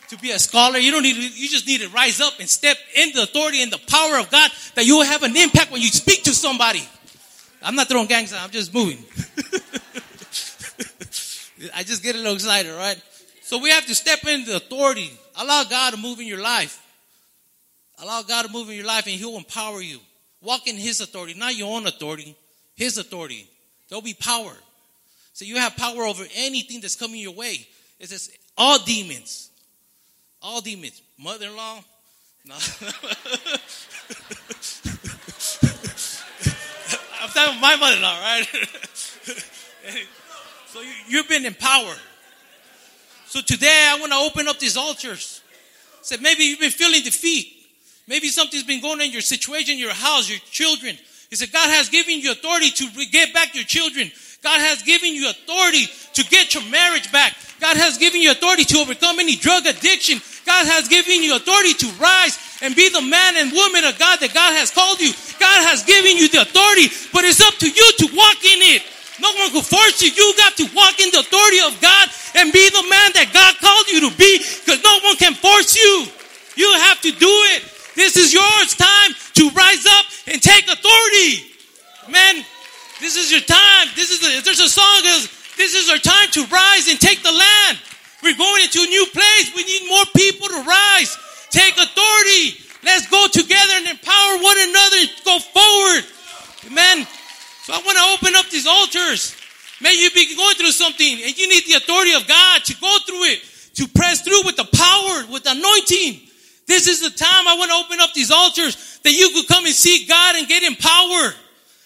to 0.09 0.17
be 0.17 0.31
a 0.31 0.39
scholar. 0.39 0.77
You 0.77 0.91
don't 0.91 1.03
need, 1.03 1.15
you 1.15 1.49
just 1.49 1.67
need 1.67 1.81
to 1.81 1.89
rise 1.89 2.21
up 2.21 2.33
and 2.39 2.49
step 2.49 2.77
in 2.95 3.11
the 3.13 3.23
authority 3.23 3.61
and 3.61 3.71
the 3.71 3.79
power 3.87 4.19
of 4.19 4.29
God 4.29 4.51
that 4.75 4.85
you 4.85 4.97
will 4.97 5.05
have 5.05 5.23
an 5.23 5.35
impact 5.35 5.71
when 5.71 5.81
you 5.81 5.89
speak 5.89 6.23
to 6.23 6.31
somebody. 6.31 6.87
I'm 7.61 7.75
not 7.75 7.87
throwing 7.87 8.07
gangs 8.07 8.33
out. 8.33 8.43
I'm 8.43 8.51
just 8.51 8.73
moving. 8.73 8.97
I 11.73 11.83
just 11.83 12.03
get 12.03 12.15
a 12.15 12.17
little 12.17 12.35
excited, 12.35 12.73
right? 12.73 13.01
So 13.41 13.57
we 13.59 13.69
have 13.71 13.85
to 13.87 13.95
step 13.95 14.25
into 14.27 14.55
authority. 14.55 15.11
Allow 15.37 15.63
God 15.63 15.93
to 15.93 15.97
move 15.97 16.19
in 16.19 16.27
your 16.27 16.41
life. 16.41 16.81
Allow 17.99 18.21
God 18.23 18.45
to 18.45 18.51
move 18.51 18.69
in 18.69 18.75
your 18.75 18.85
life 18.85 19.05
and 19.07 19.15
He'll 19.15 19.37
empower 19.37 19.81
you. 19.81 19.99
Walk 20.41 20.67
in 20.67 20.75
His 20.75 21.01
authority, 21.01 21.33
not 21.33 21.55
your 21.55 21.75
own 21.75 21.87
authority, 21.87 22.35
His 22.75 22.97
authority. 22.97 23.47
There'll 23.89 24.01
be 24.01 24.13
power. 24.13 24.53
So 25.33 25.45
you 25.45 25.57
have 25.57 25.75
power 25.75 26.03
over 26.03 26.23
anything 26.35 26.81
that's 26.81 26.95
coming 26.95 27.19
your 27.19 27.33
way. 27.33 27.67
It 27.99 28.09
says 28.09 28.31
all 28.57 28.79
demons. 28.79 29.49
All 30.41 30.61
demons. 30.61 31.01
Mother 31.17 31.47
in 31.47 31.55
law. 31.55 31.83
No. 32.45 32.55
I'm 37.21 37.29
talking 37.29 37.59
my 37.59 37.75
mother 37.77 37.95
in 37.95 38.01
law, 38.01 38.19
right? 38.19 38.45
so 40.67 40.81
you, 40.81 40.91
you've 41.07 41.27
been 41.27 41.45
empowered. 41.45 41.97
So 43.27 43.41
today 43.41 43.89
I 43.91 43.99
want 43.99 44.11
to 44.11 44.17
open 44.19 44.47
up 44.47 44.59
these 44.59 44.77
altars. 44.77 45.41
Said 46.01 46.21
maybe 46.21 46.43
you've 46.43 46.59
been 46.59 46.69
feeling 46.71 47.01
defeat. 47.01 47.51
Maybe 48.07 48.27
something's 48.27 48.63
been 48.63 48.81
going 48.81 48.99
on 48.99 49.05
in 49.07 49.11
your 49.11 49.21
situation, 49.21 49.79
your 49.79 49.93
house, 49.93 50.29
your 50.29 50.39
children. 50.51 50.95
He 51.29 51.35
said 51.35 51.51
God 51.51 51.69
has 51.69 51.89
given 51.89 52.19
you 52.19 52.31
authority 52.31 52.69
to 52.69 53.05
get 53.11 53.33
back 53.33 53.55
your 53.55 53.63
children. 53.63 54.11
God 54.43 54.61
has 54.61 54.83
given 54.83 55.13
you 55.13 55.29
authority 55.29 55.85
to 56.13 56.23
get 56.29 56.53
your 56.53 56.63
marriage 56.69 57.11
back. 57.11 57.33
God 57.59 57.77
has 57.77 57.97
given 57.97 58.21
you 58.21 58.31
authority 58.31 58.63
to 58.65 58.77
overcome 58.77 59.19
any 59.19 59.35
drug 59.35 59.65
addiction. 59.65 60.19
God 60.45 60.67
has 60.67 60.87
given 60.87 61.23
you 61.23 61.35
authority 61.35 61.73
to 61.73 61.87
rise 61.97 62.37
and 62.61 62.75
be 62.75 62.89
the 62.89 63.01
man 63.01 63.37
and 63.37 63.51
woman 63.51 63.83
of 63.83 63.97
God 63.97 64.19
that 64.19 64.33
God 64.33 64.53
has 64.53 64.69
called 64.71 65.01
you. 65.01 65.11
God 65.39 65.59
has 65.65 65.83
given 65.83 66.17
you 66.17 66.29
the 66.29 66.45
authority, 66.45 66.93
but 67.11 67.25
it's 67.25 67.41
up 67.41 67.55
to 67.63 67.69
you 67.69 67.87
to 68.03 68.07
walk 68.13 68.39
in 68.45 68.61
it. 68.77 68.83
No 69.19 69.31
one 69.39 69.49
can 69.51 69.63
force 69.63 70.03
you. 70.03 70.11
You 70.11 70.33
got 70.35 70.57
to 70.59 70.67
walk 70.75 70.99
in 70.99 71.09
the 71.11 71.23
authority 71.23 71.61
of 71.63 71.79
God 71.79 72.05
and 72.35 72.51
be 72.51 72.67
the 72.69 72.85
man 72.85 73.09
that 73.15 73.31
God 73.31 73.55
called 73.63 73.87
you 73.87 74.03
to 74.09 74.11
be 74.19 74.39
because 74.39 74.83
no 74.83 74.99
one 75.07 75.15
can 75.15 75.33
force 75.33 75.75
you. 75.75 76.05
You 76.59 76.67
have 76.91 76.99
to 77.01 77.11
do 77.11 77.33
it. 77.55 77.63
This 77.95 78.17
is 78.19 78.33
yours 78.33 78.75
time 78.75 79.11
to 79.39 79.49
rise 79.55 79.85
up 79.87 80.05
and 80.27 80.41
take 80.41 80.67
authority. 80.67 81.47
Man, 82.11 82.43
this 82.99 83.15
is 83.15 83.31
your 83.31 83.41
time. 83.41 83.87
This 83.95 84.11
is 84.11 84.23
a, 84.23 84.41
there's 84.43 84.59
a 84.59 84.69
song 84.69 85.03
that 85.03 85.27
this 85.57 85.73
is 85.73 85.89
our 85.89 85.97
time 85.97 86.29
to 86.31 86.45
rise 86.47 86.87
and 86.87 86.99
take 86.99 87.23
the 87.23 87.31
land. 87.31 87.79
We're 88.23 88.37
going 88.37 88.63
into 88.63 88.81
a 88.81 88.87
new 88.87 89.05
place. 89.11 89.51
We 89.55 89.63
need 89.63 89.87
more 89.87 90.05
people 90.15 90.47
to 90.47 90.63
rise. 90.63 91.17
Take 91.49 91.73
authority. 91.77 92.59
Let's 92.83 93.07
go 93.07 93.27
together 93.27 93.73
and 93.77 93.87
empower 93.87 94.33
one 94.41 94.57
another 94.59 94.97
go 95.25 95.39
forward. 95.39 96.03
Amen. 96.67 97.07
So 97.63 97.73
I 97.73 97.81
want 97.83 97.97
to 97.97 98.05
open 98.13 98.35
up 98.35 98.49
these 98.49 98.67
altars. 98.67 99.35
May 99.81 99.93
you 99.93 100.09
be 100.11 100.35
going 100.35 100.55
through 100.55 100.71
something 100.71 101.19
and 101.23 101.37
you 101.37 101.47
need 101.47 101.65
the 101.67 101.73
authority 101.73 102.13
of 102.13 102.27
God 102.27 102.63
to 102.65 102.75
go 102.79 102.97
through 103.05 103.23
it, 103.25 103.39
to 103.75 103.87
press 103.87 104.21
through 104.21 104.43
with 104.45 104.55
the 104.55 104.65
power, 104.65 105.31
with 105.31 105.43
the 105.43 105.51
anointing. 105.51 106.21
This 106.67 106.87
is 106.87 107.01
the 107.01 107.09
time 107.09 107.47
I 107.47 107.55
want 107.57 107.71
to 107.71 107.77
open 107.77 107.99
up 108.01 108.13
these 108.13 108.31
altars 108.31 108.99
that 109.03 109.11
you 109.11 109.29
could 109.31 109.47
come 109.47 109.65
and 109.65 109.73
see 109.73 110.05
God 110.07 110.35
and 110.35 110.47
get 110.47 110.63
empowered. 110.63 111.35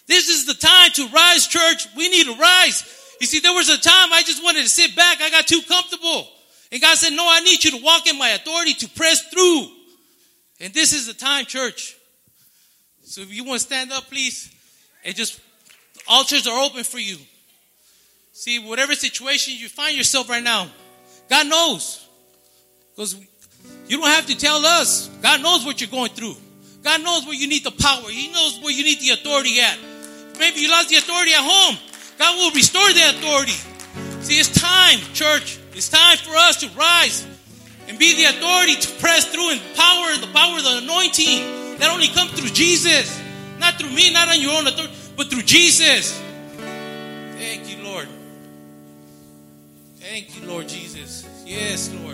This 0.10 0.28
is 0.28 0.48
the 0.48 0.56
time 0.56 0.90
to 0.96 1.08
rise, 1.10 1.46
church. 1.46 1.88
We 1.96 2.10
need 2.10 2.26
to 2.26 2.36
rise. 2.36 2.84
You 3.22 3.28
see, 3.28 3.42
there 3.42 3.54
was 3.54 3.70
a 3.70 3.78
time 3.78 4.12
I 4.12 4.24
just 4.26 4.44
wanted 4.44 4.64
to 4.64 4.70
sit 4.70 4.96
back. 4.96 5.22
I 5.22 5.30
got 5.30 5.46
too 5.46 5.62
comfortable. 5.68 6.28
And 6.72 6.82
God 6.82 6.98
said, 6.98 7.14
no, 7.14 7.26
I 7.30 7.42
need 7.42 7.64
you 7.64 7.72
to 7.78 7.84
walk 7.84 8.08
in 8.08 8.18
my 8.18 8.30
authority 8.30 8.74
to 8.74 8.90
press 8.90 9.22
through. 9.30 9.68
And 10.60 10.74
this 10.74 10.94
is 10.94 11.06
the 11.06 11.14
time, 11.14 11.46
church. 11.46 11.96
So 13.04 13.22
if 13.22 13.32
you 13.32 13.44
want 13.44 13.60
to 13.60 13.66
stand 13.68 13.92
up, 13.92 14.10
please, 14.10 14.52
and 15.06 15.16
just, 15.16 15.40
altars 16.08 16.48
are 16.48 16.64
open 16.64 16.84
for 16.84 16.98
you. 16.98 17.18
See, 18.34 18.58
whatever 18.58 18.96
situation 18.96 19.54
you 19.58 19.70
find 19.70 19.96
yourself 19.96 20.28
right 20.28 20.44
now, 20.44 20.70
God 21.30 21.48
knows. 21.48 22.08
Because 22.96 23.16
you 23.88 24.00
don't 24.00 24.10
have 24.10 24.26
to 24.26 24.36
tell 24.36 24.66
us. 24.66 25.08
God 25.22 25.44
knows 25.44 25.66
what 25.66 25.82
you're 25.82 25.90
going 25.90 26.12
through. 26.12 26.36
God 26.84 27.04
knows 27.04 27.26
where 27.26 27.36
you 27.36 27.48
need 27.48 27.64
the 27.64 27.72
power. 27.72 28.10
He 28.10 28.32
knows 28.32 28.60
where 28.64 28.72
you 28.72 28.84
need 28.84 29.00
the 29.02 29.12
authority 29.12 29.60
at. 29.60 29.78
Maybe 30.40 30.62
you 30.62 30.72
lost 30.72 30.90
the 30.90 30.96
authority 30.96 31.32
at 31.34 31.44
home. 31.44 31.78
God 32.18 32.36
will 32.38 32.52
restore 32.52 32.88
the 32.94 33.10
authority. 33.10 33.54
See, 34.22 34.40
it's 34.40 34.50
time, 34.50 35.00
church. 35.14 35.60
It's 35.74 35.90
time 35.90 36.18
for 36.18 36.36
us 36.36 36.58
to 36.62 36.70
rise 36.70 37.28
and 37.88 38.00
be 38.00 38.16
the 38.16 38.26
authority 38.26 38.76
to 38.76 38.88
press 39.00 39.26
through 39.26 39.52
and 39.52 39.62
power, 39.76 40.16
the 40.18 40.32
power 40.34 40.58
of 40.58 40.64
the 40.64 40.78
anointing 40.84 41.78
that 41.80 41.92
only 41.92 42.08
comes 42.10 42.32
through 42.32 42.50
Jesus. 42.50 43.20
Not 43.60 43.76
through 43.76 43.92
me, 43.92 44.12
not 44.14 44.30
on 44.30 44.40
your 44.42 44.58
own 44.58 44.68
authority, 44.68 44.94
but 45.16 45.30
through 45.30 45.44
Jesus. 45.44 46.18
Thank 47.38 47.70
you, 47.70 47.84
Lord. 47.84 48.08
Thank 49.98 50.36
you, 50.36 50.48
Lord 50.48 50.68
Jesus. 50.68 51.28
Yes, 51.46 51.94
Lord. 51.94 52.09